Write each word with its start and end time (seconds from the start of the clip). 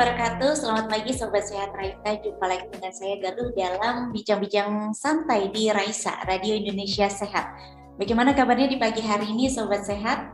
Wabarakatuh. 0.00 0.56
Selamat 0.56 0.88
pagi 0.88 1.12
Sobat 1.12 1.44
Sehat 1.44 1.76
Raisa. 1.76 2.16
Jumpa 2.24 2.48
lagi 2.48 2.64
dengan 2.72 2.88
saya 2.88 3.20
Galuh 3.20 3.52
dalam 3.52 4.08
bincang-bincang 4.16 4.96
santai 4.96 5.52
di 5.52 5.68
Raisa, 5.68 6.24
Radio 6.24 6.56
Indonesia 6.56 7.04
Sehat. 7.04 7.52
Bagaimana 8.00 8.32
kabarnya 8.32 8.64
di 8.64 8.80
pagi 8.80 9.04
hari 9.04 9.28
ini 9.28 9.52
Sobat 9.52 9.84
Sehat? 9.84 10.32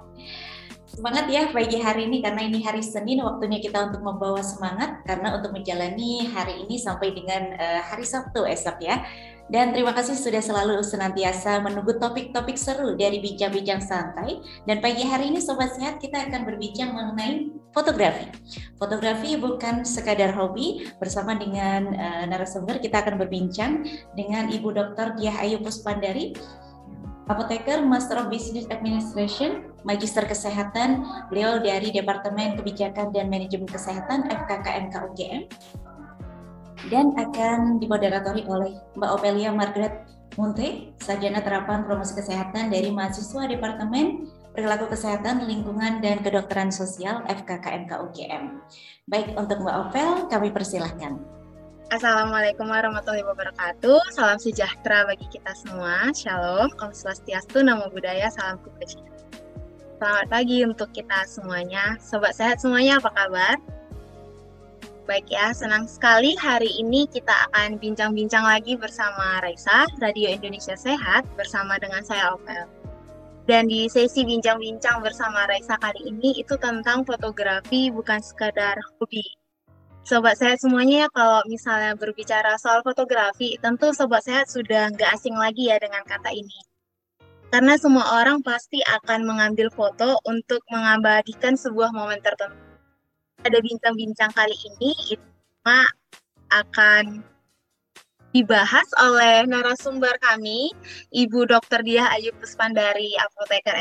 Semangat 0.87 1.27
ya 1.27 1.51
pagi 1.51 1.83
hari 1.83 2.07
ini 2.07 2.23
karena 2.23 2.47
ini 2.47 2.62
hari 2.62 2.79
Senin 2.79 3.27
waktunya 3.27 3.59
kita 3.59 3.91
untuk 3.91 4.07
membawa 4.07 4.38
semangat 4.38 5.02
karena 5.02 5.34
untuk 5.34 5.51
menjalani 5.51 6.30
hari 6.30 6.62
ini 6.62 6.79
sampai 6.79 7.10
dengan 7.10 7.59
uh, 7.59 7.83
hari 7.91 8.07
Sabtu 8.07 8.46
esok 8.46 8.79
ya. 8.79 9.02
Dan 9.51 9.74
terima 9.74 9.91
kasih 9.91 10.15
sudah 10.15 10.46
selalu 10.46 10.79
senantiasa 10.87 11.59
menunggu 11.59 11.98
topik-topik 11.98 12.55
seru 12.55 12.95
dari 12.95 13.19
bincang-bincang 13.19 13.83
santai. 13.83 14.38
Dan 14.62 14.79
pagi 14.79 15.02
hari 15.02 15.35
ini 15.35 15.43
Sobat 15.43 15.74
Sehat 15.74 15.98
kita 15.98 16.23
akan 16.23 16.46
berbincang 16.46 16.95
mengenai 16.95 17.51
fotografi. 17.77 18.33
Fotografi 18.80 19.37
bukan 19.37 19.85
sekadar 19.85 20.33
hobi. 20.33 20.89
Bersama 20.97 21.37
dengan 21.37 21.93
uh, 21.93 22.25
narasumber 22.25 22.80
kita 22.80 23.05
akan 23.05 23.21
berbincang 23.21 23.85
dengan 24.16 24.49
Ibu 24.49 24.73
Dr. 24.73 25.21
Diah 25.21 25.37
Ayu 25.45 25.60
Puspandari, 25.60 26.32
apoteker 27.29 27.85
Master 27.85 28.24
of 28.24 28.32
Business 28.32 28.65
Administration, 28.73 29.77
Magister 29.85 30.24
Kesehatan, 30.24 31.04
beliau 31.29 31.60
dari 31.60 31.93
Departemen 31.93 32.57
Kebijakan 32.57 33.13
dan 33.13 33.29
Manajemen 33.29 33.69
Kesehatan 33.69 34.32
FKKMK 34.32 34.95
UGM 35.13 35.43
dan 36.88 37.13
akan 37.19 37.82
dimoderatori 37.82 38.47
oleh 38.47 38.79
Mbak 38.95 39.10
Opelia 39.10 39.51
Margaret 39.51 40.07
Munte, 40.37 40.93
Sarjana 41.01 41.41
Terapan 41.41 41.82
Promosi 41.88 42.13
Kesehatan 42.15 42.69
dari 42.69 42.93
mahasiswa 42.93 43.49
Departemen 43.49 44.29
Perilaku 44.57 44.88
Kesehatan, 44.88 45.45
Lingkungan, 45.45 46.01
dan 46.01 46.24
Kedokteran 46.24 46.73
Sosial 46.73 47.21
FKKMK 47.29 47.93
UGM. 48.09 48.65
Baik, 49.04 49.37
untuk 49.37 49.60
Mbak 49.60 49.76
Opel, 49.85 50.32
kami 50.32 50.48
persilahkan. 50.48 51.21
Assalamualaikum 51.93 52.65
warahmatullahi 52.65 53.21
wabarakatuh. 53.29 54.16
Salam 54.16 54.40
sejahtera 54.40 55.04
bagi 55.04 55.29
kita 55.29 55.52
semua. 55.60 56.09
Shalom, 56.16 56.73
Om 56.73 56.88
Swastiastu, 56.88 57.60
Namo 57.60 57.93
Buddhaya, 57.93 58.32
Salam 58.32 58.57
Kebajikan. 58.65 59.13
Selamat 60.01 60.26
pagi 60.32 60.65
untuk 60.65 60.88
kita 60.96 61.29
semuanya. 61.29 62.01
Sobat 62.01 62.32
sehat 62.32 62.57
semuanya, 62.57 62.96
apa 62.96 63.13
kabar? 63.13 63.60
Baik 65.04 65.37
ya, 65.37 65.53
senang 65.53 65.84
sekali 65.84 66.32
hari 66.41 66.72
ini 66.81 67.04
kita 67.04 67.53
akan 67.53 67.76
bincang-bincang 67.76 68.48
lagi 68.48 68.72
bersama 68.72 69.37
Raisa, 69.44 69.84
Radio 70.00 70.32
Indonesia 70.32 70.81
Sehat, 70.81 71.28
bersama 71.37 71.76
dengan 71.76 72.00
saya 72.09 72.32
Opel. 72.32 72.85
Dan 73.47 73.71
di 73.71 73.87
sesi 73.87 74.27
bincang-bincang 74.27 74.99
bersama 75.06 75.47
Raisa 75.47 75.78
kali 75.78 76.03
ini 76.11 76.43
itu 76.43 76.59
tentang 76.59 77.06
fotografi 77.06 77.94
bukan 77.94 78.19
sekadar 78.19 78.75
hobi. 78.99 79.22
Sobat 80.03 80.38
sehat 80.38 80.59
semuanya 80.59 81.06
ya, 81.06 81.09
kalau 81.15 81.43
misalnya 81.47 81.94
berbicara 81.94 82.59
soal 82.59 82.83
fotografi, 82.83 83.55
tentu 83.59 83.94
sobat 83.94 84.22
sehat 84.27 84.50
sudah 84.50 84.91
nggak 84.94 85.15
asing 85.15 85.34
lagi 85.38 85.71
ya 85.71 85.78
dengan 85.78 86.03
kata 86.06 86.31
ini. 86.34 86.59
Karena 87.50 87.78
semua 87.78 88.19
orang 88.19 88.43
pasti 88.43 88.82
akan 88.82 89.22
mengambil 89.22 89.70
foto 89.70 90.19
untuk 90.26 90.62
mengabadikan 90.70 91.54
sebuah 91.54 91.94
momen 91.94 92.19
tertentu 92.19 92.59
pada 93.47 93.62
bincang-bincang 93.62 94.34
kali 94.34 94.59
ini 94.59 94.91
itu 95.15 95.26
akan 96.50 97.22
dibahas 98.36 98.84
oleh 99.00 99.48
narasumber 99.48 100.12
kami, 100.20 100.69
Ibu 101.08 101.48
Dr. 101.48 101.80
Diah 101.80 102.12
Ayu 102.12 102.36
Puspandari, 102.36 103.16
apoteker 103.16 103.72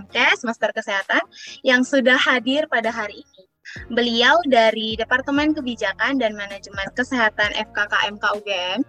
MKes, 0.00 0.48
Master 0.48 0.72
Kesehatan, 0.72 1.20
yang 1.60 1.84
sudah 1.84 2.16
hadir 2.16 2.64
pada 2.72 2.88
hari 2.88 3.20
ini. 3.20 3.44
Beliau 3.92 4.40
dari 4.48 4.96
Departemen 4.96 5.52
Kebijakan 5.52 6.16
dan 6.16 6.32
Manajemen 6.32 6.88
Kesehatan 6.96 7.52
FKKMK 7.52 8.24
UGM. 8.40 8.80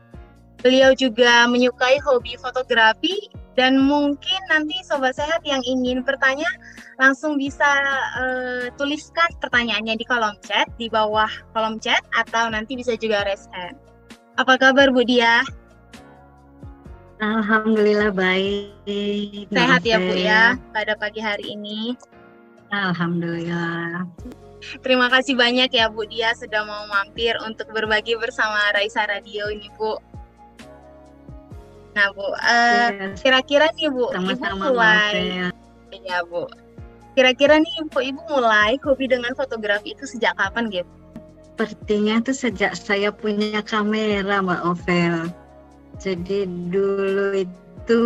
Beliau 0.63 0.95
juga 0.95 1.47
menyukai 1.51 1.99
hobi 2.03 2.39
fotografi 2.39 3.27
dan 3.59 3.75
mungkin 3.75 4.39
nanti 4.47 4.79
sobat 4.87 5.19
sehat 5.19 5.43
yang 5.43 5.59
ingin 5.67 6.03
bertanya 6.03 6.47
langsung 6.95 7.35
bisa 7.35 7.67
uh, 8.19 8.67
tuliskan 8.79 9.27
pertanyaannya 9.39 9.99
di 9.99 10.03
kolom 10.07 10.35
chat 10.43 10.67
di 10.75 10.91
bawah 10.91 11.31
kolom 11.55 11.79
chat 11.79 12.03
atau 12.15 12.51
nanti 12.51 12.75
bisa 12.75 12.95
juga 12.99 13.23
raise. 13.23 13.47
Apa 14.39 14.55
kabar 14.55 14.87
Bu 14.95 15.03
Dia? 15.03 15.43
Alhamdulillah 17.19 18.15
baik. 18.15 19.51
Sehat 19.51 19.83
ya 19.83 19.99
Bu 19.99 20.15
ya 20.15 20.55
pada 20.71 20.95
pagi 20.95 21.19
hari 21.19 21.59
ini. 21.59 21.99
Alhamdulillah. 22.71 24.07
Terima 24.79 25.11
kasih 25.11 25.35
banyak 25.35 25.75
ya 25.75 25.91
Bu 25.91 26.07
Dia 26.07 26.31
sudah 26.39 26.63
mau 26.63 26.87
mampir 26.87 27.35
untuk 27.43 27.67
berbagi 27.75 28.15
bersama 28.15 28.71
Raisa 28.71 29.03
Radio 29.11 29.51
ini 29.51 29.67
Bu. 29.75 29.99
Nah 31.99 32.07
Bu, 32.15 32.23
uh, 32.23 32.31
yes. 32.95 33.19
kira-kira 33.19 33.67
nih 33.75 33.91
Bu, 33.91 34.07
Sama-sama 34.15 34.55
Ibu 34.55 34.71
mulai, 34.71 35.51
ya 35.99 36.23
Bu. 36.23 36.47
Kira-kira 37.11 37.59
nih 37.59 37.73
Ibu, 37.83 37.99
Ibu 38.15 38.21
mulai 38.31 38.79
hobi 38.87 39.03
dengan 39.11 39.35
fotografi 39.35 39.91
itu 39.91 40.07
sejak 40.07 40.31
kapan 40.39 40.71
gitu? 40.71 40.87
Sepertinya 41.59 42.23
itu 42.23 42.31
sejak 42.31 42.71
saya 42.71 43.11
punya 43.11 43.59
kamera 43.59 44.39
Mbak 44.39 44.63
Ovel. 44.63 45.27
Jadi 45.99 46.47
dulu 46.71 47.35
itu 47.35 48.03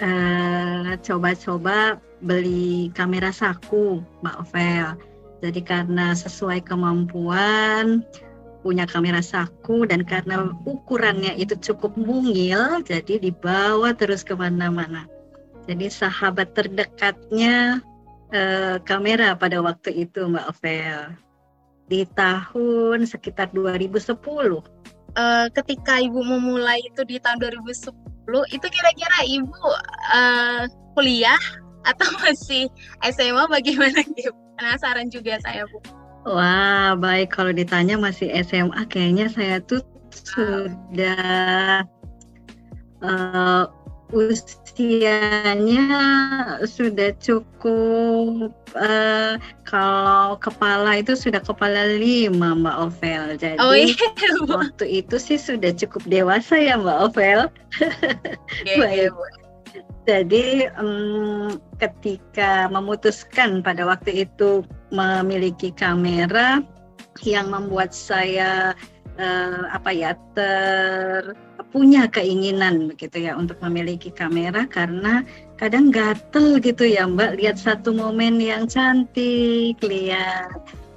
coba 0.00 0.96
coba-coba 1.04 2.00
beli 2.24 2.88
kamera 2.96 3.28
saku 3.36 4.00
Mbak 4.24 4.36
Ovel. 4.48 4.96
Jadi 5.44 5.60
karena 5.60 6.16
sesuai 6.16 6.64
kemampuan 6.64 8.00
punya 8.64 8.88
kamera 8.88 9.20
saku 9.20 9.84
dan 9.84 10.00
karena 10.08 10.48
ukurannya 10.64 11.36
itu 11.36 11.52
cukup 11.60 11.92
mungil 12.00 12.80
jadi 12.80 13.20
dibawa 13.20 13.92
terus 13.92 14.24
ke 14.24 14.32
mana-mana 14.32 15.04
jadi 15.68 15.92
sahabat 15.92 16.56
terdekatnya 16.56 17.84
eh, 18.32 18.80
kamera 18.88 19.36
pada 19.36 19.60
waktu 19.60 20.08
itu 20.08 20.24
Mbak 20.32 20.48
Ovel 20.48 21.12
di 21.88 22.08
tahun 22.16 23.04
sekitar 23.04 23.52
2010 23.52 24.16
uh, 24.16 24.60
eh, 25.14 25.46
ketika 25.52 26.00
ibu 26.00 26.20
memulai 26.24 26.80
itu 26.80 27.04
di 27.04 27.20
tahun 27.20 27.38
2010 27.40 27.92
itu 28.56 28.66
kira-kira 28.66 29.18
ibu 29.28 29.52
uh, 30.12 30.64
kuliah 30.96 31.42
atau 31.84 32.08
masih 32.24 32.68
SMA 33.04 33.44
bagaimana 33.48 34.00
gitu 34.16 34.32
penasaran 34.56 35.10
juga 35.10 35.36
saya 35.42 35.66
bu. 35.68 35.78
Wah, 36.24 36.96
baik. 36.96 37.36
Kalau 37.36 37.52
ditanya 37.52 38.00
masih 38.00 38.32
SMA 38.48 38.88
kayaknya 38.88 39.28
saya 39.28 39.60
tuh 39.60 39.84
sudah 40.08 41.84
uh, 43.04 43.68
usianya 44.12 45.86
sudah 46.66 47.16
cukup 47.22 48.52
uh, 48.76 49.40
kalau 49.64 50.36
kepala 50.36 51.00
itu 51.00 51.16
sudah 51.16 51.40
kepala 51.40 51.96
lima 51.96 52.52
Mbak 52.58 52.76
Ovel. 52.90 53.24
Jadi 53.40 53.58
oh, 53.62 53.72
iya. 53.72 53.96
waktu 54.50 55.04
itu 55.04 55.16
sih 55.16 55.40
sudah 55.40 55.72
cukup 55.72 56.04
dewasa 56.10 56.60
ya 56.60 56.76
Mbak 56.76 56.98
Ovel. 57.10 57.40
Yeah. 58.64 59.10
Yeah, 59.10 59.10
jadi 60.04 60.68
um, 60.76 61.56
ketika 61.80 62.68
memutuskan 62.68 63.64
pada 63.64 63.88
waktu 63.88 64.28
itu 64.28 64.62
memiliki 64.92 65.72
kamera 65.72 66.60
yang 67.24 67.48
membuat 67.48 67.96
saya 67.96 68.76
uh, 69.16 69.64
apa 69.72 69.90
ya 69.96 70.12
ter 70.36 71.32
punya 71.74 72.06
keinginan 72.06 72.86
begitu 72.86 73.26
ya 73.26 73.34
untuk 73.34 73.58
memiliki 73.58 74.14
kamera 74.14 74.62
karena 74.70 75.26
kadang 75.58 75.90
gatel 75.90 76.62
gitu 76.62 76.86
ya 76.86 77.02
Mbak 77.10 77.34
lihat 77.42 77.58
satu 77.58 77.90
momen 77.90 78.38
yang 78.38 78.70
cantik 78.70 79.74
lihat 79.82 80.54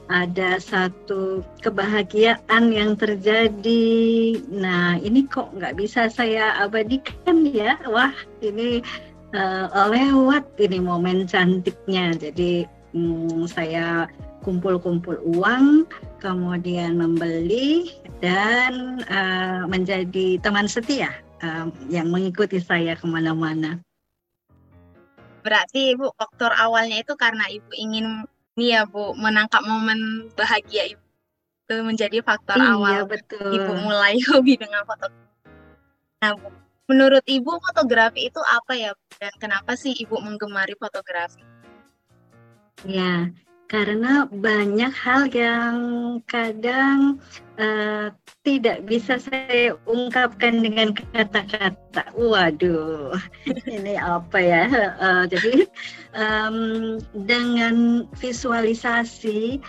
ada 0.08 0.56
satu 0.62 1.44
kebahagiaan 1.60 2.72
yang 2.72 2.96
terjadi. 2.96 4.40
Nah, 4.48 4.96
ini 5.04 5.28
kok 5.28 5.52
nggak 5.52 5.76
bisa 5.76 6.08
saya 6.08 6.56
abadikan 6.64 7.44
ya? 7.44 7.76
Wah, 7.92 8.16
ini 8.40 8.80
uh, 9.36 9.68
lewat 9.92 10.48
ini 10.64 10.80
momen 10.80 11.28
cantiknya. 11.28 12.16
Jadi 12.16 12.64
hmm, 12.96 13.52
saya 13.52 14.08
kumpul-kumpul 14.48 15.20
uang, 15.28 15.84
kemudian 16.24 16.96
membeli 16.96 17.92
dan 18.24 19.04
uh, 19.12 19.68
menjadi 19.68 20.40
teman 20.40 20.72
setia 20.72 21.12
uh, 21.44 21.68
yang 21.92 22.08
mengikuti 22.08 22.64
saya 22.64 22.96
ke 22.96 23.04
mana-mana. 23.04 23.84
Berarti 25.44 26.00
Ibu 26.00 26.16
faktor 26.16 26.56
awalnya 26.56 27.04
itu 27.04 27.12
karena 27.20 27.44
Ibu 27.52 27.72
ingin 27.76 28.24
ini 28.56 28.72
ya 28.72 28.88
Bu, 28.88 29.12
menangkap 29.20 29.68
momen 29.68 30.32
bahagia 30.40 30.96
Ibu. 30.96 31.04
Itu 31.68 31.84
menjadi 31.84 32.24
faktor 32.24 32.56
iya, 32.56 32.72
awal 32.72 33.04
betul. 33.04 33.52
Ibu 33.52 33.72
mulai 33.84 34.16
hobi 34.32 34.56
dengan 34.56 34.88
foto. 34.88 35.12
Nah, 36.24 36.40
Bu, 36.40 36.48
menurut 36.88 37.24
Ibu 37.28 37.52
fotografi 37.68 38.32
itu 38.32 38.40
apa 38.48 38.80
ya 38.80 38.96
Bu? 38.96 39.04
Dan 39.20 39.34
kenapa 39.44 39.76
sih 39.76 39.92
Ibu 39.92 40.24
menggemari 40.24 40.74
fotografi? 40.80 41.44
Ya, 42.86 43.34
karena 43.68 44.28
banyak 44.32 44.92
hal 44.96 45.28
yang 45.36 45.78
kadang 46.24 47.20
uh, 47.60 48.16
tidak 48.48 48.88
bisa 48.88 49.20
saya 49.20 49.76
ungkapkan 49.84 50.64
dengan 50.64 50.96
kata-kata. 50.96 52.08
Waduh, 52.16 53.20
ini 53.68 54.00
apa 54.00 54.40
ya? 54.40 54.64
Uh, 54.96 55.24
jadi 55.28 55.68
um, 56.16 56.58
dengan 57.28 58.08
visualisasi 58.24 59.60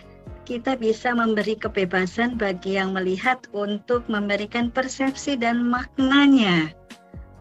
kita 0.47 0.79
bisa 0.81 1.12
memberi 1.12 1.59
kebebasan 1.59 2.41
bagi 2.41 2.81
yang 2.81 2.97
melihat 2.97 3.45
untuk 3.53 4.06
memberikan 4.09 4.73
persepsi 4.73 5.37
dan 5.37 5.67
maknanya. 5.69 6.73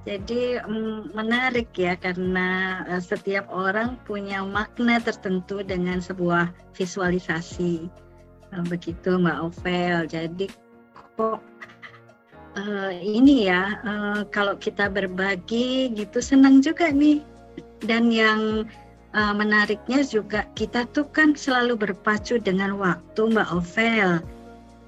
Jadi 0.07 0.56
menarik 1.12 1.68
ya 1.75 2.00
karena 2.00 2.80
e, 2.88 3.04
setiap 3.04 3.51
orang 3.51 4.00
punya 4.07 4.39
makna 4.39 5.04
tertentu 5.04 5.59
dengan 5.59 6.00
sebuah 6.00 6.56
visualisasi. 6.80 7.92
E, 8.50 8.56
begitu 8.71 9.19
Mbak 9.19 9.39
Ovel. 9.44 10.07
Jadi 10.07 10.48
kok 11.19 11.44
uh, 12.56 12.94
ini 12.95 13.51
ya 13.51 13.83
kalau 14.31 14.56
kita 14.56 14.88
berbagi 14.88 15.92
gitu 15.92 16.24
senang 16.24 16.63
juga 16.63 16.88
nih. 16.88 17.19
Dan 17.83 18.07
yang 18.13 18.63
menariknya 19.18 20.06
juga 20.06 20.45
kita 20.54 20.86
tuh 20.94 21.09
kan 21.09 21.33
selalu 21.33 21.74
berpacu 21.74 22.38
dengan 22.38 22.77
waktu 22.77 23.33
Mbak 23.33 23.50
Ovel 23.50 24.21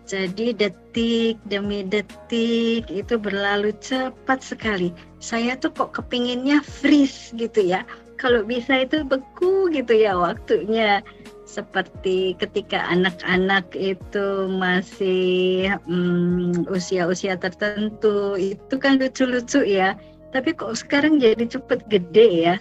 jadi 0.09 0.57
detik 0.57 1.37
demi 1.45 1.85
detik 1.85 2.89
itu 2.89 3.13
berlalu 3.21 3.69
cepat 3.77 4.41
sekali. 4.41 4.89
Saya 5.21 5.53
tuh 5.53 5.69
kok 5.69 5.93
kepinginnya 5.93 6.65
freeze 6.65 7.29
gitu 7.37 7.61
ya. 7.61 7.85
Kalau 8.17 8.41
bisa 8.41 8.81
itu 8.81 9.05
beku 9.05 9.69
gitu 9.69 9.93
ya 9.93 10.17
waktunya. 10.17 11.05
Seperti 11.45 12.33
ketika 12.41 12.89
anak-anak 12.89 13.69
itu 13.77 14.49
masih 14.49 15.77
hmm, 15.85 16.65
usia-usia 16.73 17.37
hmm, 17.37 17.45
tertentu, 17.45 18.33
itu 18.33 18.75
kan 18.81 18.97
lucu-lucu 18.97 19.61
ya. 19.61 19.93
Tapi 20.33 20.57
kok 20.57 20.73
sekarang 20.73 21.21
jadi 21.21 21.45
cepet 21.45 21.85
gede 21.85 22.29
ya. 22.49 22.55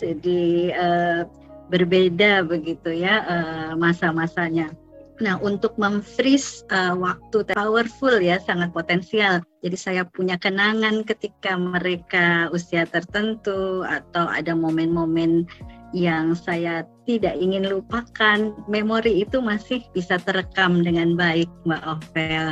Jadi 0.00 0.72
uh, 0.72 1.28
berbeda 1.68 2.40
begitu 2.48 3.04
ya 3.04 3.20
uh, 3.28 3.72
masa-masanya. 3.76 4.72
Nah, 5.20 5.36
untuk 5.44 5.76
memfreeze 5.76 6.64
uh, 6.72 6.96
waktu 6.96 7.44
powerful 7.52 8.16
ya, 8.24 8.40
sangat 8.40 8.72
potensial. 8.72 9.44
Jadi 9.60 9.76
saya 9.76 10.02
punya 10.08 10.40
kenangan 10.40 11.04
ketika 11.04 11.60
mereka 11.60 12.48
usia 12.56 12.88
tertentu 12.88 13.84
atau 13.84 14.24
ada 14.32 14.56
momen-momen 14.56 15.44
yang 15.92 16.32
saya 16.32 16.88
tidak 17.04 17.36
ingin 17.36 17.68
lupakan, 17.68 18.56
memori 18.64 19.20
itu 19.20 19.44
masih 19.44 19.84
bisa 19.92 20.16
terekam 20.24 20.80
dengan 20.80 21.12
baik, 21.20 21.52
Mbak 21.68 21.82
Ovel. 21.84 22.48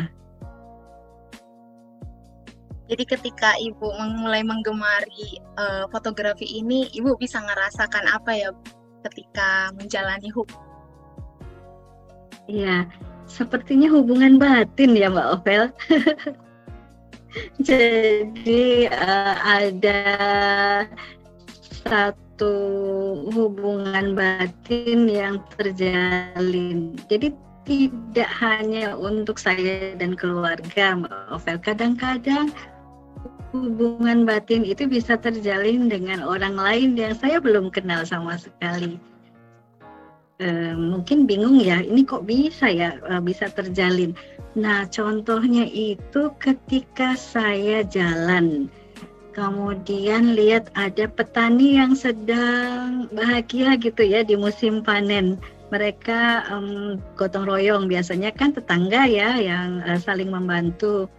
Jadi 2.89 3.05
ketika 3.05 3.57
Ibu 3.57 3.89
mulai 4.21 4.45
menggemari 4.45 5.41
uh, 5.57 5.89
fotografi 5.89 6.45
ini, 6.45 6.93
Ibu 6.93 7.17
bisa 7.17 7.41
ngerasakan 7.41 8.13
apa 8.13 8.33
ya 8.37 8.53
ketika 9.09 9.73
menjalani 9.77 10.29
hukum 10.33 10.68
Iya, 12.49 12.89
sepertinya 13.29 13.93
hubungan 13.93 14.41
batin 14.41 14.97
ya 14.97 15.13
Mbak 15.13 15.29
Ovel. 15.37 15.65
Jadi 17.69 18.89
uh, 18.89 19.37
ada 19.45 20.01
satu 21.85 22.55
hubungan 23.29 24.17
batin 24.17 25.05
yang 25.13 25.45
terjalin. 25.61 26.97
Jadi 27.13 27.37
tidak 27.69 28.33
hanya 28.41 28.97
untuk 28.97 29.37
saya 29.37 29.93
dan 30.01 30.17
keluarga 30.17 30.97
Mbak 30.97 31.25
Ovel. 31.29 31.59
Kadang-kadang 31.61 32.49
hubungan 33.53 34.25
batin 34.25 34.65
itu 34.65 34.89
bisa 34.89 35.21
terjalin 35.21 35.93
dengan 35.93 36.25
orang 36.25 36.57
lain 36.57 36.97
yang 36.97 37.13
saya 37.13 37.41
belum 37.45 37.69
kenal 37.69 38.09
sama 38.09 38.41
sekali. 38.41 38.97
Eh, 40.39 40.71
mungkin 40.79 41.27
bingung 41.27 41.59
ya 41.59 41.83
ini 41.83 42.07
kok 42.07 42.23
bisa 42.23 42.71
ya 42.71 42.95
uh, 43.11 43.19
bisa 43.19 43.51
terjalin. 43.51 44.15
Nah 44.55 44.87
contohnya 44.87 45.67
itu 45.67 46.31
ketika 46.39 47.19
saya 47.19 47.83
jalan 47.83 48.71
kemudian 49.35 50.39
lihat 50.39 50.71
ada 50.79 51.11
petani 51.11 51.83
yang 51.83 51.99
sedang 51.99 53.11
bahagia 53.11 53.75
gitu 53.83 54.07
ya 54.07 54.23
di 54.23 54.39
musim 54.39 54.79
panen. 54.79 55.43
Mereka 55.75 56.47
um, 56.55 57.03
gotong 57.19 57.43
royong 57.43 57.91
biasanya 57.91 58.31
kan 58.31 58.55
tetangga 58.55 59.11
ya 59.11 59.43
yang 59.43 59.83
uh, 59.91 59.99
saling 59.99 60.31
membantu. 60.31 61.11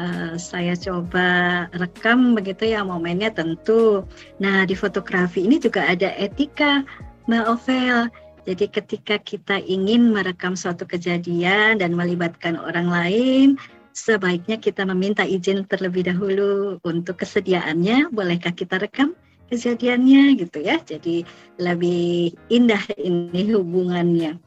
Uh, 0.00 0.40
saya 0.40 0.72
coba 0.72 1.68
rekam 1.76 2.32
begitu 2.32 2.72
ya 2.72 2.80
momennya 2.80 3.36
tentu. 3.36 4.08
Nah 4.40 4.64
di 4.64 4.72
fotografi 4.72 5.44
ini 5.44 5.60
juga 5.60 5.84
ada 5.84 6.08
etika 6.16 6.80
Mbak 7.28 7.44
Ovel 7.46 8.08
jadi 8.42 8.66
ketika 8.66 9.22
kita 9.22 9.62
ingin 9.62 10.10
merekam 10.10 10.58
suatu 10.58 10.82
kejadian 10.82 11.78
dan 11.78 11.94
melibatkan 11.94 12.58
orang 12.58 12.90
lain, 12.90 13.54
sebaiknya 13.94 14.58
kita 14.58 14.82
meminta 14.82 15.22
izin 15.22 15.62
terlebih 15.70 16.10
dahulu 16.10 16.82
untuk 16.82 17.22
kesediaannya. 17.22 18.10
Bolehkah 18.10 18.50
kita 18.50 18.82
rekam 18.82 19.14
kejadiannya 19.46 20.42
gitu 20.42 20.58
ya? 20.58 20.82
Jadi 20.82 21.22
lebih 21.62 22.34
indah 22.50 22.82
ini 22.98 23.54
hubungannya. 23.54 24.42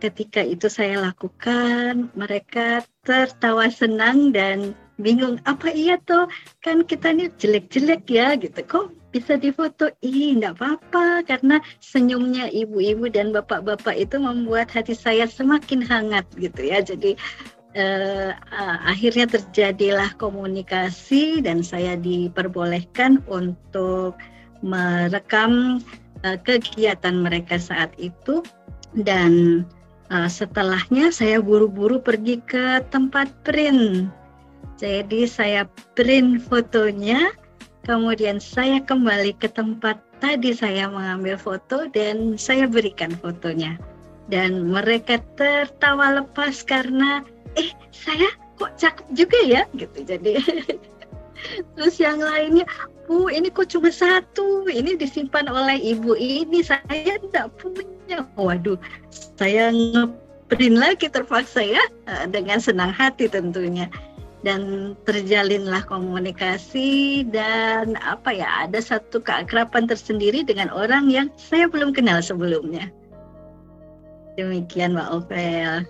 Ketika 0.00 0.40
itu 0.40 0.72
saya 0.72 1.04
lakukan, 1.12 2.08
mereka 2.16 2.88
tertawa 3.04 3.68
senang 3.68 4.32
dan 4.32 4.72
bingung 4.96 5.36
apa 5.44 5.68
iya 5.76 6.00
tuh 6.00 6.24
kan 6.64 6.80
kita 6.80 7.12
ini 7.12 7.28
jelek-jelek 7.36 8.08
ya 8.08 8.32
gitu 8.40 8.60
kok 8.64 8.86
bisa 9.16 9.40
difoto? 9.40 9.88
Ih 10.04 10.36
enggak 10.36 10.60
apa-apa 10.60 11.24
karena 11.24 11.56
senyumnya 11.80 12.52
ibu-ibu 12.52 13.08
dan 13.08 13.32
bapak-bapak 13.32 13.96
itu 13.96 14.20
membuat 14.20 14.68
hati 14.68 14.92
saya 14.92 15.24
semakin 15.24 15.80
hangat 15.80 16.28
gitu 16.36 16.60
ya. 16.60 16.84
Jadi 16.84 17.16
uh, 17.72 18.36
akhirnya 18.84 19.24
terjadilah 19.24 20.12
komunikasi 20.20 21.40
dan 21.40 21.64
saya 21.64 21.96
diperbolehkan 21.96 23.24
untuk 23.32 24.20
merekam 24.60 25.80
uh, 26.28 26.36
kegiatan 26.44 27.16
mereka 27.16 27.56
saat 27.56 27.88
itu. 27.96 28.44
Dan 28.92 29.64
uh, 30.12 30.28
setelahnya 30.28 31.08
saya 31.08 31.40
buru-buru 31.40 32.04
pergi 32.04 32.44
ke 32.44 32.84
tempat 32.92 33.32
print. 33.48 34.12
Jadi 34.76 35.24
saya 35.24 35.64
print 35.96 36.44
fotonya 36.52 37.32
Kemudian 37.86 38.42
saya 38.42 38.82
kembali 38.82 39.38
ke 39.38 39.46
tempat 39.46 40.02
tadi 40.18 40.50
saya 40.50 40.90
mengambil 40.90 41.38
foto 41.38 41.86
dan 41.94 42.34
saya 42.34 42.66
berikan 42.66 43.14
fotonya. 43.22 43.78
Dan 44.26 44.74
mereka 44.74 45.22
tertawa 45.38 46.18
lepas 46.18 46.66
karena 46.66 47.22
eh 47.54 47.70
saya 47.94 48.26
kok 48.58 48.74
cakep 48.74 49.06
juga 49.14 49.38
ya 49.46 49.62
gitu. 49.78 50.02
Jadi 50.02 50.34
terus 51.78 52.02
yang 52.02 52.18
lainnya, 52.18 52.66
Bu 53.06 53.30
ini 53.30 53.54
kok 53.54 53.70
cuma 53.70 53.94
satu, 53.94 54.66
ini 54.66 54.98
disimpan 54.98 55.46
oleh 55.46 55.78
ibu 55.78 56.18
ini 56.18 56.66
saya 56.66 57.22
tidak 57.22 57.54
punya. 57.62 58.26
Waduh, 58.34 58.82
saya 59.38 59.70
ngeprint 59.70 60.74
lagi 60.74 61.06
terpaksa 61.06 61.62
ya 61.62 61.84
eh, 62.10 62.26
dengan 62.26 62.58
senang 62.58 62.90
hati 62.90 63.30
tentunya 63.30 63.86
dan 64.46 64.94
terjalinlah 65.02 65.82
komunikasi 65.90 67.26
dan 67.34 67.98
apa 67.98 68.30
ya 68.30 68.46
ada 68.62 68.78
satu 68.78 69.18
keakraban 69.18 69.90
tersendiri 69.90 70.46
dengan 70.46 70.70
orang 70.70 71.10
yang 71.10 71.26
saya 71.34 71.66
belum 71.66 71.90
kenal 71.90 72.22
sebelumnya. 72.22 72.86
Demikian 74.38 74.94
Mbak 74.94 75.10
Ovel. 75.10 75.82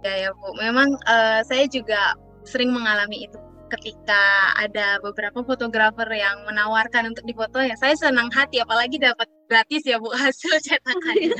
Ya 0.00 0.14
ya 0.16 0.30
Bu, 0.32 0.48
memang 0.56 0.96
uh, 1.04 1.44
saya 1.44 1.68
juga 1.68 2.16
sering 2.48 2.72
mengalami 2.72 3.28
itu 3.28 3.36
ketika 3.66 4.54
ada 4.54 5.02
beberapa 5.02 5.42
fotografer 5.42 6.06
yang 6.14 6.46
menawarkan 6.46 7.10
untuk 7.10 7.26
difoto 7.26 7.58
ya 7.58 7.74
saya 7.78 7.98
senang 7.98 8.30
hati 8.30 8.62
apalagi 8.62 8.98
dapat 9.02 9.26
gratis 9.50 9.82
ya 9.86 9.98
Bu 9.98 10.10
hasil 10.22 10.58
cetakannya. 10.62 11.34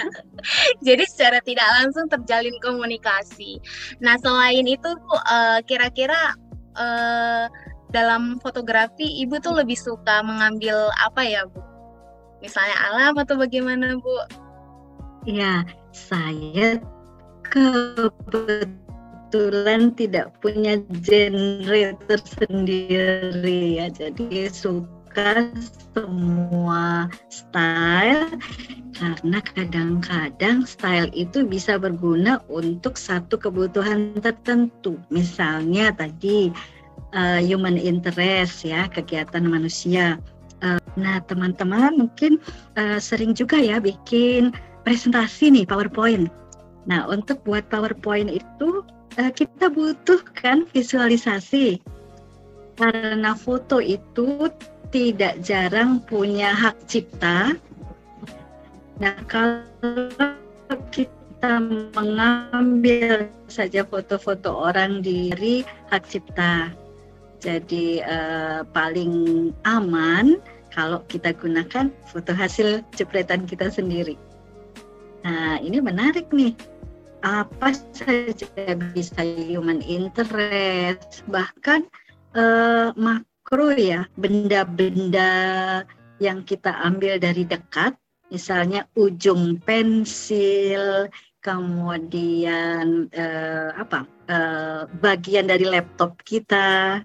Jadi 0.86 1.04
secara 1.10 1.38
tidak 1.42 1.66
langsung 1.82 2.06
terjalin 2.10 2.54
komunikasi. 2.62 3.58
Nah 4.02 4.18
selain 4.18 4.66
itu 4.66 4.86
Bu 4.86 5.14
uh, 5.14 5.60
kira-kira 5.66 6.34
uh, 6.78 7.46
dalam 7.94 8.42
fotografi 8.42 9.06
Ibu 9.26 9.38
tuh 9.40 9.54
lebih 9.54 9.78
suka 9.78 10.22
mengambil 10.22 10.90
apa 11.02 11.22
ya 11.26 11.46
Bu? 11.46 11.62
Misalnya 12.42 12.76
alam 12.92 13.14
atau 13.18 13.34
bagaimana 13.38 13.98
Bu? 13.98 14.16
Ya 15.26 15.66
saya 15.90 16.78
kebetulan 17.46 18.85
kebetulan 19.36 19.92
tidak 19.92 20.32
punya 20.40 20.80
genre 21.04 21.92
tersendiri 22.08 23.76
ya 23.76 23.92
jadi 23.92 24.48
suka 24.48 25.52
semua 25.92 27.12
style 27.28 28.32
karena 28.96 29.38
kadang-kadang 29.52 30.64
style 30.64 31.12
itu 31.12 31.44
bisa 31.44 31.76
berguna 31.76 32.40
untuk 32.48 32.96
satu 32.96 33.36
kebutuhan 33.36 34.16
tertentu. 34.24 34.96
Misalnya 35.12 35.92
tadi 35.92 36.48
uh, 37.12 37.40
human 37.44 37.76
interest 37.76 38.64
ya, 38.64 38.88
kegiatan 38.88 39.44
manusia. 39.44 40.16
Uh, 40.64 40.80
nah, 40.96 41.20
teman-teman 41.28 42.08
mungkin 42.08 42.40
uh, 42.80 42.96
sering 42.96 43.36
juga 43.36 43.60
ya 43.60 43.76
bikin 43.76 44.56
presentasi 44.88 45.52
nih 45.52 45.68
PowerPoint. 45.68 46.32
Nah, 46.88 47.04
untuk 47.12 47.44
buat 47.44 47.68
PowerPoint 47.68 48.32
itu 48.32 48.80
uh, 49.18 49.32
kita 49.32 49.72
butuhkan 49.72 50.68
visualisasi. 50.70 51.80
Karena 52.76 53.32
foto 53.32 53.80
itu 53.80 54.52
tidak 54.92 55.40
jarang 55.40 56.04
punya 56.04 56.52
hak 56.52 56.76
cipta 56.84 57.56
Nah, 58.96 59.12
kalau 59.28 59.60
kita 60.88 61.60
mengambil 61.92 63.28
saja 63.44 63.84
foto-foto 63.84 64.48
orang 64.72 65.04
dari 65.04 65.60
hak 65.92 66.08
cipta, 66.08 66.72
jadi 67.44 68.00
eh, 68.00 68.60
paling 68.72 69.12
aman 69.68 70.40
kalau 70.72 71.04
kita 71.12 71.36
gunakan 71.36 71.92
foto 72.08 72.32
hasil 72.32 72.80
jepretan 72.96 73.44
kita 73.44 73.68
sendiri. 73.68 74.16
Nah, 75.28 75.60
ini 75.60 75.76
menarik 75.76 76.32
nih. 76.32 76.56
Apa 77.24 77.72
saja 77.96 78.76
bisa 78.92 79.22
human 79.24 79.80
interest, 79.82 81.24
bahkan 81.26 81.88
eh, 82.36 82.92
makro 82.94 83.72
ya, 83.72 84.04
benda-benda 84.20 85.32
yang 86.20 86.44
kita 86.44 86.72
ambil 86.84 87.20
dari 87.20 87.44
dekat 87.44 87.96
misalnya 88.30 88.90
ujung 88.98 89.62
pensil, 89.62 91.06
kemudian 91.42 93.06
eh, 93.14 93.70
apa 93.70 94.02
eh, 94.26 94.82
bagian 94.98 95.46
dari 95.46 95.66
laptop 95.66 96.18
kita, 96.26 97.00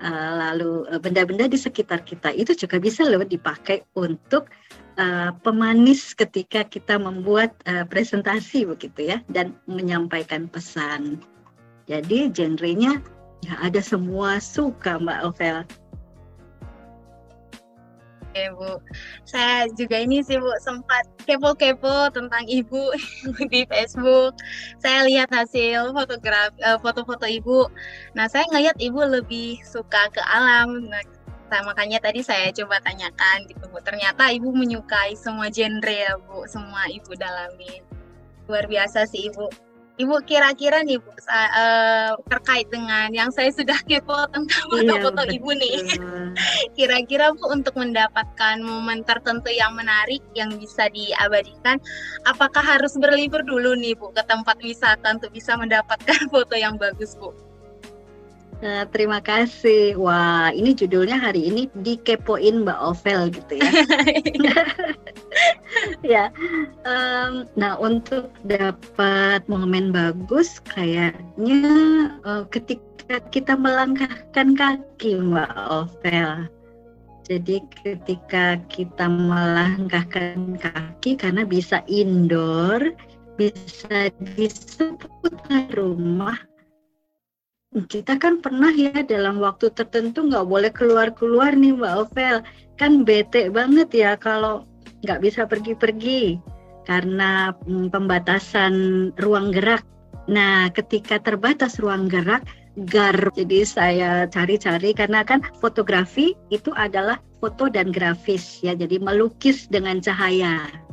eh, 0.00 0.30
lalu 0.36 0.84
benda-benda 1.00 1.48
di 1.48 1.56
sekitar 1.56 2.04
kita 2.04 2.32
itu 2.36 2.52
juga 2.52 2.76
bisa 2.76 3.08
loh 3.08 3.24
dipakai 3.24 3.88
untuk 3.96 4.52
uh, 4.98 5.30
pemanis 5.44 6.12
ketika 6.12 6.64
kita 6.66 6.96
membuat 7.00 7.52
uh, 7.68 7.84
presentasi 7.86 8.66
begitu 8.68 9.16
ya 9.16 9.18
dan 9.30 9.56
menyampaikan 9.68 10.48
pesan. 10.50 11.20
Jadi 11.86 12.32
genrenya 12.34 12.98
ya 13.46 13.54
ada 13.62 13.78
semua 13.78 14.42
suka 14.42 14.98
Mbak 14.98 15.20
Ovel. 15.22 15.58
Oke 18.36 18.52
Bu, 18.52 18.72
saya 19.24 19.64
juga 19.80 19.96
ini 19.96 20.20
sih 20.20 20.36
Bu 20.36 20.52
sempat 20.60 21.08
kepo-kepo 21.24 22.12
tentang 22.12 22.44
Ibu 22.44 22.92
di 23.52 23.64
Facebook. 23.64 24.36
Saya 24.76 25.08
lihat 25.08 25.32
hasil 25.32 25.96
fotografi 25.96 26.60
eh, 26.60 26.76
foto-foto 26.84 27.24
Ibu. 27.24 27.64
Nah 28.12 28.28
saya 28.28 28.44
ngeliat 28.52 28.76
Ibu 28.76 29.00
lebih 29.08 29.56
suka 29.64 30.12
ke 30.12 30.20
alam. 30.28 30.84
Nah, 30.84 31.00
makanya 31.62 32.02
tadi 32.02 32.20
saya 32.22 32.50
coba 32.50 32.82
tanyakan 32.82 33.46
gitu 33.46 33.64
Bu. 33.70 33.78
Ternyata 33.82 34.34
Ibu 34.34 34.50
menyukai 34.50 35.14
semua 35.14 35.46
genre 35.48 35.94
ya 35.94 36.18
Bu, 36.18 36.44
semua 36.50 36.90
Ibu 36.90 37.14
dalami. 37.14 37.82
Luar 38.50 38.66
biasa 38.66 39.06
sih 39.06 39.30
Ibu. 39.30 39.66
Ibu 39.96 40.28
kira-kira 40.28 40.84
nih 40.84 41.00
Bu 41.00 41.08
uh, 41.08 42.12
terkait 42.28 42.68
dengan 42.68 43.08
yang 43.16 43.32
saya 43.32 43.48
sudah 43.48 43.80
kepo 43.88 44.28
tentang 44.28 44.64
iya, 44.68 44.92
foto-foto 44.92 45.22
iya, 45.24 45.32
Ibu 45.40 45.50
nih. 45.56 45.76
Kira-kira 46.76 47.32
Bu 47.32 47.48
untuk 47.48 47.78
mendapatkan 47.80 48.60
momen 48.60 49.06
tertentu 49.08 49.48
yang 49.48 49.72
menarik 49.72 50.20
yang 50.36 50.52
bisa 50.52 50.92
diabadikan, 50.92 51.80
apakah 52.28 52.60
harus 52.60 52.92
berlibur 53.00 53.40
dulu 53.40 53.72
nih 53.72 53.96
Bu 53.96 54.12
ke 54.12 54.20
tempat 54.28 54.60
wisata 54.60 55.16
untuk 55.16 55.32
bisa 55.32 55.56
mendapatkan 55.56 56.28
foto 56.34 56.54
yang 56.58 56.76
bagus 56.76 57.16
Bu? 57.16 57.45
Nah, 58.64 58.88
terima 58.88 59.20
kasih. 59.20 60.00
Wah, 60.00 60.48
ini 60.48 60.72
judulnya 60.72 61.20
hari 61.20 61.52
ini 61.52 61.68
dikepoin 61.84 62.64
Mbak 62.64 62.80
Ovel 62.80 63.28
gitu 63.28 63.60
ya. 63.60 63.70
ya. 66.16 66.24
Um, 66.88 67.44
nah, 67.52 67.76
untuk 67.76 68.32
dapat 68.48 69.44
momen 69.44 69.92
bagus, 69.92 70.56
kayaknya 70.72 71.68
uh, 72.24 72.48
ketika 72.48 73.20
kita 73.28 73.60
melangkahkan 73.60 74.56
kaki 74.56 75.20
Mbak 75.20 75.52
Ovel. 75.68 76.48
Jadi 77.26 77.58
ketika 77.82 78.56
kita 78.70 79.10
melangkahkan 79.10 80.56
kaki 80.62 81.18
karena 81.18 81.42
bisa 81.42 81.82
indoor, 81.90 82.94
bisa 83.36 84.08
di 84.16 84.46
seputar 84.48 85.68
rumah 85.74 86.38
kita 87.84 88.16
kan 88.16 88.40
pernah 88.40 88.72
ya 88.72 89.04
dalam 89.04 89.36
waktu 89.36 89.68
tertentu 89.76 90.24
nggak 90.24 90.48
boleh 90.48 90.72
keluar-keluar 90.72 91.52
nih 91.52 91.76
Mbak 91.76 91.94
Ovel. 92.08 92.40
Kan 92.80 93.04
bete 93.04 93.52
banget 93.52 93.92
ya 93.92 94.16
kalau 94.16 94.64
nggak 95.04 95.20
bisa 95.20 95.44
pergi-pergi 95.44 96.40
karena 96.88 97.52
mm, 97.68 97.92
pembatasan 97.92 98.74
ruang 99.20 99.52
gerak. 99.52 99.84
Nah, 100.26 100.72
ketika 100.72 101.20
terbatas 101.20 101.76
ruang 101.76 102.08
gerak, 102.08 102.42
gar. 102.88 103.16
Jadi 103.36 103.62
saya 103.68 104.24
cari-cari 104.26 104.96
karena 104.96 105.20
kan 105.22 105.44
fotografi 105.60 106.32
itu 106.48 106.72
adalah 106.74 107.20
foto 107.44 107.68
dan 107.68 107.92
grafis 107.92 108.64
ya. 108.64 108.72
Jadi 108.72 108.96
melukis 108.96 109.68
dengan 109.68 110.00
cahaya. 110.00 110.85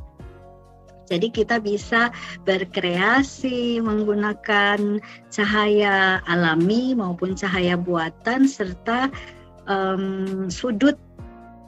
Jadi 1.13 1.29
kita 1.29 1.61
bisa 1.61 2.09
berkreasi 2.49 3.77
menggunakan 3.77 4.97
cahaya 5.29 6.25
alami 6.25 6.97
maupun 6.97 7.37
cahaya 7.37 7.77
buatan 7.77 8.49
serta 8.49 9.13
um, 9.69 10.49
sudut 10.49 10.97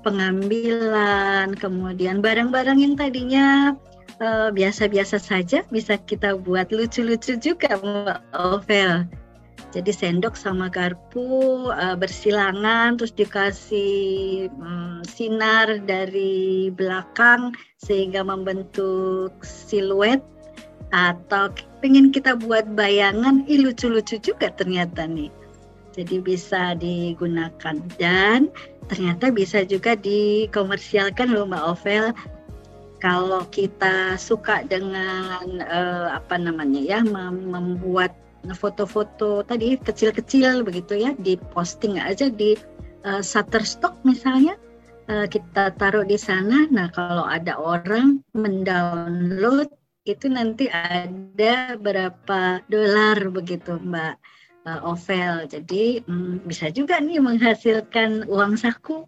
pengambilan, 0.01 1.57
kemudian 1.57 2.21
barang-barang 2.21 2.77
yang 2.77 2.93
tadinya 2.93 3.73
eh, 4.21 4.49
biasa-biasa 4.53 5.17
uh, 5.17 5.23
saja 5.23 5.59
bisa 5.73 5.97
kita 5.97 6.37
buat 6.37 6.69
lucu-lucu 6.69 7.41
juga 7.41 7.73
Mbak 7.81 8.19
Ovel. 8.37 9.09
Jadi 9.75 9.91
sendok 9.91 10.39
sama 10.39 10.71
garpu 10.71 11.67
uh, 11.67 11.99
bersilangan 11.99 12.95
terus 12.95 13.11
dikasih 13.11 14.47
um, 14.55 15.03
sinar 15.03 15.83
dari 15.83 16.71
belakang 16.71 17.51
sehingga 17.75 18.23
membentuk 18.23 19.35
siluet 19.43 20.23
atau 20.95 21.51
pengen 21.83 22.15
kita 22.15 22.39
buat 22.39 22.63
bayangan, 22.71 23.43
ih 23.51 23.67
lucu-lucu 23.67 24.15
juga 24.23 24.47
ternyata 24.55 25.03
nih. 25.03 25.27
Jadi 25.91 26.23
bisa 26.23 26.75
digunakan 26.75 27.75
dan 27.99 28.51
ternyata 28.87 29.31
bisa 29.31 29.63
juga 29.67 29.95
dikomersialkan 29.99 31.35
loh 31.35 31.47
Mbak 31.47 31.63
Ovel 31.67 32.05
kalau 32.99 33.43
kita 33.51 34.15
suka 34.19 34.63
dengan 34.67 35.63
uh, 35.63 36.15
apa 36.15 36.35
namanya 36.39 36.79
ya 36.79 36.99
membuat 37.43 38.15
foto-foto 38.53 39.41
tadi 39.41 39.79
kecil-kecil 39.79 40.61
begitu 40.61 40.99
ya 40.99 41.11
di 41.17 41.39
posting 41.55 41.97
aja 41.97 42.29
di 42.29 42.53
uh, 43.07 43.23
Shutterstock 43.23 43.97
misalnya 44.05 44.59
uh, 45.09 45.25
kita 45.29 45.73
taruh 45.77 46.05
di 46.05 46.17
sana. 46.19 46.67
Nah 46.69 46.91
kalau 46.91 47.25
ada 47.25 47.57
orang 47.57 48.21
mendownload 48.35 49.69
itu 50.05 50.29
nanti 50.29 50.69
ada 50.69 51.73
berapa 51.81 52.61
dolar 52.69 53.17
begitu 53.33 53.81
Mbak 53.81 54.15
uh, 54.69 54.89
Ovel. 54.91 55.49
Jadi 55.49 56.05
um, 56.05 56.37
bisa 56.45 56.69
juga 56.69 57.01
nih 57.01 57.21
menghasilkan 57.21 58.29
uang 58.29 58.59
saku. 58.59 59.07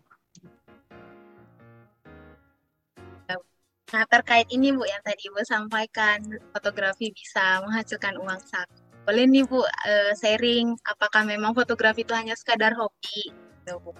Nah 3.88 4.04
terkait 4.12 4.52
ini 4.52 4.76
Bu 4.76 4.84
yang 4.84 5.00
tadi 5.00 5.32
Ibu 5.32 5.48
sampaikan 5.48 6.20
fotografi 6.52 7.08
bisa 7.16 7.64
menghasilkan 7.64 8.20
uang 8.20 8.42
saku 8.44 8.87
boleh 9.08 9.24
nih 9.24 9.48
Bu 9.48 9.64
uh, 9.64 10.12
sharing 10.20 10.76
apakah 10.84 11.24
memang 11.24 11.56
fotografi 11.56 12.04
itu 12.04 12.12
hanya 12.12 12.36
sekadar 12.36 12.76
hobi 12.76 13.32
gitu? 13.32 13.96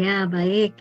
Ya 0.00 0.24
baik. 0.24 0.72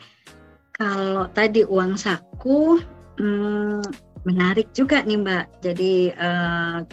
Kalau 0.72 1.28
tadi 1.36 1.68
uang 1.68 2.00
saku 2.00 2.80
hmm, 3.20 3.84
menarik 4.24 4.72
juga 4.72 5.04
nih 5.04 5.20
Mbak. 5.20 5.46
Jadi 5.60 6.16
uh, 6.16 6.88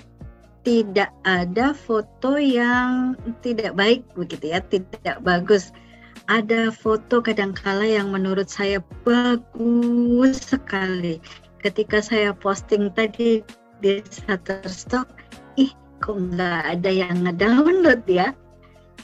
tidak 0.67 1.15
ada 1.23 1.73
foto 1.73 2.37
yang 2.37 3.15
tidak 3.41 3.79
baik 3.79 4.03
begitu 4.19 4.50
ya, 4.50 4.61
tidak 4.67 5.23
bagus. 5.23 5.71
Ada 6.27 6.75
foto 6.75 7.23
kadangkala 7.23 7.87
yang 7.87 8.11
menurut 8.11 8.50
saya 8.50 8.83
bagus 9.07 10.50
sekali. 10.50 11.23
Ketika 11.62 12.03
saya 12.03 12.35
posting 12.35 12.93
tadi 12.93 13.41
di 13.81 14.05
Shutterstock, 14.05 15.20
ih 15.57 15.73
kok 16.02 16.19
nggak 16.19 16.78
ada 16.78 16.90
yang 16.90 17.26
ngedownload 17.26 18.02
ya? 18.07 18.35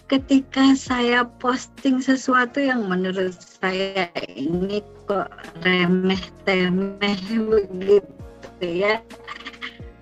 Ketika 0.07 0.79
saya 0.79 1.27
posting 1.43 1.99
sesuatu 1.99 2.63
yang 2.63 2.87
menurut 2.87 3.35
saya 3.35 4.07
ini 4.31 4.79
kok 5.11 5.31
remeh 5.67 6.23
temeh 6.47 7.19
begitu 7.27 8.63
ya 8.63 9.03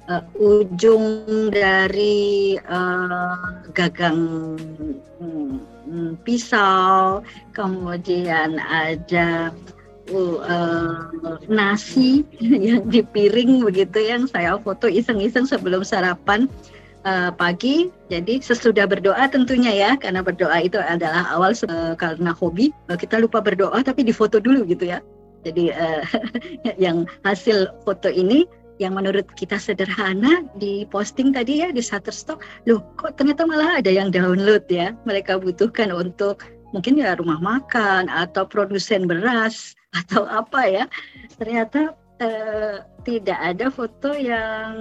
uh, 0.09 0.23
ujung 0.37 1.29
dari 1.53 2.57
uh, 2.69 3.65
gagang 3.73 4.57
um, 5.21 6.17
pisau 6.25 7.25
kemudian 7.53 8.61
ada 8.61 9.53
uh, 10.13 11.09
nasi 11.49 12.27
yang 12.41 12.85
di 12.89 13.01
piring 13.01 13.65
begitu 13.65 14.05
yang 14.05 14.29
saya 14.29 14.61
foto 14.61 14.91
iseng-iseng 14.91 15.49
sebelum 15.49 15.87
sarapan 15.87 16.51
uh, 17.09 17.31
pagi. 17.33 17.89
Jadi 18.13 18.41
sesudah 18.41 18.85
berdoa 18.89 19.25
tentunya 19.31 19.73
ya, 19.73 19.91
karena 19.97 20.21
berdoa 20.21 20.61
itu 20.61 20.77
adalah 20.81 21.29
awal 21.33 21.57
uh, 21.69 21.95
karena 21.97 22.33
hobi. 22.37 22.73
Kita 22.89 23.21
lupa 23.21 23.41
berdoa 23.41 23.81
tapi 23.81 24.05
difoto 24.05 24.41
dulu 24.41 24.67
gitu 24.69 24.89
ya. 24.89 25.01
Jadi 25.45 25.71
uh, 25.73 26.03
yang 26.85 27.05
hasil 27.23 27.69
foto 27.85 28.09
ini 28.09 28.49
yang 28.83 28.99
menurut 28.99 29.23
kita 29.39 29.55
sederhana 29.55 30.43
di 30.59 30.83
posting 30.91 31.31
tadi 31.31 31.63
ya 31.63 31.71
di 31.71 31.79
Shutterstock, 31.79 32.43
loh 32.67 32.83
kok 32.99 33.15
ternyata 33.15 33.47
malah 33.47 33.79
ada 33.79 33.91
yang 33.93 34.11
download 34.11 34.67
ya. 34.67 34.97
Mereka 35.07 35.39
butuhkan 35.39 35.95
untuk 35.95 36.43
mungkin 36.75 36.99
ya 36.99 37.15
rumah 37.15 37.39
makan 37.39 38.11
atau 38.11 38.43
produsen 38.51 39.07
beras 39.07 39.79
atau 39.95 40.27
apa 40.27 40.61
ya. 40.67 40.85
Ternyata 41.39 41.95
uh, 42.21 42.83
tidak 43.07 43.39
ada 43.39 43.71
foto 43.71 44.11
yang 44.15 44.75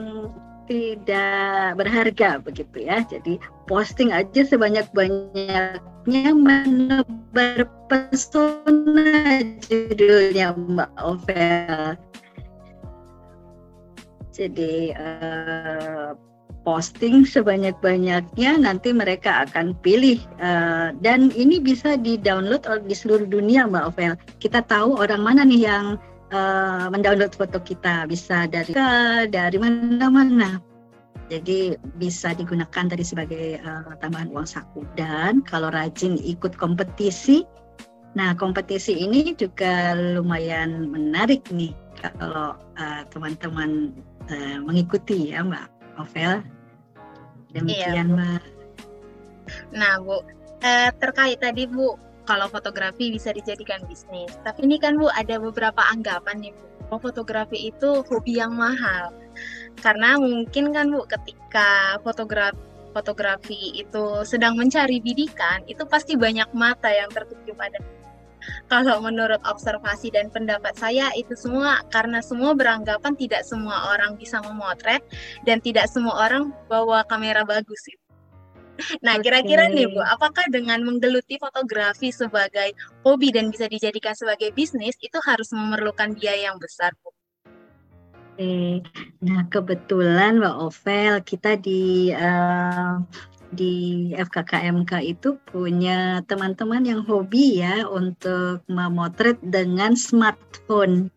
tidak 0.65 1.75
berharga 1.75 2.39
begitu 2.39 2.87
ya. 2.87 3.03
Jadi 3.05 3.39
posting 3.67 4.15
aja 4.15 4.47
sebanyak-banyaknya 4.47 6.29
menebar 6.33 7.67
pesona 7.91 9.43
judulnya 9.67 10.55
Mbak 10.55 10.91
Ovel. 11.03 11.99
Jadi 14.33 14.97
uh, 14.97 16.17
posting 16.63 17.27
sebanyak-banyaknya 17.27 18.51
nanti 18.59 18.95
mereka 18.95 19.47
akan 19.47 19.75
pilih 19.83 20.19
uh, 20.39 20.95
dan 21.03 21.29
ini 21.35 21.59
bisa 21.59 21.99
di-download 21.99 22.63
di 22.87 22.95
seluruh 22.95 23.27
dunia 23.27 23.67
Mbak 23.67 23.85
Ovel. 23.93 24.13
Kita 24.39 24.63
tahu 24.63 24.97
orang 24.99 25.21
mana 25.21 25.43
nih 25.43 25.67
yang 25.67 25.85
uh, 26.31 26.87
mendownload 26.87 27.35
foto 27.35 27.59
kita 27.59 28.07
bisa 28.07 28.47
dari 28.47 28.71
dari 29.29 29.57
mana-mana. 29.59 30.59
Jadi 31.31 31.75
bisa 31.99 32.35
digunakan 32.35 32.87
tadi 32.87 33.03
sebagai 33.03 33.59
uh, 33.63 33.95
tambahan 33.99 34.31
uang 34.31 34.47
saku 34.47 34.83
dan 34.99 35.39
kalau 35.43 35.71
rajin 35.71 36.19
ikut 36.19 36.55
kompetisi, 36.59 37.47
nah 38.13 38.35
kompetisi 38.35 39.03
ini 39.03 39.31
juga 39.35 39.95
lumayan 39.95 40.91
menarik 40.91 41.47
nih 41.49 41.71
kalau 42.03 42.59
uh, 42.75 43.01
teman-teman 43.09 43.95
uh, 44.29 44.57
mengikuti 44.61 45.31
ya 45.31 45.41
Mbak 45.41 45.72
Ovel. 45.99 46.41
Demikian 47.53 47.93
iya, 47.93 48.03
Mbak. 48.03 48.41
Nah 49.75 50.01
Bu, 50.01 50.17
uh, 50.17 50.89
terkait 50.97 51.37
tadi 51.37 51.69
Bu 51.69 51.97
kalau 52.23 52.47
fotografi 52.49 53.13
bisa 53.13 53.29
dijadikan 53.35 53.83
bisnis. 53.85 54.33
Tapi 54.41 54.65
ini 54.65 54.81
kan 54.81 54.97
Bu 54.97 55.11
ada 55.13 55.37
beberapa 55.37 55.83
anggapan 55.93 56.41
nih 56.41 56.53
Bu, 56.55 56.65
bahwa 56.89 56.99
fotografi 57.11 57.69
itu 57.69 58.01
hobi 58.09 58.41
yang 58.41 58.57
mahal. 58.57 59.13
Karena 59.81 60.17
mungkin 60.17 60.73
kan 60.73 60.89
Bu 60.89 61.05
ketika 61.05 62.01
fotografi 62.01 62.73
fotografi 62.93 63.73
itu 63.73 64.21
sedang 64.21 64.53
mencari 64.53 65.01
bidikan, 65.01 65.65
itu 65.65 65.81
pasti 65.89 66.13
banyak 66.13 66.45
mata 66.53 66.93
yang 66.93 67.09
tertuju 67.09 67.57
pada 67.57 67.81
kalau 68.71 68.99
menurut 69.03 69.39
observasi 69.45 70.13
dan 70.13 70.29
pendapat 70.29 70.73
saya 70.77 71.09
itu 71.15 71.33
semua 71.35 71.83
karena 71.91 72.19
semua 72.19 72.55
beranggapan 72.55 73.13
tidak 73.15 73.43
semua 73.45 73.93
orang 73.95 74.15
bisa 74.15 74.39
memotret 74.41 75.03
dan 75.47 75.59
tidak 75.59 75.87
semua 75.91 76.27
orang 76.29 76.51
bawa 76.67 77.03
kamera 77.07 77.43
bagus 77.43 77.81
itu. 77.87 78.03
Nah, 79.05 79.21
kira-kira 79.21 79.69
nih 79.69 79.85
Bu, 79.85 80.01
apakah 80.01 80.49
dengan 80.49 80.81
menggeluti 80.81 81.37
fotografi 81.37 82.09
sebagai 82.09 82.73
hobi 83.05 83.29
dan 83.29 83.53
bisa 83.53 83.69
dijadikan 83.69 84.17
sebagai 84.17 84.49
bisnis 84.49 84.97
itu 84.97 85.21
harus 85.21 85.53
memerlukan 85.53 86.17
biaya 86.17 86.49
yang 86.49 86.57
besar, 86.57 86.89
Bu? 87.05 87.13
Oke, 88.33 88.81
nah 89.21 89.45
kebetulan 89.45 90.41
Mbak 90.41 90.57
Ovel 90.57 91.21
kita 91.21 91.53
di 91.53 92.09
uh, 92.09 92.97
di 93.53 94.09
FKKMK 94.17 94.91
itu 95.05 95.37
punya 95.47 96.25
teman-teman 96.25 96.83
yang 96.83 97.01
hobi 97.05 97.61
ya 97.61 97.85
untuk 97.85 98.65
memotret 98.65 99.37
dengan 99.41 99.93
smartphone. 99.93 101.13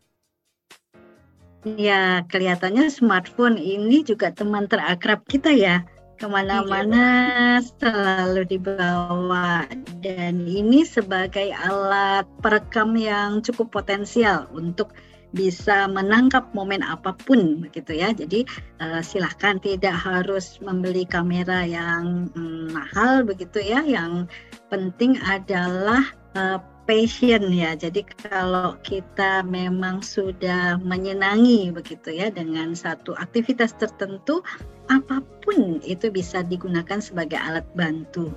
Ya, 1.67 2.23
kelihatannya 2.31 2.93
smartphone 2.93 3.59
ini 3.59 4.07
juga 4.07 4.31
teman 4.31 4.71
terakrab 4.71 5.27
kita 5.27 5.51
ya 5.51 5.83
ke 6.17 6.25
mana-mana 6.25 7.61
selalu 7.77 8.49
dibawa 8.49 9.69
dan 10.01 10.49
ini 10.49 10.81
sebagai 10.89 11.53
alat 11.53 12.25
perekam 12.41 12.97
yang 12.97 13.45
cukup 13.45 13.69
potensial 13.69 14.49
untuk 14.57 14.97
bisa 15.37 15.85
menangkap 15.93 16.49
momen 16.57 16.81
apa 16.81 17.13
pun 17.29 17.61
begitu 17.61 17.93
ya 18.01 18.17
jadi 18.17 18.49
uh, 18.81 19.05
silahkan 19.05 19.61
tidak 19.61 19.93
harus 19.93 20.57
membeli 20.65 21.05
kamera 21.05 21.69
yang 21.69 22.33
um, 22.33 22.73
mahal 22.73 23.23
begitu 23.23 23.61
ya 23.61 23.85
yang 23.85 24.25
penting 24.73 25.21
adalah 25.23 26.03
uh, 26.35 26.59
passion 26.87 27.51
ya. 27.51 27.75
Jadi 27.75 28.07
kalau 28.31 28.79
kita 28.87 29.43
memang 29.45 30.01
sudah 30.01 30.79
menyenangi 30.81 31.75
begitu 31.75 32.15
ya 32.15 32.31
dengan 32.31 32.73
satu 32.73 33.13
aktivitas 33.19 33.75
tertentu, 33.77 34.41
apa 34.89 35.21
pun 35.43 35.83
itu 35.83 36.09
bisa 36.09 36.47
digunakan 36.47 37.03
sebagai 37.03 37.37
alat 37.37 37.67
bantu. 37.75 38.31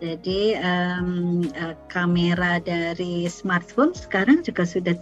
Jadi 0.00 0.56
um, 0.56 1.44
uh, 1.58 1.76
kamera 1.92 2.62
dari 2.62 3.28
smartphone 3.28 3.92
sekarang 3.92 4.40
juga 4.46 4.64
sudah 4.64 4.96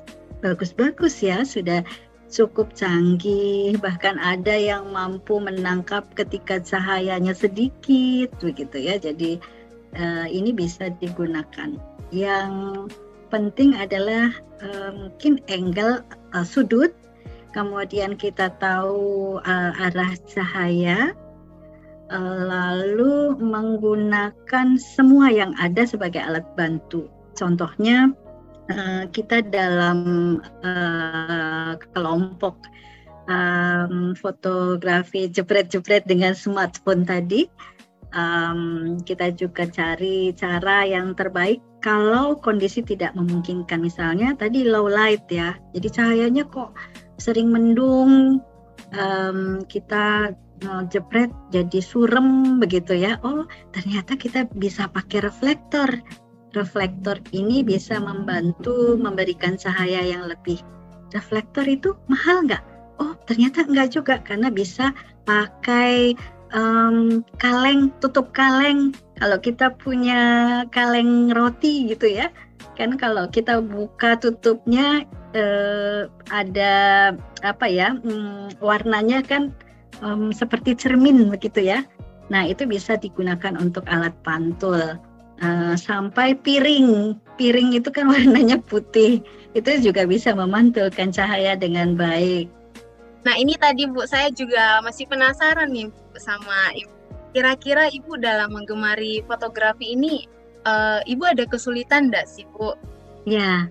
bagus-bagus 0.46 1.26
ya, 1.26 1.42
sudah 1.42 1.82
cukup 2.30 2.70
canggih, 2.78 3.74
bahkan 3.82 4.14
ada 4.22 4.54
yang 4.54 4.94
mampu 4.94 5.42
menangkap 5.42 6.06
ketika 6.14 6.62
cahayanya 6.62 7.34
sedikit 7.34 8.30
begitu 8.38 8.78
ya. 8.78 8.94
Jadi 8.94 9.42
uh, 9.98 10.26
ini 10.30 10.54
bisa 10.54 10.94
digunakan. 11.02 11.74
Yang 12.14 12.52
penting 13.34 13.74
adalah 13.74 14.30
uh, 14.62 14.90
mungkin 14.94 15.42
angle 15.50 16.06
uh, 16.30 16.46
sudut, 16.46 16.94
kemudian 17.50 18.14
kita 18.14 18.54
tahu 18.62 19.42
uh, 19.42 19.72
arah 19.90 20.14
cahaya, 20.30 21.10
lalu 22.46 23.34
menggunakan 23.42 24.78
semua 24.78 25.26
yang 25.26 25.58
ada 25.58 25.82
sebagai 25.82 26.22
alat 26.22 26.46
bantu. 26.54 27.10
Contohnya 27.34 28.14
uh, 28.70 29.04
kita 29.10 29.42
dalam 29.46 29.98
uh, 30.62 31.74
kelompok 31.92 32.56
um, 33.30 34.14
fotografi 34.16 35.30
jepret-jepret 35.30 36.06
dengan 36.06 36.32
smartphone 36.32 37.06
tadi 37.06 37.46
um, 38.14 38.96
kita 39.02 39.34
juga 39.34 39.66
cari 39.66 40.32
cara 40.34 40.86
yang 40.86 41.12
terbaik 41.12 41.60
kalau 41.84 42.38
kondisi 42.42 42.82
tidak 42.82 43.14
memungkinkan. 43.14 43.78
Misalnya 43.78 44.34
tadi 44.34 44.66
low 44.66 44.90
light 44.90 45.26
ya 45.30 45.54
jadi 45.74 45.88
cahayanya 45.90 46.44
kok 46.50 46.74
sering 47.20 47.50
mendung 47.50 48.42
um, 48.94 49.38
kita 49.66 50.34
uh, 50.66 50.82
jepret 50.90 51.30
jadi 51.52 51.80
surem 51.82 52.58
begitu 52.58 52.96
ya. 52.96 53.18
Oh 53.22 53.46
ternyata 53.74 54.16
kita 54.18 54.46
bisa 54.54 54.90
pakai 54.90 55.26
reflektor 55.26 55.90
reflektor 56.56 57.20
ini 57.36 57.60
bisa 57.60 58.00
membantu 58.00 58.96
memberikan 58.96 59.60
cahaya 59.60 60.00
yang 60.00 60.24
lebih. 60.24 60.58
Reflektor 61.12 61.68
itu 61.68 61.92
mahal 62.08 62.48
nggak? 62.48 62.64
Oh 62.96 63.12
ternyata 63.28 63.68
enggak 63.68 63.92
juga 63.92 64.18
karena 64.24 64.48
bisa 64.48 64.96
pakai 65.28 66.16
um, 66.56 67.20
kaleng 67.36 67.92
tutup 68.00 68.32
kaleng. 68.32 68.96
Kalau 69.20 69.36
kita 69.36 69.76
punya 69.76 70.20
kaleng 70.72 71.30
roti 71.36 71.92
gitu 71.92 72.08
ya. 72.08 72.32
Kan 72.76 72.96
kalau 72.96 73.28
kita 73.28 73.60
buka 73.60 74.20
tutupnya 74.20 75.04
eh, 75.32 76.08
ada 76.32 76.74
apa 77.40 77.66
ya 77.68 77.96
um, 78.04 78.48
warnanya 78.60 79.24
kan 79.24 79.52
um, 80.00 80.32
seperti 80.32 80.76
cermin 80.76 81.28
begitu 81.28 81.64
ya. 81.64 81.84
Nah 82.32 82.44
itu 82.44 82.66
bisa 82.68 82.98
digunakan 82.98 83.54
untuk 83.56 83.86
alat 83.88 84.12
pantul 84.24 84.98
uh, 85.42 85.74
sampai 85.74 86.36
piring 86.38 87.16
piring 87.36 87.76
itu 87.76 87.88
kan 87.92 88.08
warnanya 88.12 88.60
putih 88.64 89.20
itu 89.56 89.70
juga 89.80 90.04
bisa 90.04 90.36
memantulkan 90.36 91.08
cahaya 91.12 91.56
dengan 91.56 91.96
baik 91.96 92.52
Nah 93.26 93.34
ini 93.34 93.58
tadi 93.58 93.90
Bu 93.90 94.06
saya 94.06 94.30
juga 94.30 94.78
masih 94.86 95.10
penasaran 95.10 95.74
nih 95.74 95.90
Bu, 95.90 96.14
sama 96.22 96.70
Ibu. 96.78 96.94
kira-kira 97.34 97.90
Ibu 97.90 98.22
dalam 98.22 98.54
menggemari 98.54 99.20
fotografi 99.26 99.92
ini, 99.98 100.24
uh, 100.64 101.02
Ibu 101.04 101.26
ada 101.26 101.44
kesulitan 101.44 102.08
enggak 102.08 102.30
sih, 102.30 102.46
Bu? 102.54 102.72
Ya, 103.26 103.66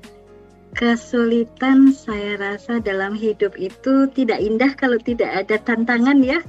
kesulitan 0.76 1.96
saya 1.96 2.36
rasa 2.38 2.84
dalam 2.84 3.16
hidup 3.16 3.56
itu 3.56 4.12
tidak 4.12 4.44
indah 4.44 4.76
kalau 4.76 5.00
tidak 5.00 5.32
ada 5.32 5.56
tantangan 5.64 6.20
ya. 6.20 6.44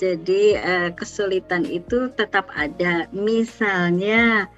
Jadi 0.00 0.56
uh, 0.56 0.88
kesulitan 0.96 1.68
itu 1.68 2.08
tetap 2.16 2.48
ada. 2.56 3.04
Misalnya 3.12 4.48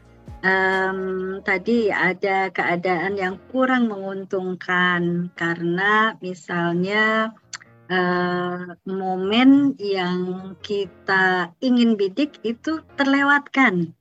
um, 0.46 1.42
tadi 1.42 1.90
ada 1.90 2.46
keadaan 2.54 3.18
yang 3.18 3.42
kurang 3.50 3.90
menguntungkan 3.90 5.34
karena 5.34 6.14
misalnya 6.22 7.34
uh, 7.90 8.78
momen 8.86 9.74
yang 9.82 10.54
kita 10.62 11.50
ingin 11.58 11.98
bidik 11.98 12.38
itu 12.46 12.78
terlewatkan 12.94 13.98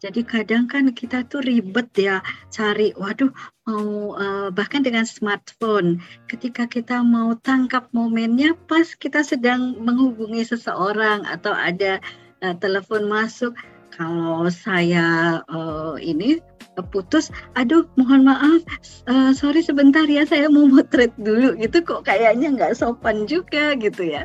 jadi 0.00 0.24
kadang 0.24 0.64
kan 0.64 0.88
kita 0.96 1.28
tuh 1.28 1.44
ribet 1.44 1.92
ya 1.92 2.24
cari, 2.48 2.96
waduh 2.96 3.28
mau 3.68 4.16
uh, 4.16 4.48
bahkan 4.48 4.80
dengan 4.80 5.04
smartphone, 5.04 6.00
ketika 6.24 6.64
kita 6.64 7.04
mau 7.04 7.36
tangkap 7.44 7.84
momennya 7.92 8.56
pas 8.64 8.96
kita 8.96 9.20
sedang 9.20 9.76
menghubungi 9.76 10.40
seseorang 10.40 11.28
atau 11.28 11.52
ada 11.52 12.00
uh, 12.40 12.56
telepon 12.56 13.12
masuk, 13.12 13.52
kalau 13.92 14.48
saya 14.48 15.44
uh, 15.52 16.00
ini 16.00 16.40
putus, 16.80 17.28
aduh 17.60 17.84
mohon 18.00 18.24
maaf, 18.24 18.64
uh, 19.04 19.36
sorry 19.36 19.60
sebentar 19.60 20.08
ya 20.08 20.24
saya 20.24 20.48
mau 20.48 20.64
motret 20.64 21.12
dulu. 21.20 21.52
Gitu 21.60 21.84
kok 21.84 22.08
kayaknya 22.08 22.56
nggak 22.56 22.72
sopan 22.72 23.28
juga 23.28 23.76
gitu 23.76 24.16
ya. 24.16 24.24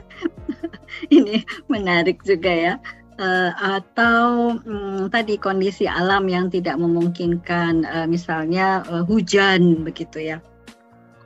ini 1.11 1.43
menarik 1.67 2.23
juga 2.23 2.47
ya 2.47 2.73
uh, 3.19 3.51
atau 3.55 4.55
um, 4.63 5.07
tadi 5.11 5.39
kondisi 5.39 5.87
alam 5.87 6.27
yang 6.27 6.51
tidak 6.51 6.79
memungkinkan, 6.79 7.87
uh, 7.87 8.07
misalnya 8.07 8.83
uh, 8.87 9.03
hujan 9.03 9.83
begitu 9.83 10.35
ya. 10.35 10.37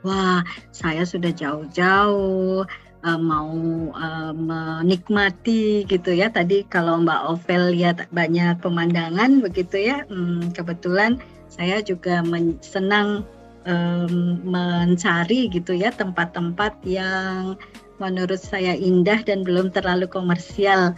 Wah, 0.00 0.40
saya 0.72 1.04
sudah 1.04 1.28
jauh-jauh 1.28 2.64
uh, 3.04 3.20
mau 3.20 3.52
uh, 3.92 4.32
menikmati 4.32 5.84
gitu 5.84 6.10
ya. 6.16 6.32
Tadi 6.32 6.64
kalau 6.66 7.04
Mbak 7.04 7.20
Ovel 7.36 7.76
lihat 7.76 8.08
banyak 8.08 8.60
pemandangan 8.64 9.44
begitu 9.44 9.76
ya, 9.92 10.08
um, 10.08 10.48
kebetulan 10.56 11.20
saya 11.52 11.84
juga 11.84 12.24
senang 12.64 13.28
um, 13.68 14.40
mencari 14.46 15.50
gitu 15.52 15.76
ya 15.76 15.92
tempat-tempat 15.92 16.72
yang 16.86 17.58
menurut 18.00 18.40
saya 18.40 18.72
indah 18.72 19.20
dan 19.20 19.44
belum 19.44 19.68
terlalu 19.68 20.08
komersial 20.08 20.96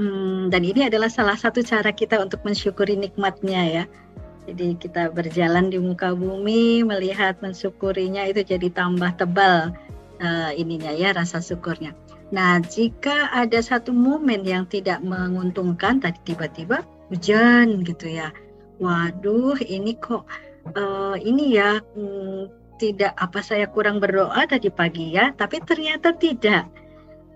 Hmm, 0.00 0.48
dan 0.48 0.64
ini 0.64 0.88
adalah 0.88 1.12
salah 1.12 1.36
satu 1.36 1.60
cara 1.60 1.92
kita 1.92 2.16
untuk 2.16 2.40
mensyukuri 2.40 2.96
nikmatnya 2.96 3.60
ya. 3.68 3.84
Jadi 4.48 4.80
kita 4.80 5.12
berjalan 5.12 5.68
di 5.68 5.76
muka 5.76 6.16
bumi, 6.16 6.80
melihat, 6.80 7.36
mensyukurinya 7.44 8.24
itu 8.24 8.40
jadi 8.40 8.72
tambah 8.72 9.12
tebal 9.20 9.76
uh, 10.24 10.50
ininya 10.56 10.88
ya 10.96 11.12
rasa 11.12 11.44
syukurnya. 11.44 11.92
Nah, 12.32 12.64
jika 12.64 13.28
ada 13.28 13.60
satu 13.60 13.92
momen 13.92 14.40
yang 14.48 14.64
tidak 14.72 15.04
menguntungkan, 15.04 16.00
tadi 16.00 16.16
tiba-tiba 16.32 16.80
hujan 17.12 17.84
gitu 17.84 18.08
ya. 18.08 18.32
Waduh, 18.80 19.60
ini 19.60 20.00
kok 20.00 20.24
uh, 20.80 21.20
ini 21.20 21.60
ya 21.60 21.76
hmm, 21.76 22.48
tidak 22.80 23.12
apa 23.20 23.44
saya 23.44 23.68
kurang 23.68 24.00
berdoa 24.00 24.48
tadi 24.48 24.72
pagi 24.72 25.12
ya, 25.12 25.36
tapi 25.36 25.60
ternyata 25.60 26.16
tidak 26.16 26.64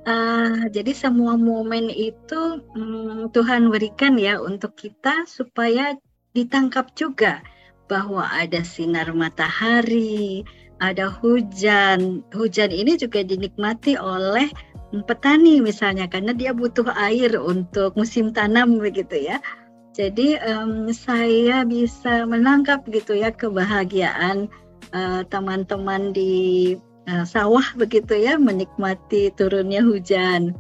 Uh, 0.05 0.69
jadi 0.69 0.93
semua 0.93 1.33
momen 1.41 1.89
itu 1.89 2.61
um, 2.77 3.33
Tuhan 3.33 3.73
berikan 3.73 4.21
ya 4.21 4.37
untuk 4.37 4.77
kita 4.77 5.25
supaya 5.25 5.97
ditangkap 6.37 6.93
juga 6.93 7.41
bahwa 7.89 8.29
ada 8.29 8.61
sinar 8.61 9.09
matahari, 9.17 10.45
ada 10.77 11.09
hujan. 11.09 12.21
Hujan 12.37 12.69
ini 12.69 13.01
juga 13.01 13.25
dinikmati 13.25 13.97
oleh 13.97 14.53
petani 15.03 15.59
misalnya 15.59 16.07
karena 16.07 16.31
dia 16.37 16.55
butuh 16.55 16.87
air 16.95 17.35
untuk 17.41 17.97
musim 17.97 18.31
tanam 18.31 18.79
begitu 18.79 19.19
ya. 19.19 19.41
Jadi 19.95 20.37
um, 20.43 20.91
saya 20.91 21.63
bisa 21.63 22.27
menangkap 22.27 22.83
gitu 22.91 23.15
ya 23.15 23.31
kebahagiaan 23.31 24.51
eh, 24.91 25.23
teman-teman 25.31 26.11
uh, 26.11 26.15
di 26.15 26.35
uh, 27.09 27.25
sawah 27.25 27.65
begitu 27.77 28.17
ya 28.17 28.37
menikmati 28.37 29.33
turunnya 29.35 29.81
hujan. 29.85 30.57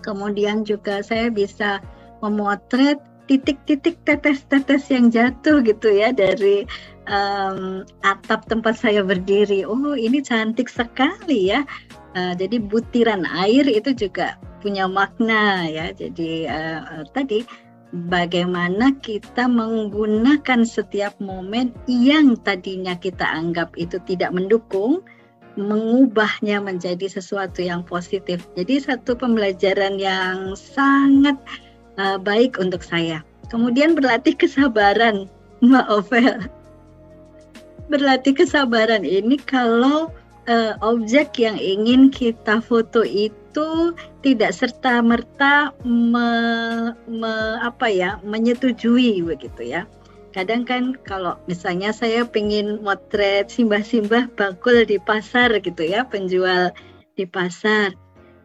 Kemudian 0.00 0.64
juga 0.64 1.04
saya 1.04 1.28
bisa 1.28 1.84
memotret 2.24 3.00
titik-titik 3.28 4.00
tetes-tetes 4.02 4.90
yang 4.90 5.06
jatuh 5.12 5.62
gitu 5.62 5.86
ya 5.86 6.10
dari 6.10 6.66
um, 7.06 7.86
atap 8.02 8.48
tempat 8.50 8.74
saya 8.74 9.06
berdiri. 9.06 9.62
Oh 9.62 9.94
ini 9.94 10.18
cantik 10.24 10.66
sekali 10.66 11.52
ya. 11.52 11.62
Uh, 12.10 12.34
jadi 12.34 12.58
butiran 12.58 13.22
air 13.22 13.70
itu 13.70 13.94
juga 13.94 14.34
punya 14.64 14.90
makna 14.90 15.68
ya. 15.70 15.94
Jadi 15.94 16.50
uh, 16.50 17.06
tadi 17.14 17.46
bagaimana 18.10 18.98
kita 18.98 19.46
menggunakan 19.46 20.66
setiap 20.66 21.14
momen 21.22 21.70
yang 21.86 22.34
tadinya 22.42 22.98
kita 22.98 23.26
anggap 23.26 23.74
itu 23.78 24.02
tidak 24.10 24.34
mendukung 24.34 25.06
mengubahnya 25.58 26.62
menjadi 26.62 27.10
sesuatu 27.10 27.62
yang 27.64 27.82
positif. 27.82 28.46
Jadi 28.54 28.82
satu 28.82 29.18
pembelajaran 29.18 29.98
yang 29.98 30.54
sangat 30.54 31.36
uh, 31.98 32.18
baik 32.20 32.58
untuk 32.60 32.84
saya. 32.84 33.24
Kemudian 33.50 33.98
berlatih 33.98 34.38
kesabaran, 34.38 35.26
Mbak 35.66 35.86
Ovel. 35.90 36.38
Berlatih 37.90 38.38
kesabaran 38.38 39.02
ini 39.02 39.34
kalau 39.42 40.14
uh, 40.46 40.74
objek 40.80 41.38
yang 41.42 41.58
ingin 41.58 42.08
kita 42.08 42.62
foto 42.62 43.02
itu 43.02 43.92
tidak 44.22 44.54
serta 44.54 45.02
merta 45.02 45.74
me, 45.82 46.30
me, 47.10 47.58
apa 47.66 47.90
ya 47.90 48.22
menyetujui 48.22 49.26
begitu 49.26 49.74
ya 49.74 49.82
kadang 50.30 50.62
kan 50.62 50.94
kalau 51.02 51.34
misalnya 51.50 51.90
saya 51.90 52.22
pengen 52.22 52.78
motret 52.82 53.50
simbah-simbah 53.50 54.30
bakul 54.38 54.86
di 54.86 54.96
pasar 55.02 55.50
gitu 55.58 55.82
ya 55.82 56.06
penjual 56.06 56.70
di 57.18 57.26
pasar 57.26 57.98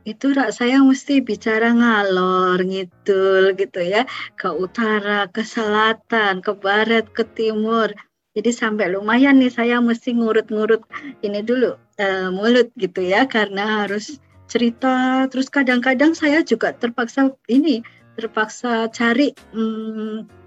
itu 0.05 0.37
rak 0.37 0.53
saya 0.53 0.85
mesti 0.85 1.25
bicara 1.25 1.73
ngalor 1.73 2.61
ngidul 2.61 3.57
gitu 3.57 3.81
ya 3.81 4.05
ke 4.37 4.53
utara 4.53 5.25
ke 5.33 5.41
selatan 5.41 6.45
ke 6.45 6.53
barat 6.53 7.09
ke 7.09 7.25
timur. 7.33 7.89
Jadi 8.37 8.51
sampai 8.53 8.93
lumayan 8.93 9.41
nih 9.41 9.49
saya 9.49 9.81
mesti 9.81 10.13
ngurut-ngurut 10.13 10.85
ini 11.25 11.41
dulu 11.41 11.73
uh, 11.97 12.29
mulut 12.29 12.69
gitu 12.77 13.01
ya 13.01 13.25
karena 13.25 13.81
harus 13.81 14.21
cerita. 14.45 15.25
Terus 15.33 15.49
kadang-kadang 15.49 16.13
saya 16.13 16.45
juga 16.45 16.77
terpaksa 16.77 17.33
ini 17.49 17.81
terpaksa 18.13 18.93
cari 18.93 19.33
hmm, 19.57 20.44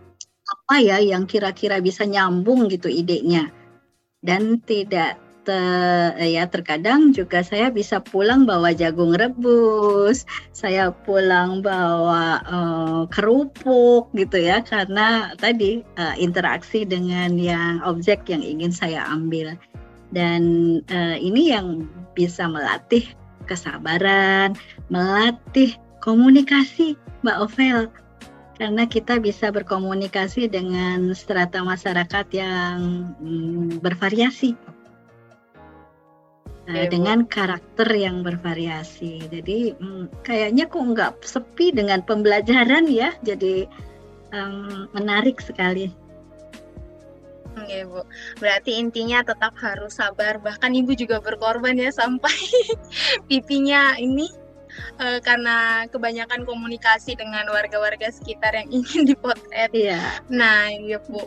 apa 0.49 0.81
ya 0.81 0.97
yang 1.01 1.29
kira-kira 1.29 1.81
bisa 1.85 2.09
nyambung 2.09 2.69
gitu 2.73 2.89
idenya. 2.89 3.53
Dan 4.19 4.59
tidak 4.65 5.21
te, 5.49 5.61
ya 6.21 6.45
terkadang 6.45 7.17
juga 7.17 7.41
saya 7.41 7.73
bisa 7.73 8.05
pulang 8.05 8.45
bawa 8.45 8.77
jagung 8.77 9.17
rebus 9.17 10.29
saya 10.53 10.93
pulang 10.93 11.65
bawa 11.65 12.45
uh, 12.45 13.03
kerupuk 13.09 14.13
gitu 14.13 14.37
ya 14.37 14.61
karena 14.61 15.33
tadi 15.41 15.81
uh, 15.97 16.13
interaksi 16.21 16.85
dengan 16.85 17.41
yang 17.41 17.81
objek 17.89 18.29
yang 18.29 18.45
ingin 18.45 18.69
saya 18.69 19.09
ambil. 19.09 19.57
Dan 20.13 20.43
uh, 20.89 21.17
ini 21.17 21.53
yang 21.53 21.89
bisa 22.13 22.49
melatih 22.49 23.05
kesabaran 23.49 24.53
melatih 24.93 25.73
komunikasi 26.05 26.97
Mbak 27.25 27.39
Ovel 27.41 27.89
karena 28.59 28.85
kita 28.91 29.23
bisa 29.23 29.55
berkomunikasi 29.55 30.51
dengan 30.51 31.15
strata 31.15 31.63
masyarakat 31.63 32.27
yang 32.35 32.77
mm, 33.23 33.79
bervariasi 33.79 34.59
uh, 36.67 36.87
dengan 36.91 37.25
karakter 37.25 37.87
yang 37.95 38.27
bervariasi. 38.27 39.31
Jadi 39.31 39.79
mm, 39.79 40.27
kayaknya 40.27 40.67
kok 40.67 40.85
nggak 40.85 41.13
sepi 41.23 41.71
dengan 41.71 42.03
pembelajaran 42.03 42.91
ya. 42.91 43.15
Jadi 43.23 43.71
um, 44.35 44.91
menarik 44.93 45.39
sekali. 45.39 45.95
Ya 47.67 47.83
Bu, 47.91 48.07
berarti 48.39 48.79
intinya 48.79 49.23
tetap 49.27 49.55
harus 49.59 49.99
sabar. 49.99 50.39
Bahkan 50.39 50.79
Ibu 50.79 50.95
juga 50.95 51.19
berkorban 51.19 51.75
ya 51.75 51.91
sampai 51.91 52.31
pipinya 53.31 53.99
ini 53.99 54.31
uh, 54.99 55.19
karena 55.23 55.87
kebanyakan 55.89 56.45
komunikasi 56.45 57.15
dengan 57.15 57.47
warga-warga 57.49 58.11
sekitar 58.11 58.55
yang 58.55 58.69
ingin 58.83 59.09
dipotret. 59.09 59.71
Iya. 59.73 60.01
Nah, 60.29 60.71
iya 60.73 60.99
Bu. 61.03 61.23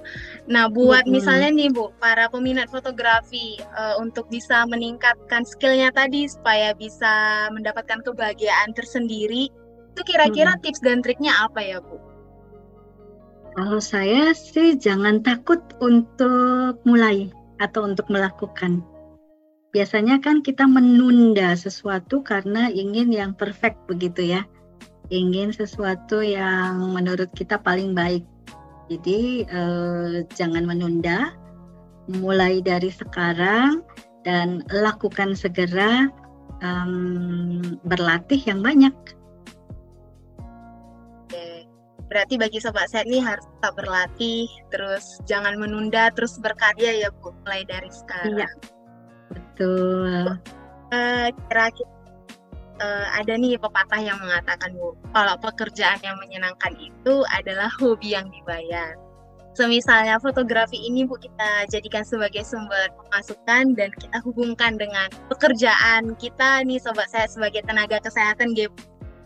Nah, 0.47 0.67
buat 0.67 1.07
hmm. 1.07 1.13
misalnya 1.13 1.49
nih 1.51 1.69
Bu, 1.71 1.91
para 1.97 2.27
peminat 2.27 2.67
fotografi 2.69 3.57
uh, 3.73 3.97
untuk 3.99 4.27
bisa 4.27 4.67
meningkatkan 4.67 5.47
skillnya 5.47 5.89
tadi 5.93 6.27
supaya 6.27 6.75
bisa 6.75 7.47
mendapatkan 7.53 8.01
kebahagiaan 8.05 8.73
tersendiri 8.75 9.49
Itu 9.91 10.07
kira-kira 10.07 10.55
hmm. 10.55 10.61
tips 10.63 10.79
dan 10.79 11.03
triknya 11.03 11.35
apa 11.43 11.59
ya, 11.59 11.83
Bu? 11.83 11.99
Kalau 13.51 13.83
saya 13.83 14.31
sih 14.31 14.79
jangan 14.79 15.19
takut 15.19 15.59
untuk 15.83 16.79
mulai 16.87 17.27
atau 17.59 17.83
untuk 17.83 18.07
melakukan. 18.07 18.79
Biasanya 19.71 20.19
kan 20.19 20.43
kita 20.43 20.67
menunda 20.67 21.55
sesuatu 21.55 22.19
karena 22.19 22.67
ingin 22.67 23.11
yang 23.11 23.31
perfect 23.31 23.79
begitu 23.87 24.35
ya. 24.35 24.41
Ingin 25.11 25.55
sesuatu 25.55 26.19
yang 26.23 26.91
menurut 26.91 27.31
kita 27.35 27.59
paling 27.59 27.95
baik. 27.95 28.23
Jadi 28.91 29.47
eh, 29.47 30.27
jangan 30.35 30.67
menunda, 30.67 31.31
mulai 32.11 32.59
dari 32.59 32.91
sekarang 32.91 33.79
dan 34.27 34.67
lakukan 34.69 35.31
segera 35.33 36.11
um, 36.59 37.79
berlatih 37.87 38.43
yang 38.43 38.59
banyak 38.59 38.91
Berarti 42.11 42.35
bagi 42.35 42.59
sobat 42.59 42.91
sehat 42.91 43.07
ini 43.07 43.23
harus 43.23 43.47
tetap 43.47 43.79
berlatih, 43.79 44.43
terus 44.67 45.23
jangan 45.23 45.55
menunda, 45.55 46.11
terus 46.11 46.35
berkarya 46.43 47.07
ya 47.07 47.09
Bu, 47.23 47.31
mulai 47.47 47.63
dari 47.63 47.87
sekarang. 47.87 48.35
Iya, 48.35 48.47
betul. 49.61 50.41
Uh, 50.91 51.27
kira-kira 51.47 51.89
uh, 52.81 53.07
ada 53.15 53.33
nih 53.37 53.55
pepatah 53.61 54.01
yang 54.01 54.17
mengatakan 54.19 54.73
Bu, 54.75 54.97
kalau 55.13 55.35
pekerjaan 55.39 56.01
yang 56.01 56.17
menyenangkan 56.19 56.73
itu 56.81 57.23
adalah 57.31 57.69
hobi 57.79 58.17
yang 58.17 58.27
dibayar. 58.33 58.97
Semisalnya 59.55 60.17
fotografi 60.19 60.79
ini 60.79 61.05
Bu 61.05 61.15
kita 61.19 61.69
jadikan 61.69 62.03
sebagai 62.03 62.43
sumber 62.43 62.91
pemasukan 63.05 63.75
dan 63.77 63.89
kita 63.95 64.17
hubungkan 64.25 64.75
dengan 64.79 65.07
pekerjaan 65.29 66.15
kita 66.17 66.63
nih 66.65 66.79
sobat 66.79 67.07
saya 67.11 67.27
sebagai 67.27 67.63
tenaga 67.63 67.99
kesehatan 68.03 68.55
gitu 68.57 68.73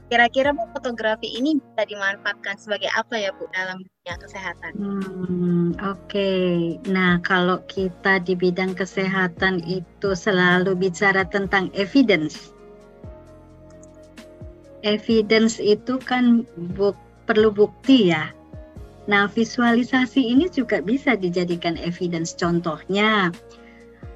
Kira-kira 0.05 0.53
Bu 0.53 0.69
fotografi 0.69 1.25
ini 1.33 1.57
bisa 1.57 1.81
dimanfaatkan 1.81 2.61
sebagai 2.61 2.93
apa 2.93 3.17
ya 3.17 3.33
Bu 3.33 3.49
dalam 3.49 3.81
dunia 3.81 4.15
kesehatan? 4.21 4.71
Hmm, 4.77 5.73
Oke, 5.81 5.97
okay. 6.05 6.53
nah 6.85 7.17
kalau 7.25 7.65
kita 7.65 8.21
di 8.21 8.37
bidang 8.37 8.77
kesehatan 8.77 9.65
itu 9.65 10.13
selalu 10.13 10.77
bicara 10.77 11.25
tentang 11.25 11.73
evidence. 11.73 12.53
Evidence 14.85 15.57
itu 15.57 15.97
kan 15.97 16.45
buk, 16.77 16.93
perlu 17.25 17.49
bukti 17.49 18.13
ya. 18.13 18.29
Nah 19.09 19.25
visualisasi 19.25 20.21
ini 20.21 20.53
juga 20.53 20.85
bisa 20.85 21.17
dijadikan 21.17 21.81
evidence. 21.81 22.37
Contohnya, 22.37 23.33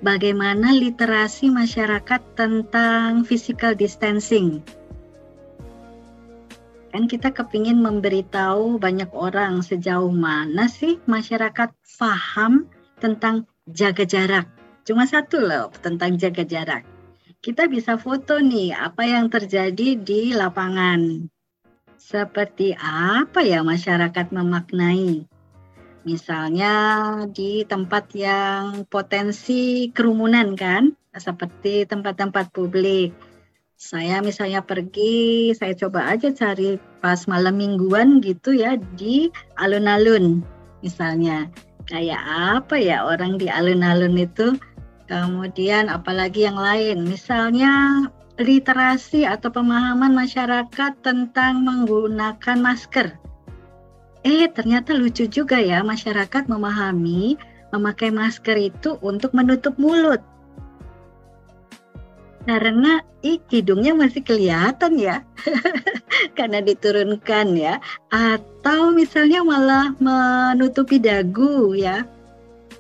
bagaimana 0.06 0.70
literasi 0.70 1.50
masyarakat 1.50 2.22
tentang 2.38 3.26
physical 3.26 3.74
distancing 3.74 4.62
kan 6.90 7.06
kita 7.06 7.30
kepingin 7.30 7.80
memberitahu 7.82 8.82
banyak 8.82 9.10
orang 9.14 9.62
sejauh 9.62 10.10
mana 10.10 10.66
sih 10.66 10.98
masyarakat 11.06 11.70
paham 12.02 12.66
tentang 12.98 13.46
jaga 13.70 14.04
jarak. 14.04 14.50
Cuma 14.84 15.06
satu 15.06 15.38
loh 15.38 15.70
tentang 15.86 16.18
jaga 16.18 16.42
jarak. 16.42 16.84
Kita 17.40 17.70
bisa 17.72 17.96
foto 17.96 18.42
nih 18.42 18.76
apa 18.76 19.06
yang 19.06 19.32
terjadi 19.32 19.96
di 19.96 20.34
lapangan. 20.36 21.30
Seperti 21.96 22.74
apa 22.80 23.46
ya 23.46 23.62
masyarakat 23.62 24.34
memaknai. 24.34 25.24
Misalnya 26.04 26.74
di 27.30 27.64
tempat 27.70 28.12
yang 28.18 28.88
potensi 28.90 29.94
kerumunan 29.94 30.58
kan, 30.58 30.96
seperti 31.16 31.86
tempat-tempat 31.86 32.50
publik 32.50 33.14
saya 33.80 34.20
misalnya 34.20 34.60
pergi, 34.60 35.56
saya 35.56 35.72
coba 35.72 36.12
aja 36.12 36.36
cari 36.36 36.76
pas 37.00 37.24
malam 37.32 37.56
mingguan 37.56 38.20
gitu 38.20 38.52
ya 38.52 38.76
di 39.00 39.32
alun-alun 39.56 40.44
misalnya. 40.84 41.48
Kayak 41.88 42.22
apa 42.60 42.76
ya 42.76 43.08
orang 43.08 43.40
di 43.40 43.48
alun-alun 43.48 44.20
itu? 44.20 44.60
Kemudian 45.08 45.88
apalagi 45.88 46.46
yang 46.46 46.60
lain, 46.60 47.08
misalnya 47.08 48.06
literasi 48.36 49.24
atau 49.24 49.48
pemahaman 49.48 50.12
masyarakat 50.12 51.00
tentang 51.00 51.64
menggunakan 51.64 52.60
masker. 52.60 53.16
Eh, 54.28 54.52
ternyata 54.52 54.92
lucu 54.92 55.24
juga 55.32 55.56
ya 55.56 55.80
masyarakat 55.82 56.52
memahami 56.52 57.40
memakai 57.72 58.12
masker 58.12 58.60
itu 58.60 59.00
untuk 59.00 59.32
menutup 59.32 59.80
mulut 59.80 60.20
karena 62.48 63.04
ih, 63.20 63.40
hidungnya 63.52 63.92
masih 63.96 64.24
kelihatan 64.24 64.96
ya. 64.96 65.24
Karena 66.38 66.64
diturunkan 66.64 67.56
ya. 67.56 67.84
Atau 68.12 68.96
misalnya 68.96 69.44
malah 69.44 69.92
menutupi 70.00 71.02
dagu 71.02 71.76
ya. 71.76 72.08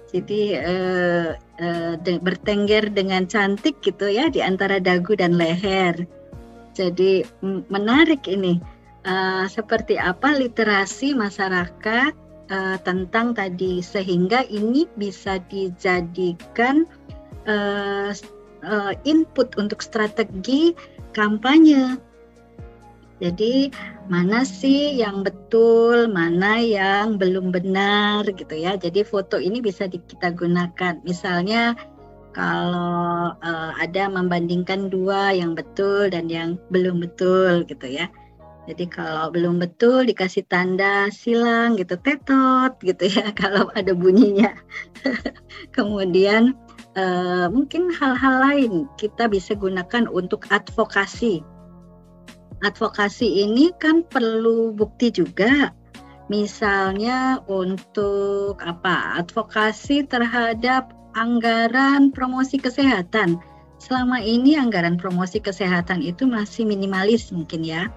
Jadi 0.10 0.58
eh, 0.58 1.36
eh, 1.38 1.94
de 2.02 2.18
bertengger 2.18 2.90
dengan 2.90 3.30
cantik 3.30 3.78
gitu 3.84 4.10
ya 4.10 4.32
di 4.32 4.40
antara 4.40 4.80
dagu 4.80 5.14
dan 5.14 5.36
leher. 5.36 6.08
Jadi 6.74 7.28
menarik 7.68 8.26
ini. 8.30 8.80
Uh, 9.00 9.48
seperti 9.48 9.96
apa 9.96 10.36
literasi 10.36 11.16
masyarakat 11.16 12.12
uh, 12.52 12.78
tentang 12.84 13.32
tadi 13.32 13.80
sehingga 13.80 14.44
ini 14.52 14.92
bisa 15.00 15.40
dijadikan 15.48 16.84
uh, 17.48 18.12
uh, 18.64 18.94
input 19.04 19.56
untuk 19.60 19.84
strategi 19.84 20.76
kampanye. 21.12 22.00
Jadi 23.20 23.68
mana 24.08 24.48
sih 24.48 24.96
yang 24.96 25.28
betul, 25.28 26.08
mana 26.08 26.56
yang 26.64 27.20
belum 27.20 27.52
benar 27.52 28.24
gitu 28.32 28.56
ya. 28.56 28.80
Jadi 28.80 29.04
foto 29.04 29.36
ini 29.36 29.60
bisa 29.60 29.92
kita 29.92 30.32
gunakan. 30.32 31.04
Misalnya 31.04 31.76
kalau 32.32 33.36
uh, 33.44 33.72
ada 33.76 34.08
membandingkan 34.08 34.88
dua 34.88 35.36
yang 35.36 35.52
betul 35.52 36.08
dan 36.08 36.32
yang 36.32 36.56
belum 36.72 37.04
betul 37.04 37.68
gitu 37.68 37.92
ya. 37.92 38.08
Jadi 38.70 38.86
kalau 38.86 39.34
belum 39.34 39.58
betul 39.58 40.06
dikasih 40.06 40.46
tanda 40.46 41.10
silang 41.10 41.74
gitu, 41.76 41.98
tetot 41.98 42.78
gitu 42.86 43.10
ya 43.10 43.34
kalau 43.42 43.68
ada 43.76 43.92
bunyinya. 43.92 44.56
Kemudian 45.76 46.56
uh, 47.00 47.48
mungkin 47.48 47.88
hal-hal 47.96 48.36
lain 48.44 48.74
kita 49.00 49.32
bisa 49.32 49.56
gunakan 49.56 50.06
untuk 50.12 50.44
advokasi. 50.52 51.40
Advokasi 52.60 53.48
ini 53.48 53.72
kan 53.80 54.04
perlu 54.04 54.76
bukti 54.76 55.08
juga. 55.16 55.72
Misalnya 56.28 57.42
untuk 57.48 58.60
apa? 58.62 59.18
Advokasi 59.24 60.06
terhadap 60.06 60.92
anggaran 61.18 62.12
promosi 62.12 62.60
kesehatan. 62.62 63.40
Selama 63.80 64.20
ini 64.20 64.60
anggaran 64.60 65.00
promosi 65.00 65.40
kesehatan 65.40 66.04
itu 66.04 66.28
masih 66.28 66.68
minimalis 66.68 67.32
mungkin 67.32 67.64
ya. 67.64 67.88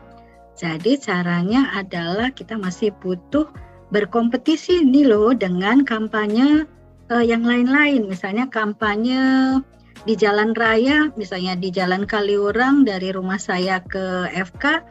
Jadi 0.54 0.96
caranya 1.02 1.74
adalah 1.74 2.30
kita 2.30 2.54
masih 2.54 2.94
butuh 3.02 3.50
berkompetisi 3.92 4.86
nih 4.86 5.10
loh 5.10 5.34
dengan 5.36 5.84
kampanye 5.84 6.64
uh, 7.12 7.24
yang 7.24 7.44
lain-lain, 7.44 8.08
misalnya 8.08 8.48
kampanye 8.48 9.60
di 10.08 10.16
jalan 10.16 10.56
raya, 10.56 11.12
misalnya 11.14 11.54
di 11.54 11.68
Jalan 11.70 12.08
Kaliurang 12.08 12.82
dari 12.82 13.12
rumah 13.12 13.38
saya 13.38 13.78
ke 13.84 14.32
FK, 14.32 14.82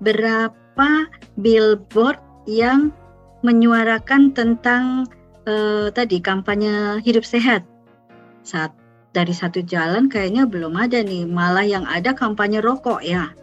berapa 0.00 0.90
billboard 1.36 2.16
yang 2.48 2.94
menyuarakan 3.44 4.32
tentang 4.32 5.04
uh, 5.44 5.90
tadi 5.92 6.22
kampanye 6.22 7.02
hidup 7.04 7.26
sehat. 7.26 7.66
Saat 8.46 8.72
dari 9.12 9.36
satu 9.36 9.60
jalan 9.60 10.08
kayaknya 10.08 10.48
belum 10.48 10.78
ada 10.80 11.02
nih, 11.04 11.28
malah 11.28 11.66
yang 11.66 11.84
ada 11.84 12.16
kampanye 12.16 12.64
rokok 12.64 13.04
ya 13.04 13.34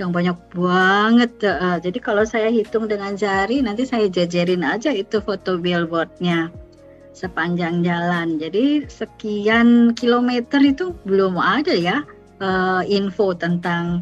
yang 0.00 0.08
banyak 0.08 0.34
banget. 0.56 1.36
Uh, 1.44 1.76
jadi 1.84 1.98
kalau 2.00 2.24
saya 2.24 2.48
hitung 2.48 2.88
dengan 2.88 3.12
jari, 3.12 3.60
nanti 3.60 3.84
saya 3.84 4.08
jajarin 4.08 4.64
aja 4.64 4.88
itu 4.88 5.20
foto 5.20 5.60
billboardnya 5.60 6.48
sepanjang 7.12 7.84
jalan. 7.84 8.40
Jadi 8.40 8.88
sekian 8.88 9.92
kilometer 9.92 10.58
itu 10.64 10.96
belum 11.04 11.36
ada 11.36 11.72
ya 11.72 12.04
uh, 12.40 12.82
info 12.88 13.36
tentang 13.36 14.00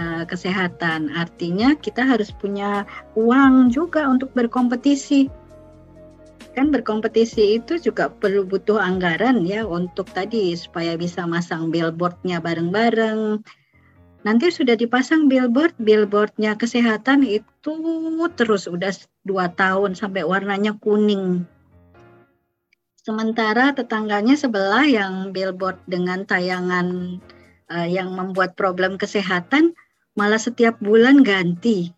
uh, 0.00 0.24
kesehatan. 0.24 1.12
Artinya 1.12 1.76
kita 1.76 2.02
harus 2.02 2.32
punya 2.32 2.88
uang 3.14 3.70
juga 3.72 4.08
untuk 4.08 4.32
berkompetisi. 4.32 5.28
Kan 6.56 6.72
berkompetisi 6.72 7.60
itu 7.60 7.76
juga 7.76 8.08
perlu 8.08 8.48
butuh 8.48 8.80
anggaran 8.80 9.44
ya 9.44 9.68
untuk 9.68 10.08
tadi 10.16 10.56
supaya 10.56 10.96
bisa 10.96 11.28
masang 11.28 11.68
billboardnya 11.68 12.40
bareng-bareng. 12.40 13.44
Nanti 14.24 14.50
sudah 14.50 14.74
dipasang 14.74 15.28
billboard, 15.30 15.76
billboardnya 15.78 16.58
kesehatan 16.58 17.22
itu 17.22 17.76
terus 18.34 18.66
udah 18.66 18.90
dua 19.22 19.52
tahun 19.54 19.94
sampai 19.94 20.26
warnanya 20.26 20.74
kuning 20.82 21.46
Sementara 23.06 23.70
tetangganya 23.70 24.34
sebelah 24.34 24.82
yang 24.82 25.30
billboard 25.30 25.78
dengan 25.86 26.26
tayangan 26.26 27.22
uh, 27.70 27.86
yang 27.86 28.10
membuat 28.10 28.58
problem 28.58 28.98
kesehatan 28.98 29.78
malah 30.18 30.42
setiap 30.42 30.74
bulan 30.82 31.22
ganti. 31.22 31.94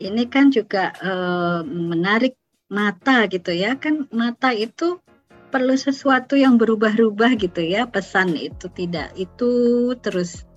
Ini 0.00 0.24
kan 0.32 0.48
juga 0.48 0.96
uh, 1.04 1.60
menarik 1.68 2.32
mata 2.72 3.28
gitu 3.28 3.52
ya. 3.52 3.76
Kan 3.76 4.08
mata 4.08 4.56
itu 4.56 5.04
perlu 5.52 5.76
sesuatu 5.76 6.32
yang 6.32 6.56
berubah-ubah 6.56 7.36
gitu 7.36 7.60
ya. 7.60 7.84
Pesan 7.84 8.40
itu 8.40 8.72
tidak 8.72 9.12
itu 9.20 9.52
terus. 10.00 10.48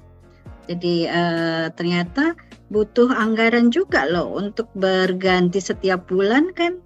Jadi 0.72 1.04
uh, 1.04 1.68
ternyata 1.76 2.32
butuh 2.72 3.12
anggaran 3.12 3.76
juga 3.76 4.08
loh 4.08 4.40
untuk 4.40 4.72
berganti 4.72 5.60
setiap 5.60 6.08
bulan 6.08 6.56
kan 6.56 6.80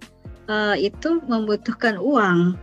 uh, 0.50 0.74
itu 0.74 1.22
membutuhkan 1.30 2.02
uang 2.02 2.58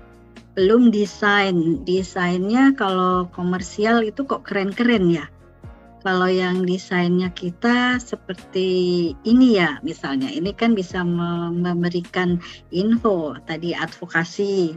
belum 0.56 0.92
desain. 0.92 1.84
Desainnya 1.88 2.76
kalau 2.76 3.28
komersial 3.32 4.04
itu 4.04 4.28
kok 4.28 4.44
keren-keren 4.44 5.12
ya. 5.12 5.26
Kalau 6.02 6.26
yang 6.26 6.66
desainnya 6.66 7.30
kita 7.30 8.02
seperti 8.02 8.70
ini 9.22 9.62
ya 9.62 9.78
misalnya. 9.86 10.34
Ini 10.34 10.50
kan 10.58 10.74
bisa 10.74 11.06
memberikan 11.06 12.42
info. 12.74 13.38
Tadi 13.46 13.78
advokasi. 13.78 14.74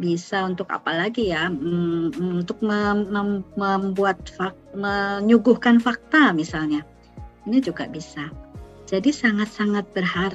Bisa 0.00 0.48
untuk 0.48 0.68
apa 0.72 0.96
lagi 0.96 1.32
ya? 1.32 1.48
Hmm, 1.48 2.12
untuk 2.40 2.60
mem 2.60 3.08
mem 3.08 3.44
membuat 3.56 4.20
menyuguhkan 4.76 5.80
fakta 5.80 6.32
misalnya. 6.36 6.84
Ini 7.48 7.64
juga 7.64 7.88
bisa. 7.88 8.28
Jadi 8.84 9.14
sangat-sangat 9.14 9.86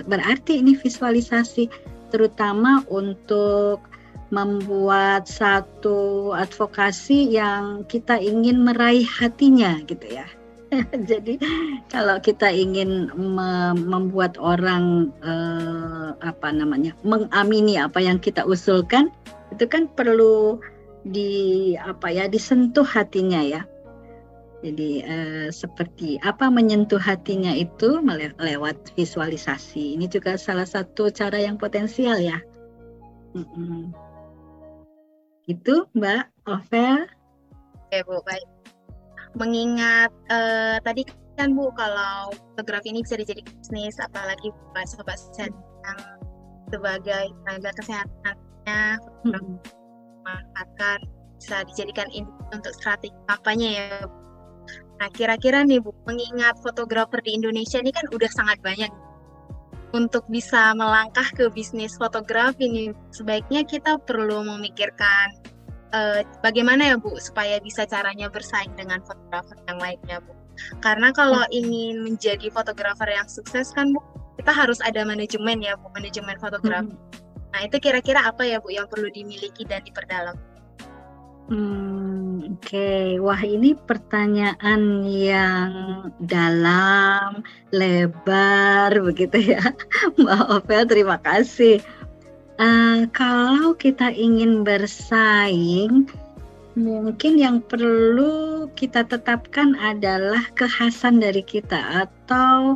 berarti 0.07 0.63
ini 0.63 0.79
visualisasi 0.79 1.69
terutama 2.09 2.81
untuk 2.88 3.83
membuat 4.36 5.32
satu 5.32 6.32
advokasi 6.36 7.32
yang 7.32 7.88
kita 7.88 8.19
ingin 8.19 8.67
meraih 8.67 9.08
hatinya 9.08 9.80
gitu 9.88 10.04
ya. 10.12 10.28
Jadi 11.10 11.39
kalau 11.88 12.19
kita 12.19 12.52
ingin 12.52 13.08
membuat 13.88 14.36
orang 14.36 15.15
eh, 15.24 16.10
apa 16.19 16.52
namanya 16.52 16.91
mengamini 17.08 17.80
apa 17.80 18.04
yang 18.04 18.19
kita 18.19 18.43
usulkan 18.43 19.08
itu 19.56 19.63
kan 19.71 19.88
perlu 19.88 20.60
di 21.08 21.74
apa 21.80 22.12
ya 22.12 22.28
disentuh 22.28 22.84
hatinya 22.84 23.39
ya. 23.39 23.63
Jadi 24.65 25.06
eh, 25.06 25.48
seperti 25.54 26.17
apa 26.26 26.50
menyentuh 26.50 27.00
hatinya 27.00 27.54
itu 27.54 28.02
lewat 28.41 28.98
visualisasi. 28.98 29.95
Ini 29.95 30.10
juga 30.10 30.36
salah 30.36 30.65
satu 30.65 31.08
cara 31.13 31.38
yang 31.38 31.56
potensial 31.62 32.17
ya. 32.17 32.41
Mm 33.38 33.45
-mm. 33.45 33.82
Itu 35.45 35.86
Mbak 35.93 36.49
Ovel. 36.49 37.05
Oke 37.86 37.99
Bu, 38.05 38.17
baik. 38.25 38.47
Mengingat 39.38 40.10
uh, 40.34 40.81
tadi 40.81 41.05
kan 41.38 41.53
Bu 41.53 41.69
kalau 41.75 42.34
fotografi 42.55 42.89
ini 42.89 43.05
bisa 43.05 43.19
dijadikan 43.19 43.53
bisnis, 43.62 43.95
apalagi 44.01 44.49
buat 44.73 44.88
sobat 44.89 45.19
yang 45.38 45.53
sebagai 46.73 47.25
tenaga 47.45 47.71
kesehatannya, 47.77 48.81
hmm. 49.29 49.60
memanfaatkan 50.25 50.99
bisa 51.38 51.62
dijadikan 51.69 52.08
untuk 52.49 52.73
strategi 52.73 53.13
kampanye 53.29 53.69
ya. 53.77 54.08
Nah 54.97 55.10
kira-kira 55.13 55.62
nih 55.62 55.77
Bu, 55.84 55.93
mengingat 56.10 56.58
fotografer 56.65 57.21
di 57.21 57.38
Indonesia 57.38 57.77
ini 57.77 57.93
kan 57.93 58.10
udah 58.10 58.31
sangat 58.34 58.58
banyak 58.65 58.89
untuk 59.95 60.27
bisa 60.27 60.75
melangkah 60.75 61.25
ke 61.31 61.47
bisnis 61.55 61.95
fotografi 61.95 62.67
nih 62.67 62.89
sebaiknya 63.15 63.63
kita 63.63 63.95
perlu 64.03 64.43
memikirkan 64.43 65.31
uh, 65.95 66.19
bagaimana 66.43 66.91
ya 66.91 66.95
Bu 66.99 67.15
supaya 67.15 67.63
bisa 67.63 67.88
caranya 67.88 68.27
bersaing 68.27 68.75
dengan 68.75 68.99
fotografer 69.08 69.55
yang 69.71 69.79
lainnya 69.79 70.17
Bu. 70.19 70.36
Karena 70.84 71.12
kalau 71.15 71.43
hmm. 71.47 71.55
ingin 71.55 71.95
menjadi 72.03 72.47
fotografer 72.51 73.08
yang 73.08 73.27
sukses 73.31 73.71
kan 73.71 73.95
Bu, 73.95 74.03
kita 74.36 74.51
harus 74.51 74.84
ada 74.84 75.08
manajemen 75.08 75.63
ya 75.63 75.79
Bu, 75.79 75.88
manajemen 75.95 76.36
fotografi. 76.39 76.91
Hmm. 76.91 77.23
Nah, 77.55 77.63
itu 77.63 77.79
kira-kira 77.79 78.19
apa 78.27 78.43
ya 78.43 78.60
Bu 78.60 78.75
yang 78.75 78.88
perlu 78.91 79.08
dimiliki 79.08 79.63
dan 79.63 79.79
diperdalam? 79.88 80.36
Hmm, 81.45 82.58
Oke, 82.58 82.73
okay. 82.73 83.05
wah 83.21 83.38
ini 83.38 83.77
pertanyaan 83.77 85.05
yang 85.05 86.10
dalam, 86.17 87.45
lebar 87.69 88.89
begitu 89.05 89.53
ya, 89.53 89.62
Mbak 90.17 90.41
Ovel. 90.49 90.84
Terima 90.89 91.17
kasih. 91.21 91.86
Uh, 92.58 93.05
kalau 93.13 93.77
kita 93.77 94.10
ingin 94.10 94.65
bersaing, 94.65 96.10
mungkin 96.73 97.38
yang 97.38 97.62
perlu 97.62 98.65
kita 98.73 99.05
tetapkan 99.05 99.77
adalah 99.77 100.49
kekhasan 100.58 101.21
dari 101.21 101.45
kita 101.45 102.10
atau 102.10 102.73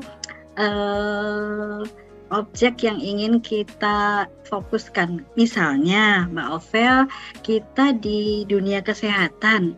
uh, 0.62 1.82
objek 2.30 2.86
yang 2.86 3.02
ingin 3.02 3.42
kita 3.42 4.30
fokuskan. 4.50 5.26
Misalnya, 5.38 6.30
Mbak 6.30 6.50
Ovel, 6.50 6.98
kita 7.46 7.94
di 7.98 8.46
dunia 8.50 8.82
kesehatan, 8.82 9.78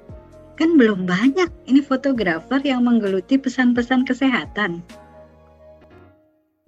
kan 0.59 0.69
belum 0.77 1.09
banyak 1.09 1.49
ini 1.65 1.81
fotografer 1.81 2.61
yang 2.61 2.85
menggeluti 2.85 3.39
pesan-pesan 3.39 4.05
kesehatan. 4.05 4.83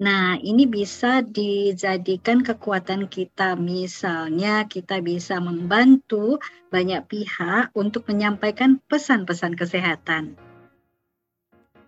Nah, 0.04 0.36
ini 0.42 0.68
bisa 0.68 1.24
dijadikan 1.24 2.44
kekuatan 2.44 3.08
kita. 3.08 3.56
Misalnya, 3.56 4.68
kita 4.68 5.00
bisa 5.00 5.40
membantu 5.40 6.44
banyak 6.74 7.08
pihak 7.08 7.72
untuk 7.78 8.10
menyampaikan 8.12 8.84
pesan-pesan 8.92 9.56
kesehatan. 9.56 10.36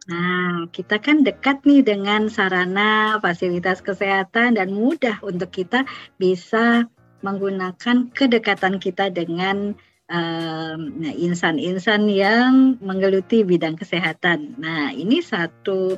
Nah, 0.05 0.69
kita 0.69 1.01
kan 1.01 1.25
dekat 1.25 1.65
nih 1.65 1.81
dengan 1.81 2.29
sarana 2.29 3.17
fasilitas 3.25 3.81
kesehatan 3.81 4.53
dan 4.53 4.69
mudah 4.69 5.17
untuk 5.25 5.49
kita 5.49 5.81
bisa 6.21 6.85
menggunakan 7.25 8.13
kedekatan 8.13 8.77
kita 8.77 9.09
dengan 9.09 9.73
insan-insan 11.17 12.05
um, 12.05 12.13
yang 12.13 12.51
menggeluti 12.77 13.41
bidang 13.41 13.73
kesehatan. 13.73 14.53
Nah, 14.61 14.93
ini 14.93 15.25
satu 15.25 15.97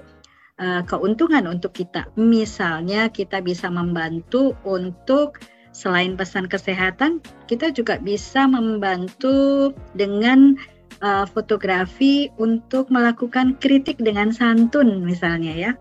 uh, 0.63 0.81
keuntungan 0.87 1.43
untuk 1.43 1.75
kita. 1.75 2.07
Misalnya 2.15 3.11
kita 3.11 3.43
bisa 3.43 3.67
membantu 3.67 4.55
untuk 4.63 5.43
selain 5.75 6.15
pesan 6.15 6.47
kesehatan, 6.47 7.19
kita 7.51 7.69
juga 7.75 7.99
bisa 7.99 8.47
membantu 8.47 9.75
dengan 9.93 10.55
uh, 11.01 11.25
fotografi 11.29 12.29
untuk 12.37 12.89
melakukan 12.89 13.57
kritik 13.61 13.99
dengan 14.01 14.33
santun 14.33 15.03
misalnya 15.03 15.53
ya. 15.53 15.71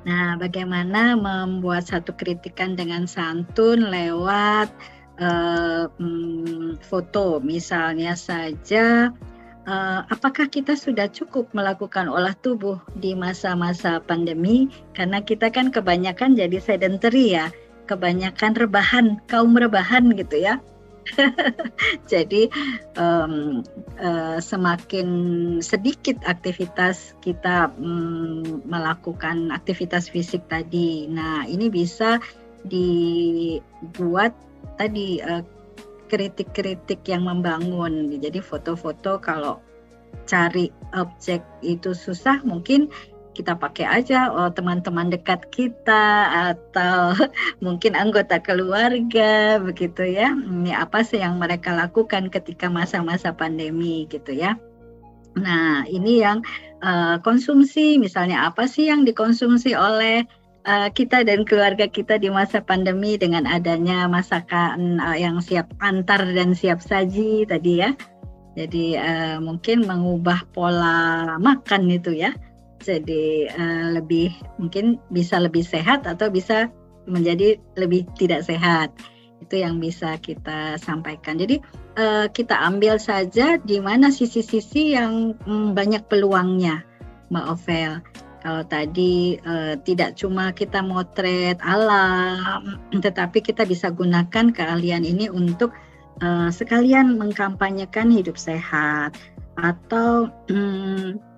Nah, 0.00 0.40
bagaimana 0.40 1.12
membuat 1.12 1.84
satu 1.92 2.16
kritikan 2.16 2.72
dengan 2.72 3.04
santun 3.04 3.92
lewat 3.92 4.72
uh, 5.20 5.92
foto? 6.80 7.36
Misalnya 7.44 8.16
saja 8.16 9.12
uh, 9.68 10.00
apakah 10.08 10.48
kita 10.48 10.72
sudah 10.72 11.04
cukup 11.12 11.52
melakukan 11.52 12.08
olah 12.08 12.32
tubuh 12.40 12.80
di 12.96 13.12
masa-masa 13.12 14.00
pandemi? 14.00 14.72
Karena 14.96 15.20
kita 15.20 15.52
kan 15.52 15.68
kebanyakan 15.68 16.32
jadi 16.32 16.56
sedentary 16.56 17.36
ya. 17.36 17.52
Kebanyakan 17.84 18.54
rebahan 18.54 19.06
kaum 19.26 19.52
rebahan 19.58 20.14
gitu 20.14 20.38
ya 20.40 20.62
Jadi 22.12 22.50
um, 22.96 23.64
uh, 23.98 24.38
semakin 24.38 25.08
sedikit 25.58 26.20
aktivitas 26.26 27.18
kita 27.24 27.72
um, 27.80 28.62
melakukan 28.68 29.50
aktivitas 29.50 30.08
fisik 30.12 30.44
tadi. 30.46 31.08
Nah 31.10 31.44
ini 31.48 31.72
bisa 31.72 32.20
dibuat 32.60 34.36
tadi 34.76 35.20
eh, 35.20 35.44
kritik-kritik 36.12 37.00
yang 37.08 37.24
membangun. 37.24 38.20
Jadi 38.20 38.40
foto-foto 38.42 39.16
kalau 39.22 39.62
cari 40.26 40.68
objek 40.92 41.40
itu 41.62 41.94
susah 41.94 42.42
mungkin 42.42 42.90
kita 43.30 43.54
pakai 43.54 43.86
aja 43.86 44.30
oh, 44.34 44.50
teman-teman 44.50 45.08
dekat 45.08 45.46
kita 45.54 46.28
atau 46.52 47.14
mungkin 47.64 47.94
anggota 47.94 48.42
keluarga 48.42 49.62
begitu 49.62 50.02
ya. 50.06 50.34
Ini 50.34 50.74
apa 50.74 51.06
sih 51.06 51.22
yang 51.22 51.38
mereka 51.38 51.72
lakukan 51.74 52.28
ketika 52.28 52.66
masa-masa 52.66 53.30
pandemi 53.30 54.06
gitu 54.10 54.34
ya. 54.34 54.58
Nah, 55.38 55.86
ini 55.86 56.26
yang 56.26 56.42
uh, 56.82 57.22
konsumsi 57.22 58.02
misalnya 58.02 58.50
apa 58.50 58.66
sih 58.66 58.90
yang 58.90 59.06
dikonsumsi 59.06 59.78
oleh 59.78 60.26
uh, 60.66 60.90
kita 60.90 61.22
dan 61.22 61.46
keluarga 61.46 61.86
kita 61.86 62.18
di 62.18 62.26
masa 62.34 62.58
pandemi 62.58 63.14
dengan 63.14 63.46
adanya 63.46 64.10
masakan 64.10 64.98
uh, 64.98 65.14
yang 65.14 65.38
siap 65.38 65.70
antar 65.78 66.26
dan 66.34 66.50
siap 66.58 66.82
saji 66.82 67.46
tadi 67.46 67.86
ya. 67.86 67.94
Jadi 68.58 68.98
uh, 68.98 69.38
mungkin 69.38 69.86
mengubah 69.86 70.42
pola 70.50 71.38
makan 71.38 71.86
itu 71.86 72.18
ya 72.18 72.34
jadi 72.80 73.52
uh, 73.54 73.86
lebih 74.00 74.32
mungkin 74.56 74.98
bisa 75.12 75.36
lebih 75.38 75.62
sehat 75.62 76.08
atau 76.08 76.32
bisa 76.32 76.72
menjadi 77.08 77.56
lebih 77.76 78.04
tidak 78.16 78.44
sehat 78.44 78.92
itu 79.40 79.64
yang 79.64 79.80
bisa 79.80 80.20
kita 80.20 80.76
sampaikan. 80.76 81.40
Jadi 81.40 81.64
uh, 81.96 82.28
kita 82.28 82.60
ambil 82.60 83.00
saja 83.00 83.56
di 83.56 83.80
mana 83.80 84.12
sisi-sisi 84.12 84.94
yang 84.94 85.32
um, 85.48 85.72
banyak 85.72 86.04
peluangnya. 86.06 86.84
Mbak 87.30 87.46
Ovel. 87.46 87.92
Kalau 88.40 88.64
tadi 88.64 89.36
uh, 89.44 89.76
tidak 89.84 90.16
cuma 90.16 90.48
kita 90.56 90.80
motret 90.80 91.60
alam, 91.60 92.80
tetapi 93.04 93.44
kita 93.44 93.68
bisa 93.68 93.92
gunakan 93.92 94.48
keahlian 94.52 95.04
ini 95.04 95.28
untuk 95.28 95.72
uh, 96.24 96.48
sekalian 96.48 97.20
mengkampanyekan 97.20 98.08
hidup 98.08 98.40
sehat 98.40 99.16
atau 99.60 100.32
um, 100.48 101.20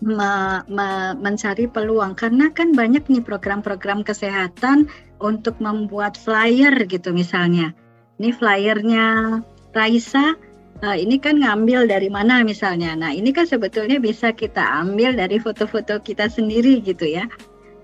me, 0.00 0.64
me, 0.66 1.14
mencari 1.16 1.68
peluang 1.68 2.16
karena 2.16 2.48
kan 2.52 2.72
banyak 2.72 3.04
nih 3.08 3.22
program-program 3.24 4.04
kesehatan 4.04 4.88
untuk 5.20 5.56
membuat 5.60 6.16
flyer 6.16 6.72
gitu 6.88 7.12
misalnya. 7.12 7.72
Ini 8.20 8.36
flyernya 8.36 9.40
Raisa 9.72 10.36
uh, 10.82 10.96
ini 10.96 11.20
kan 11.20 11.40
ngambil 11.40 11.88
dari 11.88 12.08
mana 12.08 12.42
misalnya. 12.42 12.96
Nah, 12.96 13.12
ini 13.12 13.30
kan 13.32 13.44
sebetulnya 13.44 14.00
bisa 14.00 14.32
kita 14.32 14.60
ambil 14.84 15.16
dari 15.16 15.36
foto-foto 15.40 16.00
kita 16.00 16.28
sendiri 16.28 16.80
gitu 16.84 17.04
ya, 17.06 17.28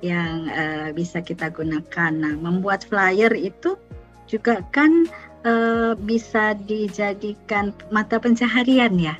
yang 0.00 0.48
uh, 0.50 0.88
bisa 0.92 1.20
kita 1.20 1.52
gunakan. 1.52 2.12
Nah, 2.12 2.34
membuat 2.36 2.84
flyer 2.88 3.32
itu 3.36 3.76
juga 4.26 4.64
kan 4.74 5.06
uh, 5.46 5.94
bisa 5.94 6.56
dijadikan 6.66 7.70
mata 7.92 8.18
pencaharian 8.18 8.96
ya. 8.98 9.14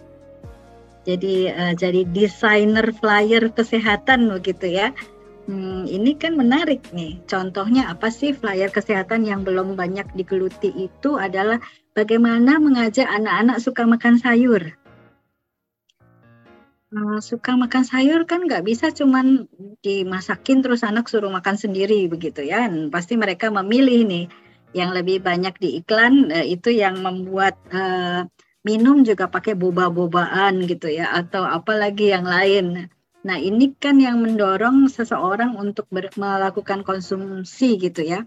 Jadi 1.07 1.47
uh, 1.49 1.73
jadi 1.79 2.03
desainer 2.11 2.91
flyer 2.91 3.55
kesehatan 3.55 4.27
begitu 4.27 4.67
ya. 4.67 4.91
Hmm, 5.47 5.87
ini 5.87 6.19
kan 6.19 6.35
menarik 6.35 6.83
nih. 6.91 7.23
Contohnya 7.31 7.87
apa 7.87 8.11
sih 8.11 8.35
flyer 8.35 8.75
kesehatan 8.75 9.23
yang 9.23 9.47
belum 9.47 9.79
banyak 9.79 10.19
digeluti 10.19 10.75
itu 10.75 11.15
adalah 11.15 11.63
bagaimana 11.95 12.59
mengajak 12.59 13.07
anak-anak 13.07 13.63
suka 13.63 13.87
makan 13.87 14.19
sayur. 14.19 14.75
Uh, 16.91 17.23
suka 17.23 17.55
makan 17.55 17.87
sayur 17.87 18.27
kan 18.27 18.43
nggak 18.43 18.67
bisa 18.67 18.91
cuman 18.91 19.47
dimasakin 19.87 20.67
terus 20.67 20.83
anak 20.83 21.07
suruh 21.07 21.31
makan 21.31 21.55
sendiri 21.55 22.11
begitu 22.11 22.43
ya. 22.43 22.67
Pasti 22.91 23.15
mereka 23.15 23.47
memilih 23.55 24.03
nih 24.03 24.27
yang 24.75 24.91
lebih 24.91 25.23
banyak 25.23 25.55
di 25.63 25.79
iklan 25.79 26.35
uh, 26.35 26.43
itu 26.43 26.75
yang 26.75 26.99
membuat 26.99 27.55
uh, 27.71 28.27
minum 28.67 29.07
juga 29.07 29.31
pakai 29.31 29.55
boba-bobaan 29.55 30.67
gitu 30.67 30.91
ya 30.91 31.15
atau 31.15 31.47
apalagi 31.47 32.11
yang 32.11 32.27
lain. 32.27 32.91
Nah, 33.23 33.39
ini 33.39 33.75
kan 33.79 34.03
yang 34.03 34.19
mendorong 34.23 34.91
seseorang 34.91 35.55
untuk 35.55 35.87
melakukan 35.95 36.83
konsumsi 36.83 37.79
gitu 37.79 38.03
ya. 38.03 38.27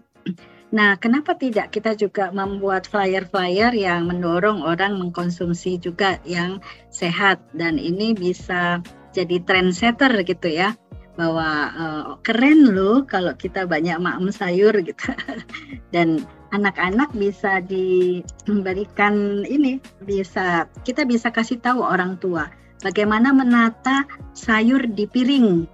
Nah, 0.70 0.96
kenapa 0.96 1.36
tidak 1.36 1.74
kita 1.74 1.92
juga 1.92 2.32
membuat 2.32 2.88
flyer-flyer 2.88 3.76
yang 3.76 4.08
mendorong 4.08 4.64
orang 4.64 4.96
mengkonsumsi 4.96 5.76
juga 5.76 6.22
yang 6.24 6.64
sehat 6.88 7.42
dan 7.52 7.76
ini 7.76 8.16
bisa 8.16 8.80
jadi 9.12 9.42
trendsetter 9.42 10.22
gitu 10.24 10.48
ya 10.48 10.78
bahwa 11.18 11.50
uh, 11.74 12.04
keren 12.22 12.70
loh 12.70 13.02
kalau 13.04 13.34
kita 13.34 13.66
banyak 13.66 13.98
makan 13.98 14.30
sayur 14.30 14.72
gitu 14.80 15.10
dan 15.94 16.22
anak-anak 16.50 17.10
bisa 17.14 17.62
diberikan 17.62 19.46
ini 19.46 19.78
bisa 20.02 20.66
kita 20.82 21.06
bisa 21.06 21.30
kasih 21.30 21.62
tahu 21.62 21.82
orang 21.82 22.18
tua 22.18 22.50
bagaimana 22.82 23.30
menata 23.30 24.08
sayur 24.32 24.84
di 24.88 25.04
piring. 25.06 25.68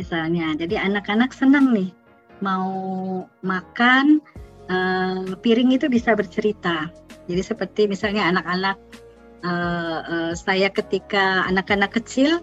Misalnya, 0.00 0.56
jadi 0.56 0.80
anak-anak 0.80 1.36
senang 1.36 1.76
nih 1.76 1.92
mau 2.40 2.72
makan 3.44 4.24
uh, 4.72 5.36
piring 5.44 5.76
itu 5.76 5.92
bisa 5.92 6.16
bercerita. 6.16 6.88
Jadi 7.28 7.42
seperti 7.44 7.82
misalnya 7.84 8.32
anak-anak 8.32 8.76
uh, 9.44 10.00
uh, 10.00 10.32
saya 10.32 10.72
ketika 10.72 11.44
anak-anak 11.44 12.00
kecil 12.00 12.40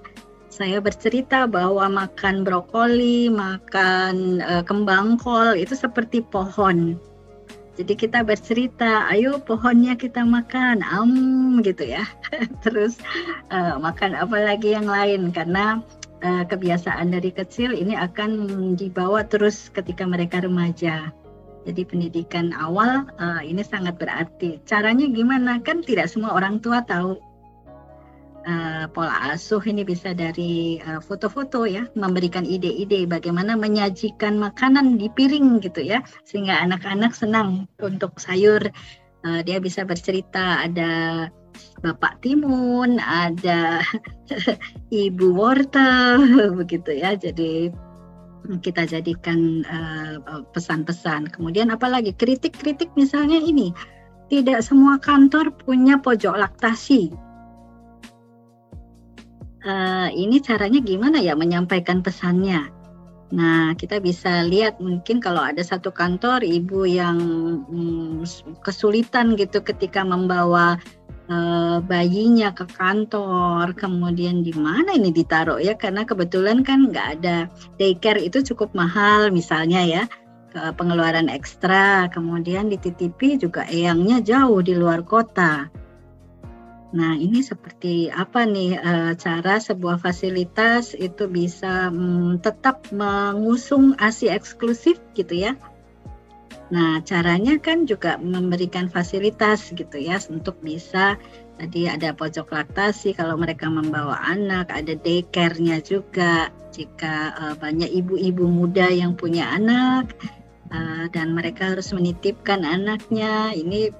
saya 0.47 0.79
bercerita 0.79 1.45
bahwa 1.45 1.85
makan 1.91 2.47
brokoli, 2.47 3.27
makan 3.27 4.39
uh, 4.41 4.63
kembang 4.63 5.19
kol 5.19 5.53
itu 5.53 5.75
seperti 5.75 6.23
pohon. 6.23 6.95
Jadi 7.77 7.93
kita 7.93 8.25
bercerita, 8.25 9.05
ayo 9.13 9.37
pohonnya 9.37 9.93
kita 9.93 10.25
makan, 10.25 10.81
am 10.81 11.13
gitu 11.61 11.85
ya. 11.85 12.09
Terus 12.65 12.97
uh, 13.53 13.77
makan 13.77 14.17
apa 14.17 14.33
lagi 14.33 14.73
yang 14.73 14.89
lain 14.89 15.29
karena 15.29 15.85
uh, 16.25 16.43
kebiasaan 16.49 17.13
dari 17.13 17.29
kecil 17.29 17.77
ini 17.77 17.93
akan 17.93 18.73
dibawa 18.73 19.21
terus 19.29 19.69
ketika 19.69 20.09
mereka 20.09 20.41
remaja. 20.41 21.13
Jadi 21.69 21.83
pendidikan 21.83 22.55
awal 22.55 23.05
uh, 23.19 23.43
ini 23.43 23.61
sangat 23.61 23.99
berarti. 24.01 24.57
Caranya 24.65 25.05
gimana? 25.11 25.59
Kan 25.61 25.83
tidak 25.85 26.09
semua 26.09 26.33
orang 26.33 26.63
tua 26.63 26.81
tahu 26.81 27.19
uh, 28.47 28.85
pola 28.89 29.35
asuh 29.35 29.61
ini 29.67 29.83
bisa 29.83 30.15
dari 30.15 30.79
eh, 30.79 31.01
foto-foto 31.03 31.67
ya, 31.67 31.85
memberikan 31.99 32.47
ide-ide 32.47 33.03
bagaimana 33.05 33.59
menyajikan 33.59 34.39
makanan 34.39 34.95
di 34.95 35.11
piring 35.11 35.59
gitu 35.59 35.83
ya, 35.83 36.01
sehingga 36.23 36.57
anak-anak 36.63 37.11
senang 37.13 37.67
untuk 37.83 38.15
sayur. 38.17 38.63
Uh, 39.25 39.41
dia 39.43 39.57
bisa 39.59 39.83
bercerita 39.83 40.63
ada 40.63 41.25
Bapak 41.81 42.21
Timun, 42.23 43.01
ada 43.01 43.81
Ibu 44.93 45.27
wortel 45.35 46.21
begitu 46.63 46.95
ya. 46.95 47.17
Jadi 47.17 47.73
kita 48.63 48.87
jadikan 48.87 49.65
pesan-pesan. 50.55 51.33
Kemudian 51.35 51.67
apalagi 51.73 52.15
kritik-kritik 52.15 52.87
misalnya 52.95 53.41
ini 53.41 53.75
tidak 54.31 54.63
semua 54.63 54.95
kantor 55.01 55.51
punya 55.51 55.99
pojok 55.99 56.37
laktasi 56.39 57.11
uh, 59.67 60.07
ini 60.15 60.39
caranya 60.39 60.79
gimana 60.79 61.19
ya 61.19 61.35
menyampaikan 61.35 61.99
pesannya. 61.99 62.71
Nah, 63.27 63.75
kita 63.75 63.99
bisa 63.99 64.47
lihat 64.47 64.79
mungkin 64.79 65.19
kalau 65.19 65.43
ada 65.43 65.59
satu 65.59 65.91
kantor 65.91 66.47
ibu 66.47 66.87
yang 66.87 67.19
hmm, 67.67 68.23
kesulitan 68.63 69.35
gitu 69.35 69.59
ketika 69.59 70.07
membawa 70.07 70.79
uh, 71.27 71.83
bayinya 71.83 72.55
ke 72.55 72.63
kantor, 72.71 73.75
kemudian 73.75 74.47
di 74.47 74.55
mana 74.55 74.95
ini 74.95 75.11
ditaruh 75.11 75.59
ya? 75.59 75.75
Karena 75.75 76.07
kebetulan 76.07 76.63
kan 76.63 76.87
nggak 76.87 77.07
ada 77.19 77.51
daycare 77.75 78.23
itu 78.23 78.39
cukup 78.47 78.71
mahal 78.71 79.27
misalnya 79.35 79.83
ya 79.83 80.03
pengeluaran 80.57 81.29
ekstra, 81.29 82.09
kemudian 82.09 82.71
dititipi 82.71 83.37
juga 83.37 83.67
eyangnya 83.69 84.25
jauh 84.25 84.57
di 84.65 84.73
luar 84.73 85.05
kota. 85.05 85.69
Nah, 86.95 87.19
ini 87.19 87.43
seperti 87.43 88.07
apa 88.07 88.47
nih 88.47 88.79
e, 88.79 88.93
cara 89.19 89.59
sebuah 89.59 89.99
fasilitas 89.99 90.95
itu 90.95 91.27
bisa 91.27 91.91
mm, 91.91 92.39
tetap 92.39 92.87
mengusung 92.95 93.91
ASI 93.99 94.31
eksklusif 94.31 94.95
gitu 95.11 95.35
ya. 95.35 95.59
Nah, 96.71 97.03
caranya 97.03 97.59
kan 97.59 97.83
juga 97.87 98.15
memberikan 98.19 98.87
fasilitas 98.87 99.71
gitu 99.71 99.99
ya 99.99 100.19
untuk 100.31 100.59
bisa 100.63 101.19
tadi 101.59 101.91
ada 101.91 102.15
pojok 102.15 102.55
laktasi 102.55 103.15
kalau 103.15 103.35
mereka 103.35 103.67
membawa 103.67 104.19
anak, 104.23 104.71
ada 104.71 104.95
daycare-nya 104.95 105.83
juga 105.83 106.47
jika 106.71 107.35
e, 107.35 107.43
banyak 107.59 107.91
ibu-ibu 107.99 108.47
muda 108.47 108.87
yang 108.87 109.11
punya 109.19 109.51
anak 109.51 110.15
uh, 110.71 111.07
dan 111.11 111.31
mereka 111.31 111.75
harus 111.75 111.91
menitipkan 111.95 112.63
anaknya. 112.67 113.55
Ini 113.55 113.91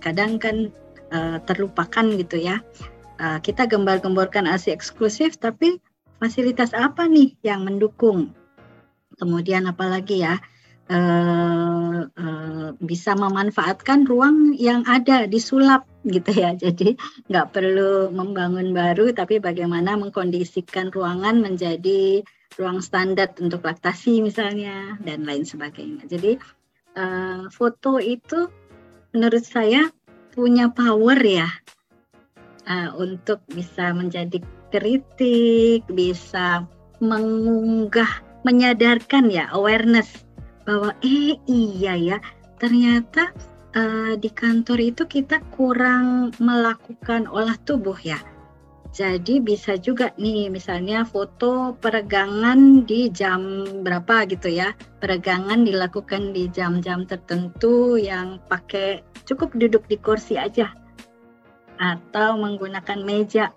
kadang 0.00 0.36
kan 0.36 0.68
uh, 1.12 1.38
terlupakan 1.44 2.06
gitu 2.16 2.40
ya. 2.40 2.64
Uh, 3.20 3.38
kita 3.38 3.68
gembar-gemborkan 3.68 4.48
ASI 4.48 4.72
eksklusif, 4.72 5.38
tapi 5.38 5.78
fasilitas 6.18 6.72
apa 6.72 7.06
nih 7.06 7.36
yang 7.44 7.62
mendukung? 7.68 8.34
Kemudian 9.20 9.68
apalagi 9.68 10.24
ya, 10.24 10.40
uh, 10.90 12.08
uh, 12.08 12.68
bisa 12.82 13.12
memanfaatkan 13.14 14.08
ruang 14.08 14.56
yang 14.56 14.82
ada 14.88 15.28
di 15.28 15.38
sulap 15.38 15.86
gitu 16.08 16.32
ya. 16.32 16.56
Jadi 16.64 16.96
nggak 17.30 17.54
perlu 17.54 18.10
membangun 18.10 18.74
baru, 18.74 19.12
tapi 19.14 19.38
bagaimana 19.38 19.94
mengkondisikan 19.94 20.90
ruangan 20.90 21.38
menjadi 21.38 22.24
ruang 22.56 22.84
standar 22.84 23.32
untuk 23.40 23.64
laktasi 23.64 24.20
misalnya 24.20 25.00
dan 25.00 25.24
lain 25.24 25.44
sebagainya. 25.46 26.04
Jadi 26.04 26.36
uh, 26.96 27.48
foto 27.48 27.96
itu 27.96 28.48
menurut 29.12 29.44
saya 29.44 29.88
punya 30.32 30.72
power 30.72 31.20
ya 31.20 31.48
uh, 32.66 32.90
untuk 32.96 33.44
bisa 33.52 33.92
menjadi 33.92 34.40
kritik, 34.72 35.84
bisa 35.92 36.64
mengunggah, 37.04 38.24
menyadarkan 38.42 39.28
ya 39.28 39.52
awareness 39.52 40.24
bahwa 40.64 40.94
eh 41.02 41.36
iya 41.50 41.94
ya 41.98 42.18
ternyata 42.56 43.34
uh, 43.74 44.14
di 44.16 44.30
kantor 44.30 44.78
itu 44.80 45.02
kita 45.04 45.42
kurang 45.52 46.32
melakukan 46.40 47.28
olah 47.28 47.58
tubuh 47.66 47.98
ya. 48.00 48.18
Jadi 48.92 49.40
bisa 49.40 49.80
juga 49.80 50.12
nih 50.20 50.52
misalnya 50.52 51.00
foto 51.08 51.72
peregangan 51.80 52.84
di 52.84 53.08
jam 53.08 53.64
berapa 53.80 54.28
gitu 54.28 54.52
ya. 54.52 54.76
Peregangan 55.00 55.64
dilakukan 55.64 56.36
di 56.36 56.52
jam-jam 56.52 57.08
tertentu 57.08 57.96
yang 57.96 58.36
pakai 58.52 59.00
cukup 59.28 59.54
duduk 59.54 59.86
di 59.86 59.96
kursi 59.98 60.38
aja 60.38 60.72
atau 61.82 62.38
menggunakan 62.38 62.98
meja 63.02 63.50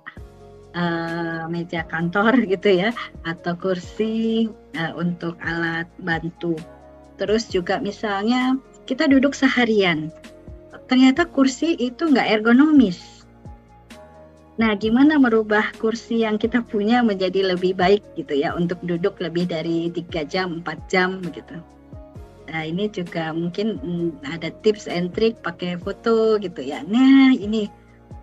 uh, 0.75 1.45
meja 1.47 1.85
kantor 1.87 2.41
gitu 2.53 2.85
ya 2.85 2.89
atau 3.23 3.53
kursi 3.57 4.47
uh, 4.77 4.93
untuk 4.97 5.37
alat 5.41 5.87
bantu. 6.01 6.57
Terus 7.15 7.47
juga 7.47 7.79
misalnya 7.79 8.59
kita 8.85 9.07
duduk 9.07 9.31
seharian, 9.31 10.11
ternyata 10.91 11.23
kursi 11.25 11.73
itu 11.79 12.11
nggak 12.11 12.41
ergonomis. 12.41 13.15
Nah, 14.55 14.71
gimana 14.79 15.19
merubah 15.19 15.75
kursi 15.83 16.23
yang 16.23 16.39
kita 16.39 16.63
punya 16.63 17.03
menjadi 17.03 17.55
lebih 17.55 17.75
baik 17.75 18.03
gitu 18.15 18.39
ya 18.39 18.55
untuk 18.55 18.79
duduk 18.87 19.19
lebih 19.19 19.51
dari 19.51 19.91
tiga 19.91 20.23
jam, 20.23 20.63
4 20.63 20.91
jam 20.91 21.19
begitu. 21.19 21.59
Nah, 22.55 22.63
ini 22.63 22.87
juga 22.87 23.35
mungkin 23.35 23.75
hmm, 23.83 24.23
ada 24.31 24.47
tips 24.63 24.87
and 24.87 25.11
trick 25.11 25.35
pakai 25.43 25.75
foto 25.75 26.39
gitu 26.39 26.63
ya. 26.63 26.87
Nah, 26.87 27.35
ini 27.35 27.67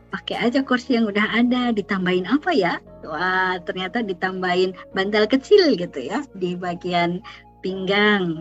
pakai 0.08 0.48
aja 0.48 0.64
kursi 0.64 0.96
yang 0.96 1.04
udah 1.04 1.36
ada 1.36 1.68
ditambahin 1.68 2.24
apa 2.24 2.48
ya? 2.56 2.80
Wah 3.04 3.60
ternyata 3.60 4.00
ditambahin 4.00 4.72
bantal 4.96 5.28
kecil 5.28 5.76
gitu 5.76 6.00
ya 6.00 6.24
di 6.32 6.56
bagian 6.56 7.20
pinggang 7.60 8.40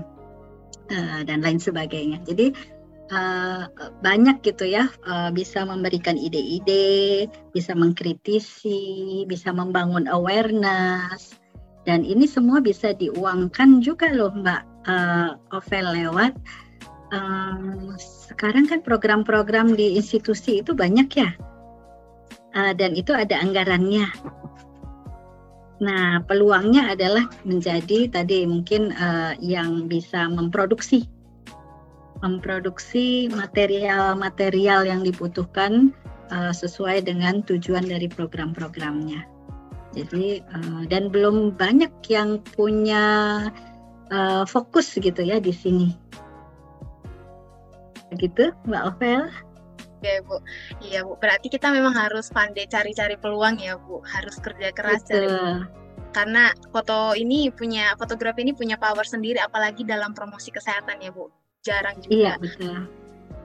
uh, 0.96 1.22
dan 1.28 1.44
lain 1.44 1.60
sebagainya. 1.60 2.24
Jadi 2.24 2.56
uh, 3.12 3.68
banyak 4.00 4.40
gitu 4.48 4.72
ya 4.72 4.88
uh, 5.04 5.28
bisa 5.28 5.68
memberikan 5.68 6.16
ide-ide 6.16 7.28
bisa 7.52 7.76
mengkritisi 7.76 9.28
bisa 9.28 9.52
membangun 9.52 10.08
awareness. 10.08 11.36
Dan 11.84 12.08
ini 12.08 12.32
semua 12.32 12.64
bisa 12.64 12.96
diuangkan 12.96 13.84
juga 13.84 14.08
loh 14.16 14.32
mbak 14.32 14.71
uh, 14.88 15.38
Ovel 15.52 15.86
lewat 15.92 16.34
um, 17.12 17.94
sekarang 18.00 18.66
kan 18.66 18.80
program-program 18.82 19.76
di 19.76 20.00
institusi 20.00 20.64
itu 20.64 20.72
banyak 20.72 21.10
ya 21.14 21.30
uh, 22.56 22.74
dan 22.76 22.96
itu 22.96 23.12
ada 23.12 23.40
anggarannya. 23.40 24.08
Nah, 25.82 26.22
peluangnya 26.30 26.94
adalah 26.94 27.26
menjadi 27.42 28.06
tadi 28.06 28.46
mungkin 28.46 28.94
uh, 28.94 29.34
yang 29.42 29.90
bisa 29.90 30.30
memproduksi 30.30 31.10
memproduksi 32.22 33.34
material-material 33.34 34.86
yang 34.86 35.02
dibutuhkan 35.02 35.90
uh, 36.30 36.54
sesuai 36.54 37.10
dengan 37.10 37.42
tujuan 37.50 37.90
dari 37.90 38.06
program-programnya. 38.06 39.26
Jadi 39.92 40.40
dan 40.88 41.12
belum 41.12 41.60
banyak 41.60 41.92
yang 42.08 42.40
punya 42.56 43.04
uh, 44.12 44.44
fokus 44.46 44.94
gitu 44.94 45.22
ya 45.24 45.40
di 45.40 45.56
sini. 45.56 45.96
Begitu, 48.12 48.52
Mbak 48.68 48.84
Ovel? 48.92 49.24
ya 50.02 50.18
Bu. 50.26 50.38
Iya 50.82 51.00
Bu, 51.06 51.14
berarti 51.22 51.48
kita 51.48 51.70
memang 51.70 51.94
harus 51.94 52.34
pandai 52.34 52.66
cari-cari 52.66 53.16
peluang 53.22 53.62
ya 53.62 53.78
Bu, 53.78 54.02
harus 54.02 54.36
kerja 54.42 54.74
keras 54.74 55.06
cari 55.06 55.30
karena 56.12 56.52
foto 56.76 57.16
ini 57.16 57.48
punya 57.56 57.96
fotografi 57.96 58.44
ini 58.44 58.52
punya 58.52 58.76
power 58.76 59.08
sendiri 59.08 59.40
apalagi 59.40 59.88
dalam 59.88 60.12
promosi 60.12 60.52
kesehatan 60.52 61.00
ya 61.00 61.12
Bu. 61.16 61.32
Jarang 61.64 62.04
juga. 62.04 62.12
Iya, 62.12 62.32
betul. 62.36 62.90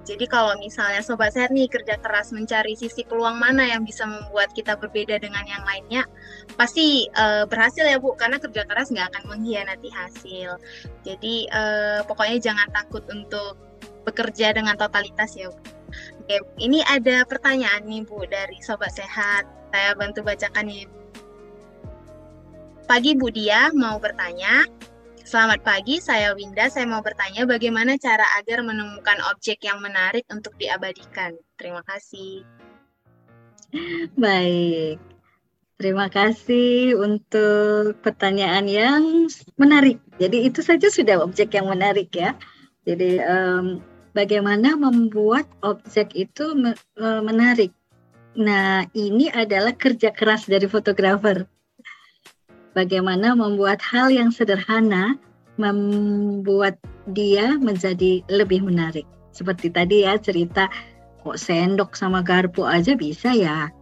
Jadi 0.07 0.31
kalau 0.31 0.55
misalnya 0.63 1.03
sobat 1.03 1.35
sehat 1.35 1.51
nih 1.51 1.67
kerja 1.67 1.99
keras 1.99 2.31
mencari 2.31 2.79
sisi 2.79 3.03
peluang 3.03 3.43
mana 3.43 3.67
yang 3.67 3.83
bisa 3.83 4.07
membuat 4.07 4.55
kita 4.55 4.79
berbeda 4.79 5.19
dengan 5.19 5.43
yang 5.51 5.67
lainnya, 5.67 6.07
pasti 6.55 7.11
uh, 7.19 7.43
berhasil 7.51 7.83
ya 7.83 7.99
Bu, 7.99 8.15
karena 8.15 8.39
kerja 8.39 8.63
keras 8.71 8.95
nggak 8.95 9.11
akan 9.11 9.25
mengkhianati 9.35 9.91
hasil. 9.91 10.63
Jadi 11.03 11.51
uh, 11.51 12.07
pokoknya 12.07 12.39
jangan 12.39 12.71
takut 12.71 13.03
untuk 13.11 13.59
bekerja 14.07 14.55
dengan 14.55 14.79
totalitas 14.79 15.35
ya 15.35 15.51
Bu. 15.51 15.59
Oke, 16.23 16.39
ini 16.63 16.87
ada 16.87 17.27
pertanyaan 17.27 17.83
nih 17.83 18.07
Bu 18.07 18.23
dari 18.31 18.63
Sobat 18.63 18.95
Sehat. 18.95 19.43
Saya 19.75 19.99
bantu 19.99 20.23
bacakan 20.23 20.71
nih. 20.71 20.87
Pagi 22.87 23.19
Bu 23.19 23.35
Dia 23.35 23.75
mau 23.75 23.99
bertanya. 23.99 24.63
Selamat 25.27 25.59
pagi, 25.67 25.99
saya 25.99 26.39
Winda. 26.39 26.71
Saya 26.71 26.87
mau 26.87 27.03
bertanya 27.03 27.51
bagaimana 27.51 27.99
cara 27.99 28.23
agar 28.39 28.63
menemukan 28.63 29.19
objek 29.35 29.59
yang 29.67 29.83
menarik 29.83 30.23
untuk 30.31 30.55
diabadikan. 30.55 31.35
Terima 31.59 31.83
kasih. 31.83 32.47
Baik. 34.15 35.03
Terima 35.83 36.07
kasih 36.15 36.95
untuk 36.95 37.99
pertanyaan 38.07 38.71
yang 38.71 39.27
menarik. 39.59 39.99
Jadi 40.23 40.47
itu 40.47 40.63
saja 40.63 40.87
sudah 40.87 41.19
objek 41.19 41.59
yang 41.59 41.75
menarik 41.75 42.15
ya. 42.15 42.39
Jadi 42.87 43.19
um, 43.19 43.83
bagaimana 44.15 44.79
membuat 44.79 45.51
objek 45.67 46.15
itu 46.15 46.55
e, 46.55 47.07
menarik. 47.27 47.75
Nah, 48.39 48.87
ini 48.95 49.27
adalah 49.35 49.75
kerja 49.75 50.15
keras 50.15 50.47
dari 50.47 50.71
fotografer. 50.71 51.51
Bagaimana 52.77 53.33
membuat 53.33 53.81
hal 53.81 54.13
yang 54.13 54.29
sederhana 54.29 55.17
membuat 55.57 56.77
dia 57.09 57.57
menjadi 57.57 58.21
lebih 58.29 58.69
menarik. 58.69 59.09
Seperti 59.33 59.73
tadi 59.73 60.05
ya 60.05 60.21
cerita 60.21 60.69
kok 61.25 61.41
sendok 61.41 61.97
sama 61.97 62.21
garpu 62.21 62.69
aja 62.69 62.93
bisa 62.93 63.33
ya. 63.33 63.73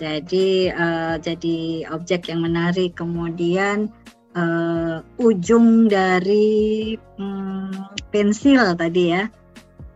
Jadi 0.00 0.72
uh, 0.72 1.20
jadi 1.20 1.84
objek 1.92 2.32
yang 2.32 2.40
menarik. 2.40 2.96
Kemudian 2.96 3.92
uh, 4.32 5.04
ujung 5.20 5.92
dari 5.92 6.96
um, 7.20 7.68
pensil 8.08 8.72
tadi 8.72 9.12
ya 9.12 9.28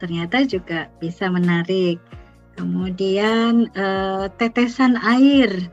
ternyata 0.02 0.42
juga 0.42 0.90
bisa 0.98 1.30
menarik. 1.30 2.02
Kemudian 2.58 3.70
uh, 3.72 4.26
tetesan 4.36 4.98
air. 4.98 5.70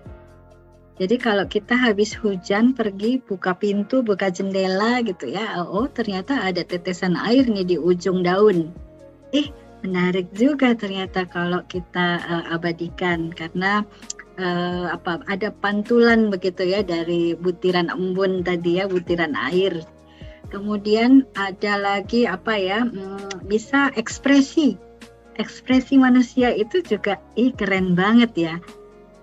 Jadi 1.00 1.16
kalau 1.16 1.48
kita 1.48 1.80
habis 1.80 2.12
hujan 2.12 2.76
pergi 2.76 3.24
buka 3.24 3.56
pintu, 3.56 4.04
buka 4.04 4.28
jendela 4.28 5.00
gitu 5.00 5.32
ya, 5.32 5.64
oh 5.64 5.88
ternyata 5.88 6.44
ada 6.44 6.60
tetesan 6.60 7.16
air 7.16 7.48
nih 7.48 7.64
di 7.64 7.78
ujung 7.80 8.20
daun. 8.20 8.76
Eh 9.32 9.48
menarik 9.80 10.28
juga 10.36 10.76
ternyata 10.76 11.24
kalau 11.24 11.64
kita 11.72 12.20
uh, 12.20 12.46
abadikan 12.52 13.32
karena 13.32 13.88
uh, 14.36 14.92
apa 14.92 15.24
ada 15.32 15.56
pantulan 15.56 16.28
begitu 16.28 16.68
ya 16.68 16.84
dari 16.84 17.32
butiran 17.32 17.88
embun 17.88 18.44
tadi 18.44 18.84
ya 18.84 18.92
butiran 18.92 19.40
air 19.40 19.80
Kemudian 20.50 21.30
ada 21.38 21.78
lagi 21.78 22.26
apa 22.26 22.58
ya, 22.58 22.82
hmm, 22.82 23.46
bisa 23.46 23.94
ekspresi. 23.94 24.74
Ekspresi 25.38 25.96
manusia 26.02 26.50
itu 26.52 26.82
juga 26.82 27.22
ih 27.38 27.54
keren 27.54 27.94
banget 27.94 28.32
ya. 28.36 28.56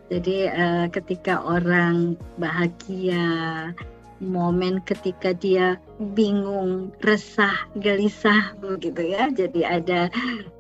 Jadi 0.07 0.47
uh, 0.47 0.87
ketika 0.95 1.43
orang 1.43 2.15
bahagia, 2.39 3.75
momen 4.23 4.81
ketika 4.87 5.37
dia 5.37 5.77
bingung, 6.15 6.95
resah, 7.05 7.57
gelisah 7.81 8.57
begitu 8.63 9.13
ya. 9.13 9.29
Jadi 9.33 9.67
ada 9.67 10.09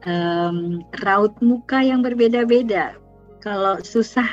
um, 0.04 0.82
raut 1.06 1.32
muka 1.40 1.80
yang 1.80 2.04
berbeda-beda. 2.04 2.96
Kalau 3.40 3.78
susah 3.80 4.26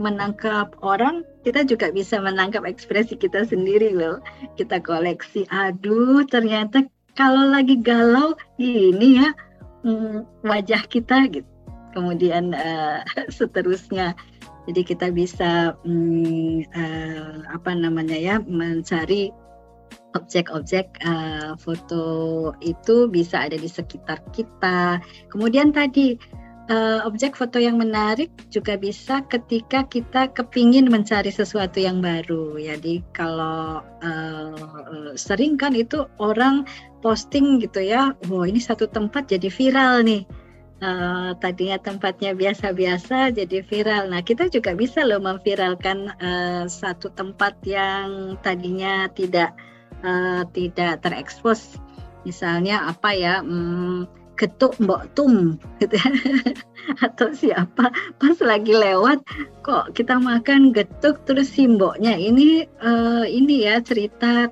menangkap 0.00 0.74
orang, 0.82 1.22
kita 1.46 1.62
juga 1.62 1.92
bisa 1.94 2.18
menangkap 2.18 2.66
ekspresi 2.66 3.14
kita 3.14 3.46
sendiri 3.46 3.94
loh. 3.94 4.18
Kita 4.58 4.82
koleksi, 4.82 5.46
aduh 5.52 6.24
ternyata 6.26 6.82
kalau 7.14 7.46
lagi 7.46 7.78
galau 7.78 8.34
ini 8.58 9.22
ya 9.22 9.30
hmm, 9.86 10.42
wajah 10.42 10.82
kita 10.90 11.30
gitu. 11.30 11.46
Kemudian 11.94 12.50
uh, 12.58 13.06
seterusnya, 13.38 14.18
jadi 14.64 14.80
kita 14.82 15.06
bisa 15.12 15.76
um, 15.84 16.64
uh, 16.72 17.44
apa 17.52 17.70
namanya 17.76 18.16
ya 18.16 18.36
mencari 18.40 19.28
objek-objek 20.14 20.94
uh, 21.04 21.58
foto 21.58 22.04
itu 22.62 23.10
bisa 23.10 23.44
ada 23.50 23.58
di 23.58 23.66
sekitar 23.66 24.22
kita. 24.30 25.02
Kemudian 25.28 25.74
tadi 25.74 26.14
uh, 26.70 27.04
objek 27.04 27.34
foto 27.36 27.58
yang 27.58 27.76
menarik 27.76 28.30
juga 28.48 28.78
bisa 28.78 29.20
ketika 29.28 29.84
kita 29.90 30.30
kepingin 30.32 30.88
mencari 30.88 31.28
sesuatu 31.28 31.82
yang 31.82 32.00
baru. 32.00 32.56
Jadi 32.56 33.02
kalau 33.12 33.82
uh, 33.82 35.12
sering 35.18 35.58
kan 35.58 35.74
itu 35.74 36.06
orang 36.22 36.64
posting 37.04 37.60
gitu 37.60 37.84
ya, 37.84 38.16
wow 38.30 38.46
ini 38.48 38.62
satu 38.62 38.88
tempat 38.88 39.28
jadi 39.28 39.50
viral 39.50 40.06
nih. 40.06 40.24
Uh, 40.84 41.32
tadinya 41.40 41.80
tempatnya 41.80 42.36
biasa-biasa 42.36 43.32
jadi 43.32 43.64
viral. 43.64 44.12
Nah 44.12 44.20
kita 44.20 44.52
juga 44.52 44.76
bisa 44.76 45.00
loh 45.00 45.16
memviralkan 45.16 46.12
uh, 46.20 46.68
satu 46.68 47.08
tempat 47.16 47.56
yang 47.64 48.36
tadinya 48.44 49.08
tidak 49.16 49.56
uh, 50.04 50.44
tidak 50.52 51.00
terekspos. 51.00 51.80
Misalnya 52.28 52.84
apa 52.84 53.16
ya? 53.16 53.40
Hmm, 53.40 54.04
getuk 54.34 54.74
mbok 54.82 55.14
tum 55.14 55.56
gitu 55.78 55.94
atau 57.06 57.30
siapa 57.30 57.94
pas 58.18 58.36
lagi 58.42 58.74
lewat 58.74 59.22
kok 59.62 59.94
kita 59.94 60.18
makan 60.18 60.74
getuk 60.74 61.22
terus 61.22 61.54
si 61.54 61.70
mboknya 61.70 62.18
ini 62.18 62.66
uh, 62.82 63.22
ini 63.24 63.64
ya 63.66 63.78
cerita 63.78 64.50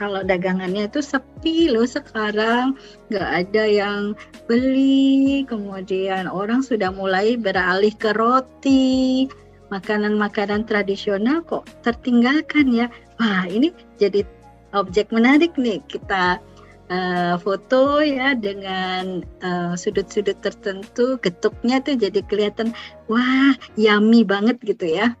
kalau 0.00 0.24
dagangannya 0.24 0.88
itu 0.88 1.04
sepi 1.04 1.68
loh 1.68 1.84
sekarang 1.84 2.72
nggak 3.12 3.28
ada 3.44 3.64
yang 3.68 4.16
beli 4.48 5.44
kemudian 5.44 6.24
orang 6.24 6.64
sudah 6.64 6.88
mulai 6.88 7.36
beralih 7.36 7.92
ke 7.92 8.16
roti 8.16 9.28
makanan-makanan 9.70 10.66
tradisional 10.66 11.44
kok 11.46 11.64
tertinggalkan 11.86 12.72
ya. 12.74 12.86
Wah, 13.20 13.46
ini 13.46 13.70
jadi 14.00 14.26
objek 14.74 15.14
menarik 15.14 15.54
nih 15.54 15.78
kita 15.86 16.42
uh, 16.90 17.34
foto 17.38 18.02
ya 18.02 18.34
dengan 18.34 19.22
uh, 19.40 19.72
sudut-sudut 19.78 20.36
tertentu, 20.42 21.16
getuknya 21.22 21.78
tuh 21.80 21.94
jadi 21.96 22.20
kelihatan 22.26 22.74
wah, 23.06 23.54
yummy 23.78 24.26
banget 24.26 24.58
gitu 24.66 24.90
ya. 24.90 25.14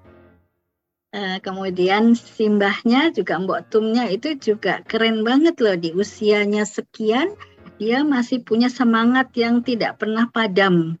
Uh, 1.10 1.42
kemudian 1.42 2.14
simbahnya 2.14 3.10
juga 3.10 3.34
Mbok 3.34 3.66
Tumnya 3.66 4.06
itu 4.06 4.38
juga 4.38 4.78
keren 4.86 5.26
banget 5.26 5.58
loh 5.58 5.74
di 5.74 5.90
usianya 5.90 6.62
sekian 6.62 7.34
dia 7.82 8.06
masih 8.06 8.46
punya 8.46 8.70
semangat 8.70 9.34
yang 9.34 9.58
tidak 9.66 9.98
pernah 9.98 10.30
padam. 10.30 10.94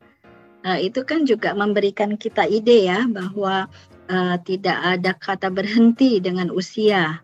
Uh, 0.66 0.82
itu 0.82 1.06
kan 1.06 1.30
juga 1.30 1.54
memberikan 1.54 2.18
kita 2.18 2.42
ide 2.42 2.90
ya 2.90 3.06
bahwa 3.06 3.70
uh, 4.10 4.36
tidak 4.42 4.82
ada 4.82 5.14
kata 5.14 5.46
berhenti 5.46 6.18
dengan 6.18 6.50
usia. 6.50 7.22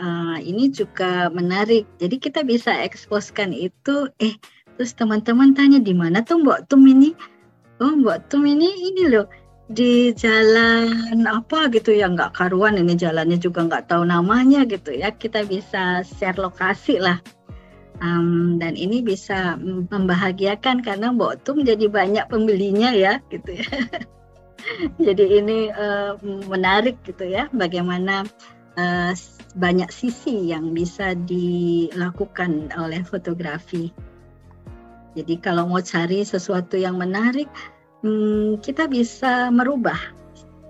Uh, 0.00 0.40
ini 0.40 0.72
juga 0.72 1.28
menarik. 1.28 1.84
Jadi 2.00 2.16
kita 2.16 2.48
bisa 2.48 2.80
eksposkan 2.80 3.52
itu. 3.52 4.08
Eh, 4.24 4.40
terus 4.80 4.96
teman-teman 4.96 5.52
tanya 5.52 5.84
di 5.84 5.92
mana 5.92 6.24
tuh 6.24 6.40
Mbok 6.40 6.64
Tum 6.64 6.80
ini? 6.88 7.12
Oh, 7.76 7.92
Mbok 7.92 8.32
Tum 8.32 8.48
ini 8.48 8.72
ini 8.72 9.04
loh 9.12 9.28
di 9.66 10.14
jalan 10.14 11.26
apa 11.26 11.66
gitu 11.74 11.90
ya 11.90 12.06
nggak 12.06 12.38
karuan 12.38 12.78
ini 12.78 12.94
jalannya 12.94 13.34
juga 13.34 13.66
nggak 13.66 13.90
tahu 13.90 14.06
namanya 14.06 14.62
gitu 14.66 14.94
ya. 14.94 15.10
Kita 15.10 15.42
bisa 15.46 16.06
share 16.06 16.38
lokasi 16.38 17.02
lah. 17.02 17.18
Um, 17.96 18.60
dan 18.60 18.76
ini 18.76 19.00
bisa 19.00 19.56
membahagiakan 19.88 20.84
karena 20.84 21.16
Mbok 21.16 21.48
Tum 21.48 21.64
jadi 21.64 21.88
banyak 21.88 22.28
pembelinya 22.28 22.92
ya 22.92 23.24
gitu 23.32 23.56
ya. 23.56 23.70
Jadi 24.98 25.40
ini 25.40 25.70
uh, 25.70 26.18
menarik 26.50 26.98
gitu 27.06 27.24
ya 27.24 27.46
bagaimana 27.54 28.26
uh, 28.76 29.12
banyak 29.56 29.88
sisi 29.88 30.52
yang 30.52 30.76
bisa 30.76 31.16
dilakukan 31.16 32.68
oleh 32.76 33.00
fotografi. 33.00 33.94
Jadi 35.16 35.40
kalau 35.40 35.64
mau 35.64 35.80
cari 35.80 36.20
sesuatu 36.28 36.76
yang 36.76 37.00
menarik 37.00 37.48
hmm, 38.06 38.62
kita 38.62 38.86
bisa 38.86 39.50
merubah. 39.50 39.98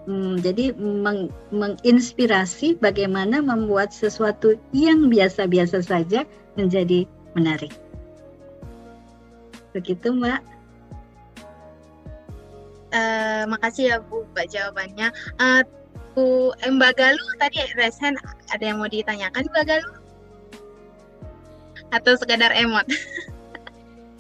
Hmm, 0.07 0.39
jadi 0.39 0.71
meng, 0.79 1.29
menginspirasi 1.51 2.79
bagaimana 2.79 3.43
membuat 3.43 3.91
sesuatu 3.91 4.55
yang 4.71 5.11
biasa-biasa 5.11 5.83
saja 5.83 6.23
menjadi 6.55 7.05
menarik. 7.35 7.75
Begitu, 9.77 10.09
Mbak. 10.15 10.41
Uh, 12.97 13.45
makasih 13.51 13.93
ya 13.93 13.97
Bu 14.01 14.25
Mbak 14.33 14.47
jawabannya. 14.49 15.13
Uh, 15.37 15.61
Bu 16.17 16.55
eh, 16.65 16.73
Mbak 16.73 16.97
Galuh 16.97 17.31
tadi 17.37 17.61
Resen 17.77 18.17
ada 18.49 18.65
yang 18.65 18.81
mau 18.81 18.89
ditanyakan 18.89 19.45
Mbak 19.53 19.65
Galuh? 19.69 19.97
Atau 21.93 22.17
sekadar 22.17 22.57
emot? 22.57 22.87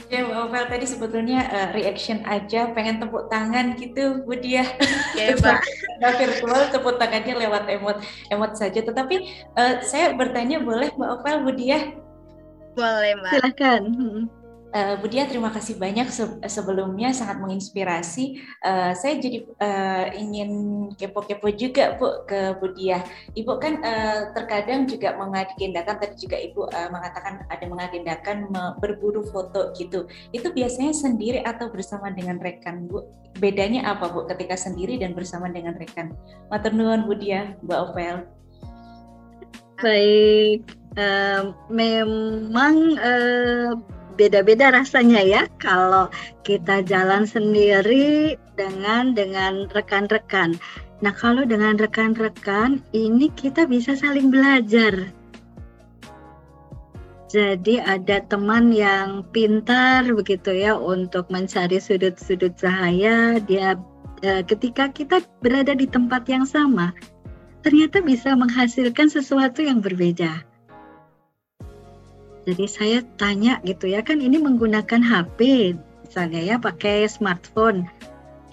Ya, 0.07 0.23
Mbak 0.23 0.39
Ovel 0.39 0.65
tadi 0.71 0.87
sebetulnya 0.87 1.41
uh, 1.51 1.69
reaction 1.75 2.23
aja, 2.23 2.71
pengen 2.71 3.03
tepuk 3.03 3.27
tangan 3.27 3.75
gitu, 3.75 4.23
Bu 4.23 4.39
Dia. 4.39 4.63
Ya, 5.19 5.35
Mbak. 5.39 5.59
virtual 6.23 6.63
tepuk 6.71 6.95
tangannya 7.03 7.35
lewat 7.35 7.67
emot, 7.67 7.99
emot 8.31 8.55
saja. 8.55 8.87
Tetapi 8.87 9.17
uh, 9.59 9.83
saya 9.83 10.15
bertanya 10.15 10.63
boleh 10.63 10.95
Mbak 10.95 11.11
Ovel, 11.11 11.37
Bu 11.43 11.53
Dia? 11.59 11.79
Boleh, 12.79 13.19
Mbak. 13.19 13.33
Silakan. 13.35 13.83
Hmm. 13.99 14.23
Uh, 14.77 15.01
Bu 15.01 15.09
Dia 15.09 15.24
terima 15.24 15.49
kasih 15.49 15.81
banyak 15.81 16.12
se 16.12 16.37
sebelumnya 16.53 17.09
sangat 17.16 17.41
menginspirasi. 17.41 18.45
Uh, 18.61 18.93
saya 18.93 19.16
jadi 19.16 19.49
uh, 19.57 20.12
ingin 20.12 20.51
kepo-kepo 21.01 21.49
juga 21.57 21.97
Bu 21.97 22.29
ke 22.29 22.61
Bu 22.61 22.77
Dia. 22.77 23.01
Ibu 23.33 23.57
kan 23.57 23.81
terkadang 24.37 24.85
juga 24.85 25.16
mengagendakan 25.16 25.97
tadi 25.97 26.20
juga 26.20 26.37
Ibu 26.37 26.68
mengatakan 26.93 27.49
ada 27.49 27.64
mengagendakan 27.64 28.53
me 28.53 28.77
berburu 28.85 29.24
foto 29.33 29.72
gitu. 29.81 30.05
Itu 30.37 30.53
biasanya 30.53 30.93
sendiri 30.93 31.41
atau 31.41 31.72
bersama 31.72 32.12
dengan 32.12 32.37
rekan 32.37 32.85
Bu? 32.85 33.09
Bedanya 33.41 33.97
apa 33.97 34.12
Bu 34.12 34.29
ketika 34.29 34.61
sendiri 34.61 35.01
dan 35.01 35.16
bersama 35.16 35.49
dengan 35.49 35.72
rekan? 35.81 36.12
Matur 36.53 36.77
nuwun 36.77 37.09
Bu 37.09 37.72
Ovel. 37.72 38.29
Baik, 39.81 40.68
uh, 40.97 41.53
memang 41.68 42.97
uh, 42.97 43.77
beda-beda 44.17 44.73
rasanya 44.73 45.21
ya 45.23 45.43
kalau 45.61 46.09
kita 46.43 46.83
jalan 46.83 47.29
sendiri 47.29 48.41
dengan 48.57 49.12
dengan 49.12 49.69
rekan-rekan. 49.71 50.57
Nah, 51.05 51.12
kalau 51.12 51.45
dengan 51.45 51.77
rekan-rekan 51.77 52.81
ini 52.97 53.29
kita 53.37 53.69
bisa 53.69 53.93
saling 53.93 54.33
belajar. 54.33 55.12
Jadi 57.27 57.83
ada 57.83 58.25
teman 58.25 58.73
yang 58.73 59.21
pintar 59.29 60.09
begitu 60.09 60.57
ya 60.57 60.73
untuk 60.73 61.29
mencari 61.29 61.77
sudut-sudut 61.77 62.57
cahaya. 62.57 63.37
Dia 63.45 63.77
eh, 64.25 64.41
ketika 64.47 64.89
kita 64.89 65.21
berada 65.45 65.77
di 65.77 65.85
tempat 65.85 66.25
yang 66.33 66.49
sama, 66.49 66.97
ternyata 67.61 68.01
bisa 68.01 68.33
menghasilkan 68.33 69.12
sesuatu 69.12 69.61
yang 69.61 69.85
berbeda. 69.85 70.56
Jadi 72.47 72.64
saya 72.70 72.99
tanya 73.18 73.59
gitu 73.66 73.90
ya 73.90 74.07
kan 74.07 74.22
ini 74.22 74.38
menggunakan 74.38 75.03
HP 75.03 75.74
misalnya 76.07 76.40
ya 76.40 76.57
pakai 76.62 77.11
smartphone. 77.11 77.90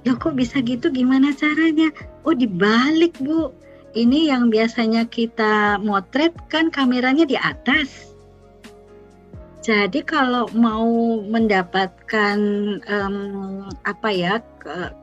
Ya 0.03 0.17
kok 0.17 0.35
bisa 0.35 0.59
gitu 0.65 0.89
gimana 0.89 1.31
caranya? 1.37 1.93
Oh 2.25 2.33
dibalik 2.33 3.13
Bu. 3.21 3.53
Ini 3.93 4.33
yang 4.33 4.49
biasanya 4.49 5.05
kita 5.05 5.77
motret 5.77 6.33
kan 6.49 6.73
kameranya 6.73 7.29
di 7.29 7.37
atas. 7.37 8.09
Jadi 9.63 10.03
kalau 10.03 10.49
mau 10.51 11.21
mendapatkan 11.23 12.39
um, 12.83 13.17
apa 13.87 14.09
ya 14.11 14.43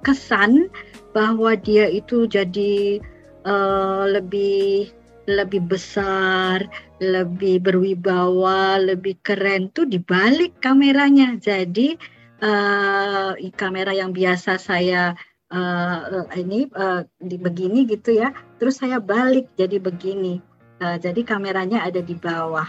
kesan 0.05 0.69
bahwa 1.17 1.57
dia 1.57 1.89
itu 1.89 2.29
jadi 2.29 3.01
uh, 3.49 4.05
lebih 4.11 4.93
lebih 5.31 5.63
besar, 5.71 6.67
lebih 6.99 7.63
berwibawa, 7.63 8.83
lebih 8.83 9.23
keren 9.23 9.71
tuh 9.71 9.87
dibalik 9.87 10.59
kameranya. 10.59 11.39
Jadi 11.39 11.95
uh, 12.43 13.39
kamera 13.55 13.95
yang 13.95 14.11
biasa 14.11 14.59
saya 14.59 15.15
uh, 15.55 16.27
ini 16.35 16.67
uh, 16.75 17.07
di 17.23 17.39
begini 17.39 17.87
gitu 17.87 18.19
ya, 18.19 18.35
terus 18.59 18.83
saya 18.83 18.99
balik 18.99 19.47
jadi 19.55 19.79
begini. 19.79 20.43
Uh, 20.81 20.97
jadi 20.99 21.23
kameranya 21.23 21.87
ada 21.87 22.03
di 22.03 22.17
bawah. 22.17 22.67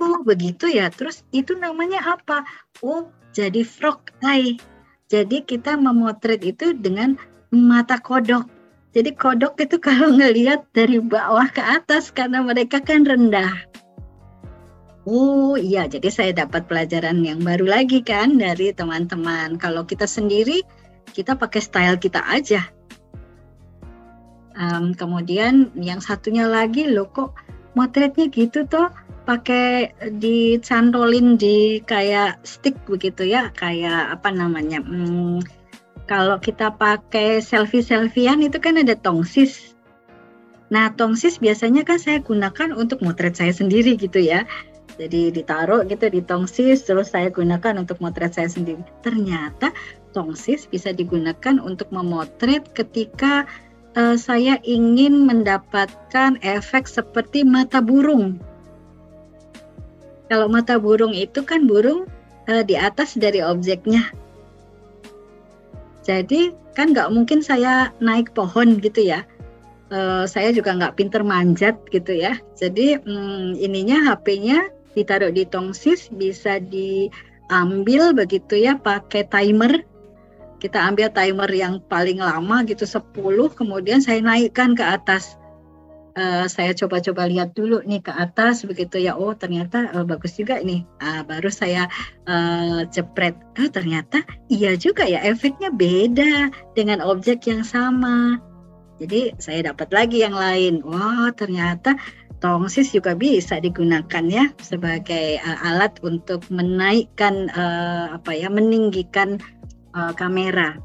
Oh, 0.00 0.18
begitu 0.26 0.66
ya. 0.66 0.90
Terus 0.90 1.22
itu 1.30 1.54
namanya 1.54 2.18
apa? 2.18 2.42
Oh, 2.82 3.08
jadi 3.30 3.62
frog 3.62 4.10
eye. 4.26 4.58
Jadi 5.10 5.42
kita 5.42 5.74
memotret 5.74 6.42
itu 6.42 6.74
dengan 6.74 7.18
mata 7.50 7.98
kodok 7.98 8.59
jadi 8.90 9.14
kodok 9.14 9.58
itu 9.62 9.78
kalau 9.86 10.14
ngelihat 10.14 10.66
dari 10.74 10.98
bawah 10.98 11.46
ke 11.50 11.62
atas 11.62 12.10
karena 12.10 12.42
mereka 12.42 12.82
kan 12.82 13.06
rendah. 13.06 13.70
Oh 15.08 15.56
iya, 15.56 15.88
jadi 15.88 16.12
saya 16.12 16.32
dapat 16.44 16.68
pelajaran 16.68 17.24
yang 17.24 17.40
baru 17.40 17.64
lagi 17.64 18.04
kan 18.04 18.36
dari 18.36 18.70
teman-teman. 18.70 19.56
Kalau 19.56 19.88
kita 19.88 20.04
sendiri, 20.04 20.60
kita 21.16 21.34
pakai 21.34 21.60
style 21.64 21.96
kita 21.96 22.20
aja. 22.28 22.68
Um, 24.60 24.92
kemudian 24.92 25.72
yang 25.72 26.04
satunya 26.04 26.44
lagi, 26.44 26.84
lo 26.84 27.08
kok 27.08 27.32
motretnya 27.72 28.28
gitu 28.28 28.68
tuh 28.68 28.92
pakai 29.24 29.96
dicantolin 30.20 31.40
di 31.40 31.80
kayak 31.88 32.44
stick 32.44 32.76
begitu 32.84 33.24
ya, 33.24 33.48
kayak 33.56 34.20
apa 34.20 34.28
namanya? 34.28 34.84
Hmm, 34.84 35.40
kalau 36.10 36.42
kita 36.42 36.74
pakai 36.74 37.38
selfie-selfiean 37.38 38.42
itu 38.42 38.58
kan 38.58 38.74
ada 38.74 38.98
tongsis. 38.98 39.78
Nah, 40.66 40.90
tongsis 40.98 41.38
biasanya 41.38 41.86
kan 41.86 42.02
saya 42.02 42.18
gunakan 42.18 42.74
untuk 42.74 42.98
motret 42.98 43.38
saya 43.38 43.54
sendiri 43.54 43.94
gitu 43.94 44.18
ya. 44.18 44.42
Jadi 44.98 45.30
ditaruh 45.30 45.86
gitu 45.86 46.10
di 46.10 46.18
tongsis, 46.18 46.82
terus 46.82 47.14
saya 47.14 47.30
gunakan 47.30 47.86
untuk 47.86 48.02
motret 48.02 48.34
saya 48.34 48.50
sendiri. 48.50 48.82
Ternyata 49.06 49.70
tongsis 50.10 50.66
bisa 50.66 50.90
digunakan 50.90 51.62
untuk 51.62 51.94
memotret 51.94 52.66
ketika 52.74 53.46
uh, 53.94 54.18
saya 54.18 54.58
ingin 54.66 55.30
mendapatkan 55.30 56.42
efek 56.42 56.90
seperti 56.90 57.46
mata 57.46 57.78
burung. 57.78 58.42
Kalau 60.26 60.50
mata 60.50 60.74
burung 60.74 61.14
itu 61.14 61.46
kan 61.46 61.70
burung 61.70 62.10
uh, 62.50 62.62
di 62.66 62.74
atas 62.74 63.14
dari 63.14 63.46
objeknya. 63.46 64.10
Jadi 66.10 66.50
kan 66.74 66.90
nggak 66.90 67.14
mungkin 67.14 67.38
saya 67.38 67.94
naik 68.02 68.34
pohon 68.34 68.82
gitu 68.82 69.06
ya. 69.06 69.22
Uh, 69.94 70.26
saya 70.26 70.50
juga 70.50 70.74
nggak 70.74 70.98
pinter 70.98 71.22
manjat 71.22 71.78
gitu 71.94 72.18
ya. 72.18 72.34
Jadi 72.58 72.98
um, 73.06 73.54
ininya 73.54 74.10
HP-nya 74.10 74.66
ditaruh 74.98 75.30
di 75.30 75.46
tongsis 75.46 76.10
bisa 76.10 76.58
diambil 76.58 78.10
begitu 78.10 78.58
ya 78.58 78.74
pakai 78.74 79.30
timer. 79.30 79.86
kita 80.60 80.76
ambil 80.76 81.08
timer 81.08 81.48
yang 81.56 81.80
paling 81.88 82.20
lama 82.20 82.60
gitu 82.68 82.84
10 82.84 83.16
kemudian 83.56 84.04
saya 84.04 84.20
naikkan 84.20 84.76
ke 84.76 84.84
atas 84.84 85.39
uh, 86.20 86.44
saya 86.44 86.76
coba-coba 86.76 87.24
lihat 87.24 87.56
dulu 87.56 87.80
nih 87.88 88.04
ke 88.04 88.12
atas 88.12 88.68
begitu 88.68 89.00
ya. 89.00 89.16
Oh 89.16 89.32
ternyata 89.32 89.88
uh, 89.96 90.04
bagus 90.04 90.36
juga 90.36 90.60
nih. 90.60 90.84
Uh, 91.00 91.24
baru 91.24 91.48
saya 91.48 91.88
uh, 92.28 92.84
cepret 92.92 93.34
oh 93.56 93.70
ternyata 93.72 94.20
iya 94.52 94.76
juga 94.76 95.08
ya 95.08 95.24
efeknya 95.24 95.72
beda 95.72 96.52
dengan 96.76 97.00
objek 97.00 97.48
yang 97.48 97.64
sama. 97.64 98.36
Jadi 99.00 99.32
saya 99.40 99.72
dapat 99.72 99.88
lagi 99.96 100.20
yang 100.20 100.36
lain. 100.36 100.84
Wah 100.84 101.32
ternyata 101.32 101.96
tongsis 102.44 102.92
juga 102.92 103.16
bisa 103.16 103.56
digunakan 103.56 104.24
ya 104.28 104.52
sebagai 104.60 105.40
uh, 105.40 105.58
alat 105.64 105.96
untuk 106.04 106.44
menaikkan 106.52 107.48
uh, 107.56 108.20
apa 108.20 108.36
ya 108.36 108.52
meninggikan 108.52 109.40
uh, 109.96 110.12
kamera. 110.12 110.76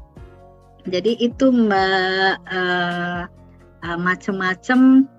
Jadi 0.86 1.18
itu 1.18 1.50
uh, 1.50 2.34
uh, 2.38 3.26
macam-macam 3.98 5.10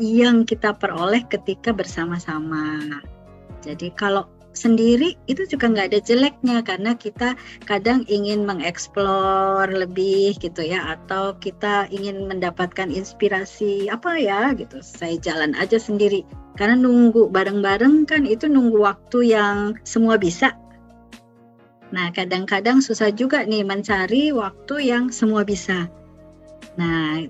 yang 0.00 0.44
kita 0.44 0.76
peroleh 0.76 1.24
ketika 1.28 1.72
bersama-sama. 1.72 3.00
Jadi 3.64 3.90
kalau 3.96 4.28
sendiri 4.56 5.12
itu 5.28 5.44
juga 5.44 5.68
nggak 5.68 5.92
ada 5.92 6.00
jeleknya 6.00 6.64
karena 6.64 6.96
kita 6.96 7.36
kadang 7.68 8.08
ingin 8.08 8.48
mengeksplor 8.48 9.68
lebih 9.68 10.32
gitu 10.40 10.64
ya 10.64 10.96
atau 10.96 11.36
kita 11.36 11.84
ingin 11.92 12.24
mendapatkan 12.24 12.88
inspirasi 12.88 13.92
apa 13.92 14.16
ya 14.16 14.56
gitu 14.56 14.80
saya 14.80 15.20
jalan 15.20 15.52
aja 15.60 15.76
sendiri 15.76 16.24
karena 16.56 16.72
nunggu 16.72 17.28
bareng-bareng 17.28 18.08
kan 18.08 18.24
itu 18.24 18.48
nunggu 18.48 18.80
waktu 18.80 19.36
yang 19.36 19.76
semua 19.84 20.16
bisa 20.16 20.56
Nah, 21.94 22.10
kadang-kadang 22.10 22.82
susah 22.82 23.14
juga 23.14 23.46
nih 23.46 23.62
mencari 23.62 24.34
waktu 24.34 24.90
yang 24.90 25.14
semua 25.14 25.46
bisa. 25.46 25.86
Nah, 26.74 27.22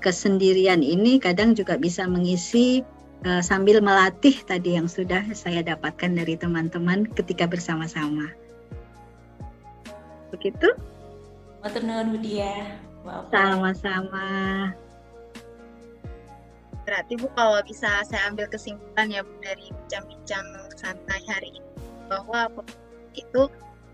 kesendirian 0.00 0.80
ini 0.80 1.20
kadang 1.20 1.52
juga 1.52 1.76
bisa 1.76 2.08
mengisi 2.08 2.80
uh, 3.28 3.44
sambil 3.44 3.84
melatih 3.84 4.34
tadi 4.48 4.80
yang 4.80 4.88
sudah 4.88 5.22
saya 5.36 5.60
dapatkan 5.60 6.16
dari 6.16 6.34
teman-teman 6.40 7.04
ketika 7.12 7.44
bersama-sama. 7.44 8.32
Begitu? 10.32 10.72
Matur 11.60 11.84
nuwun 11.84 12.16
Budia. 12.16 12.80
Sama-sama. 13.28 14.28
Berarti 16.88 17.14
Bu 17.20 17.28
kalau 17.36 17.60
bisa 17.68 18.02
saya 18.08 18.32
ambil 18.32 18.48
kesimpulan 18.48 19.12
ya 19.12 19.20
Bu 19.20 19.32
dari 19.44 19.68
bincang-bincang 19.68 20.46
santai 20.74 21.20
hari 21.28 21.52
ini 21.54 21.70
bahwa 22.08 22.48
itu 23.14 23.46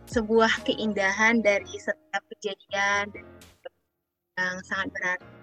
sebuah 0.06 0.62
keindahan 0.62 1.42
dari 1.42 1.66
setiap 1.76 2.22
kejadian 2.30 3.10
yang 4.38 4.56
sangat 4.62 4.88
berarti. 4.94 5.35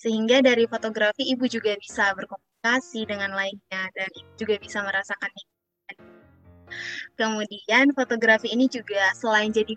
Sehingga 0.00 0.40
dari 0.40 0.64
fotografi 0.64 1.28
ibu 1.28 1.44
juga 1.44 1.76
bisa 1.76 2.16
berkomunikasi 2.16 3.04
dengan 3.04 3.36
lainnya 3.36 3.82
dan 3.92 4.08
ibu 4.16 4.32
juga 4.40 4.56
bisa 4.56 4.80
merasakan 4.80 5.28
Kemudian 7.18 7.92
fotografi 7.92 8.48
ini 8.54 8.70
juga 8.70 9.12
selain 9.18 9.52
jadi 9.52 9.76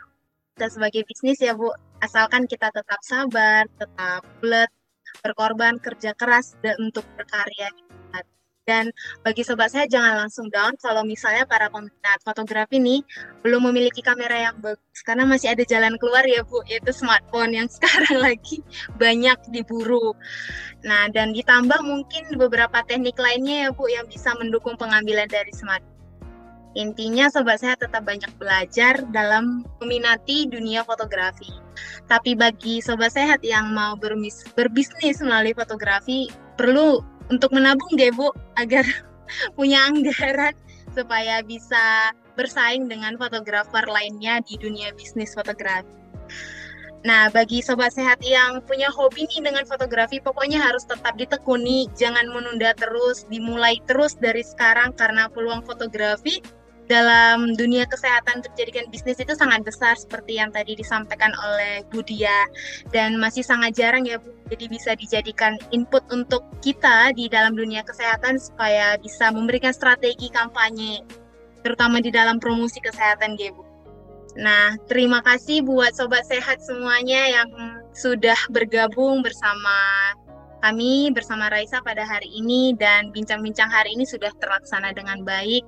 kita 0.54 0.70
sebagai 0.70 1.02
bisnis 1.10 1.42
ya 1.42 1.58
Bu, 1.58 1.74
asalkan 2.00 2.46
kita 2.46 2.70
tetap 2.70 3.02
sabar, 3.02 3.66
tetap 3.82 4.22
bulat, 4.38 4.70
berkorban, 5.26 5.82
kerja 5.82 6.14
keras 6.14 6.54
dan 6.62 6.78
untuk 6.78 7.02
berkarya 7.18 7.74
dan 8.64 8.96
bagi 9.22 9.44
sobat 9.44 9.76
saya 9.76 9.86
jangan 9.92 10.24
langsung 10.24 10.48
down 10.48 10.72
kalau 10.80 11.04
misalnya 11.04 11.44
para 11.44 11.68
peminat 11.68 12.20
fotografi 12.24 12.80
nih 12.80 13.04
belum 13.44 13.68
memiliki 13.72 14.00
kamera 14.00 14.52
yang 14.52 14.56
bagus 14.64 15.00
karena 15.04 15.28
masih 15.28 15.52
ada 15.52 15.68
jalan 15.68 16.00
keluar 16.00 16.24
ya 16.24 16.48
Bu, 16.48 16.64
yaitu 16.68 16.96
smartphone 16.96 17.52
yang 17.52 17.68
sekarang 17.76 18.24
lagi 18.24 18.64
banyak 18.96 19.36
diburu. 19.52 20.16
Nah, 20.84 21.08
dan 21.12 21.36
ditambah 21.36 21.80
mungkin 21.84 22.40
beberapa 22.40 22.84
teknik 22.88 23.20
lainnya 23.20 23.68
ya 23.68 23.70
Bu 23.76 23.92
yang 23.92 24.08
bisa 24.08 24.32
mendukung 24.40 24.80
pengambilan 24.80 25.28
dari 25.28 25.52
smartphone. 25.52 25.92
Intinya 26.74 27.30
sobat 27.30 27.62
saya 27.62 27.78
tetap 27.78 28.02
banyak 28.02 28.34
belajar 28.42 29.06
dalam 29.14 29.62
meminati 29.78 30.50
dunia 30.50 30.82
fotografi. 30.82 31.54
Tapi 32.10 32.34
bagi 32.34 32.82
sobat 32.82 33.14
sehat 33.14 33.46
yang 33.46 33.70
mau 33.78 33.94
berbisnis 34.58 35.22
melalui 35.22 35.54
fotografi 35.54 36.34
perlu 36.58 37.02
untuk 37.32 37.56
menabung 37.56 37.94
deh 37.96 38.12
Bu 38.12 38.32
agar 38.58 38.84
punya 39.58 39.88
anggaran 39.88 40.56
supaya 40.94 41.42
bisa 41.44 42.14
bersaing 42.34 42.90
dengan 42.90 43.18
fotografer 43.18 43.86
lainnya 43.86 44.42
di 44.46 44.58
dunia 44.58 44.94
bisnis 44.98 45.34
fotografi. 45.38 46.04
Nah, 47.04 47.28
bagi 47.28 47.60
sobat 47.60 47.92
sehat 47.92 48.24
yang 48.24 48.64
punya 48.64 48.88
hobi 48.88 49.28
nih 49.28 49.44
dengan 49.44 49.68
fotografi, 49.68 50.24
pokoknya 50.24 50.56
harus 50.56 50.88
tetap 50.88 51.20
ditekuni, 51.20 51.92
jangan 52.00 52.32
menunda 52.32 52.72
terus, 52.80 53.28
dimulai 53.28 53.76
terus 53.84 54.16
dari 54.16 54.40
sekarang 54.40 54.96
karena 54.96 55.28
peluang 55.28 55.68
fotografi 55.68 56.40
dalam 56.92 57.56
dunia 57.56 57.88
kesehatan 57.88 58.44
untuk 58.44 58.54
jadikan 58.60 58.88
bisnis 58.92 59.16
itu 59.20 59.32
sangat 59.40 59.64
besar 59.64 59.96
seperti 59.96 60.36
yang 60.40 60.52
tadi 60.52 60.76
disampaikan 60.76 61.32
oleh 61.40 61.84
Budia 61.88 62.44
dan 62.92 63.16
masih 63.16 63.42
sangat 63.44 63.76
jarang 63.78 64.04
ya 64.04 64.20
Bu. 64.20 64.32
Jadi 64.52 64.66
bisa 64.68 64.92
dijadikan 65.00 65.56
input 65.72 66.04
untuk 66.12 66.44
kita 66.60 67.16
di 67.16 67.32
dalam 67.32 67.56
dunia 67.56 67.82
kesehatan 67.88 68.36
supaya 68.38 69.00
bisa 69.00 69.32
memberikan 69.32 69.72
strategi 69.72 70.28
kampanye 70.28 71.02
terutama 71.64 72.04
di 72.04 72.12
dalam 72.12 72.38
promosi 72.44 72.84
kesehatan 72.84 73.40
ya 73.40 73.56
Bu. 73.56 73.64
Nah, 74.34 74.76
terima 74.90 75.22
kasih 75.22 75.62
buat 75.62 75.94
sobat 75.94 76.26
sehat 76.26 76.60
semuanya 76.66 77.42
yang 77.42 77.48
sudah 77.94 78.38
bergabung 78.50 79.22
bersama 79.22 79.78
kami 80.64 81.12
bersama 81.12 81.52
Raisa 81.52 81.84
pada 81.84 82.08
hari 82.08 82.32
ini 82.34 82.72
dan 82.80 83.12
bincang-bincang 83.12 83.68
hari 83.68 83.94
ini 83.94 84.08
sudah 84.08 84.32
terlaksana 84.40 84.96
dengan 84.96 85.22
baik 85.28 85.62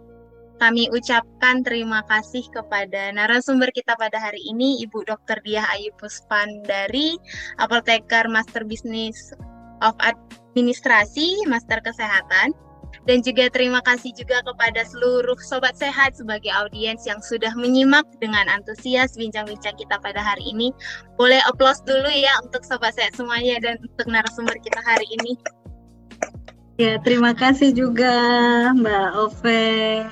kami 0.56 0.88
ucapkan 0.92 1.62
terima 1.68 2.00
kasih 2.08 2.48
kepada 2.52 3.12
narasumber 3.12 3.68
kita 3.76 3.96
pada 4.00 4.16
hari 4.16 4.40
ini, 4.48 4.80
Ibu 4.88 5.04
Dr. 5.04 5.44
Diah 5.44 5.68
Ayu 5.76 5.92
Puspan 6.00 6.64
dari 6.64 7.20
Apoteker 7.60 8.32
Master 8.32 8.64
Business 8.64 9.36
of 9.84 9.96
Administrasi, 10.00 11.44
Master 11.52 11.84
Kesehatan. 11.84 12.56
Dan 13.06 13.22
juga 13.22 13.52
terima 13.52 13.84
kasih 13.86 14.16
juga 14.18 14.42
kepada 14.42 14.82
seluruh 14.88 15.38
sobat 15.44 15.78
sehat 15.78 16.18
sebagai 16.18 16.50
audiens 16.50 17.04
yang 17.06 17.20
sudah 17.22 17.54
menyimak 17.54 18.08
dengan 18.18 18.48
antusias 18.50 19.14
bincang-bincang 19.14 19.76
kita 19.78 20.00
pada 20.02 20.24
hari 20.24 20.42
ini. 20.48 20.74
Boleh 21.20 21.38
applause 21.46 21.84
dulu 21.86 22.08
ya 22.10 22.34
untuk 22.42 22.66
sobat 22.66 22.96
sehat 22.98 23.14
semuanya 23.14 23.62
dan 23.62 23.78
untuk 23.84 24.08
narasumber 24.10 24.58
kita 24.64 24.80
hari 24.82 25.06
ini. 25.22 25.38
Ya, 26.82 26.98
terima 27.04 27.38
kasih 27.38 27.72
juga 27.72 28.12
Mbak 28.74 29.10
Ove 29.16 30.04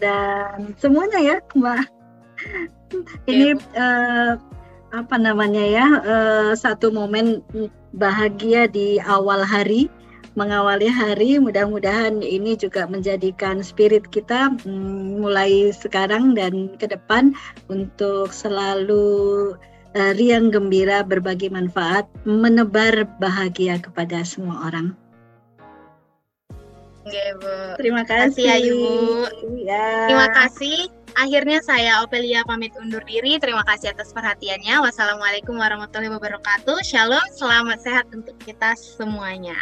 dan 0.00 0.76
semuanya 0.78 1.18
ya 1.20 1.36
Mbak. 1.56 1.82
Ini 3.28 3.56
uh, 3.76 4.36
apa 4.92 5.16
namanya 5.16 5.64
ya 5.64 5.86
uh, 6.04 6.52
satu 6.52 6.92
momen 6.92 7.40
bahagia 7.96 8.68
di 8.68 9.00
awal 9.00 9.40
hari 9.40 9.88
mengawali 10.32 10.88
hari 10.88 11.36
mudah-mudahan 11.36 12.24
ini 12.24 12.56
juga 12.56 12.88
menjadikan 12.88 13.60
spirit 13.60 14.08
kita 14.08 14.52
um, 14.64 15.20
mulai 15.20 15.72
sekarang 15.72 16.32
dan 16.32 16.72
ke 16.80 16.88
depan 16.88 17.36
untuk 17.68 18.32
selalu 18.32 19.52
uh, 19.96 20.12
riang 20.16 20.48
gembira 20.48 21.04
berbagi 21.04 21.52
manfaat 21.52 22.08
menebar 22.24 23.04
bahagia 23.20 23.76
kepada 23.80 24.24
semua 24.24 24.72
orang. 24.72 24.96
Oke, 27.02 27.24
Bu. 27.42 27.54
Terima 27.82 28.02
kasih 28.06 28.44
ya, 28.46 28.56
Ibu. 28.62 28.94
Ya. 29.58 30.06
Terima 30.06 30.28
kasih. 30.30 30.86
Akhirnya 31.18 31.58
saya 31.60 32.00
Opelia 32.06 32.46
pamit 32.46 32.70
undur 32.78 33.02
diri. 33.02 33.42
Terima 33.42 33.66
kasih 33.66 33.90
atas 33.90 34.14
perhatiannya. 34.14 34.86
Wassalamualaikum 34.86 35.58
warahmatullahi 35.58 36.14
wabarakatuh. 36.14 36.78
Shalom, 36.86 37.26
selamat 37.34 37.82
sehat 37.82 38.06
untuk 38.14 38.38
kita 38.46 38.78
semuanya. 38.78 39.58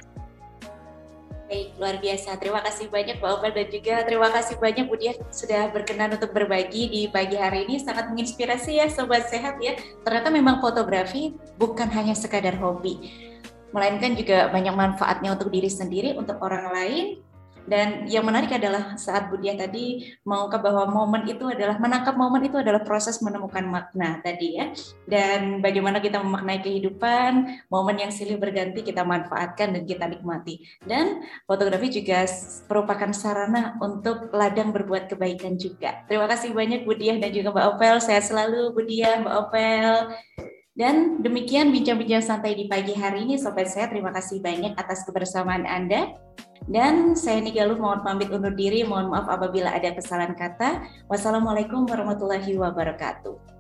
Baik, 1.48 1.74
luar 1.80 1.96
biasa. 1.98 2.38
Terima 2.38 2.60
kasih 2.62 2.86
banyak 2.92 3.18
Mbak 3.18 3.30
Opel 3.40 3.50
dan 3.56 3.66
juga 3.72 3.94
terima 4.06 4.28
kasih 4.30 4.54
banyak 4.60 4.84
Bu 4.86 4.94
Dia 5.00 5.18
sudah 5.34 5.72
berkenan 5.74 6.14
untuk 6.14 6.30
berbagi 6.36 6.92
di 6.92 7.02
pagi 7.10 7.34
hari 7.40 7.66
ini. 7.66 7.80
Sangat 7.80 8.12
menginspirasi 8.12 8.78
ya 8.78 8.86
Sobat 8.86 9.32
Sehat 9.32 9.58
ya. 9.58 9.74
Ternyata 10.06 10.28
memang 10.30 10.62
fotografi 10.62 11.34
bukan 11.58 11.90
hanya 11.90 12.14
sekadar 12.14 12.54
hobi, 12.54 13.10
melainkan 13.74 14.14
juga 14.14 14.46
banyak 14.54 14.74
manfaatnya 14.78 15.34
untuk 15.34 15.50
diri 15.50 15.66
sendiri, 15.66 16.14
untuk 16.14 16.38
orang 16.38 16.70
lain, 16.70 17.18
dan 17.70 18.10
yang 18.10 18.26
menarik 18.26 18.50
adalah 18.50 18.98
saat 18.98 19.30
Budia 19.30 19.54
tadi 19.54 20.10
mengungkap 20.26 20.58
bahwa 20.58 20.90
momen 20.90 21.22
itu 21.30 21.46
adalah 21.46 21.78
menangkap 21.78 22.18
momen 22.18 22.42
itu 22.42 22.58
adalah 22.58 22.82
proses 22.82 23.22
menemukan 23.22 23.62
makna 23.62 24.18
tadi 24.26 24.58
ya. 24.58 24.74
Dan 25.06 25.62
bagaimana 25.62 26.02
kita 26.02 26.18
memaknai 26.18 26.58
kehidupan, 26.66 27.62
momen 27.70 27.96
yang 28.02 28.10
silih 28.10 28.42
berganti 28.42 28.82
kita 28.82 29.06
manfaatkan 29.06 29.70
dan 29.70 29.86
kita 29.86 30.10
nikmati. 30.10 30.66
Dan 30.82 31.22
fotografi 31.46 31.94
juga 31.94 32.26
merupakan 32.66 33.14
sarana 33.14 33.78
untuk 33.78 34.34
ladang 34.34 34.74
berbuat 34.74 35.06
kebaikan 35.06 35.54
juga. 35.54 36.02
Terima 36.10 36.26
kasih 36.26 36.50
banyak 36.50 36.82
Budia 36.82 37.14
dan 37.22 37.30
juga 37.30 37.54
Mbak 37.54 37.66
Opel. 37.78 37.96
Sehat 38.02 38.26
selalu 38.26 38.74
Budia, 38.74 39.22
Mbak 39.22 39.34
Opel. 39.46 40.10
Dan 40.80 41.20
demikian 41.20 41.68
bincang-bincang 41.76 42.24
santai 42.24 42.56
di 42.56 42.64
pagi 42.64 42.96
hari 42.96 43.28
ini 43.28 43.36
Sobat 43.36 43.68
Sehat. 43.68 43.92
Terima 43.92 44.16
kasih 44.16 44.40
banyak 44.40 44.72
atas 44.80 45.04
kebersamaan 45.04 45.68
Anda. 45.68 46.16
Dan 46.64 47.12
saya 47.12 47.44
Nigaluh 47.44 47.76
mohon 47.76 48.00
pamit 48.00 48.32
undur 48.32 48.56
diri. 48.56 48.80
Mohon 48.80 49.12
maaf 49.12 49.28
apabila 49.28 49.76
ada 49.76 49.92
kesalahan 49.92 50.32
kata. 50.32 50.80
Wassalamualaikum 51.12 51.84
warahmatullahi 51.84 52.56
wabarakatuh. 52.56 53.59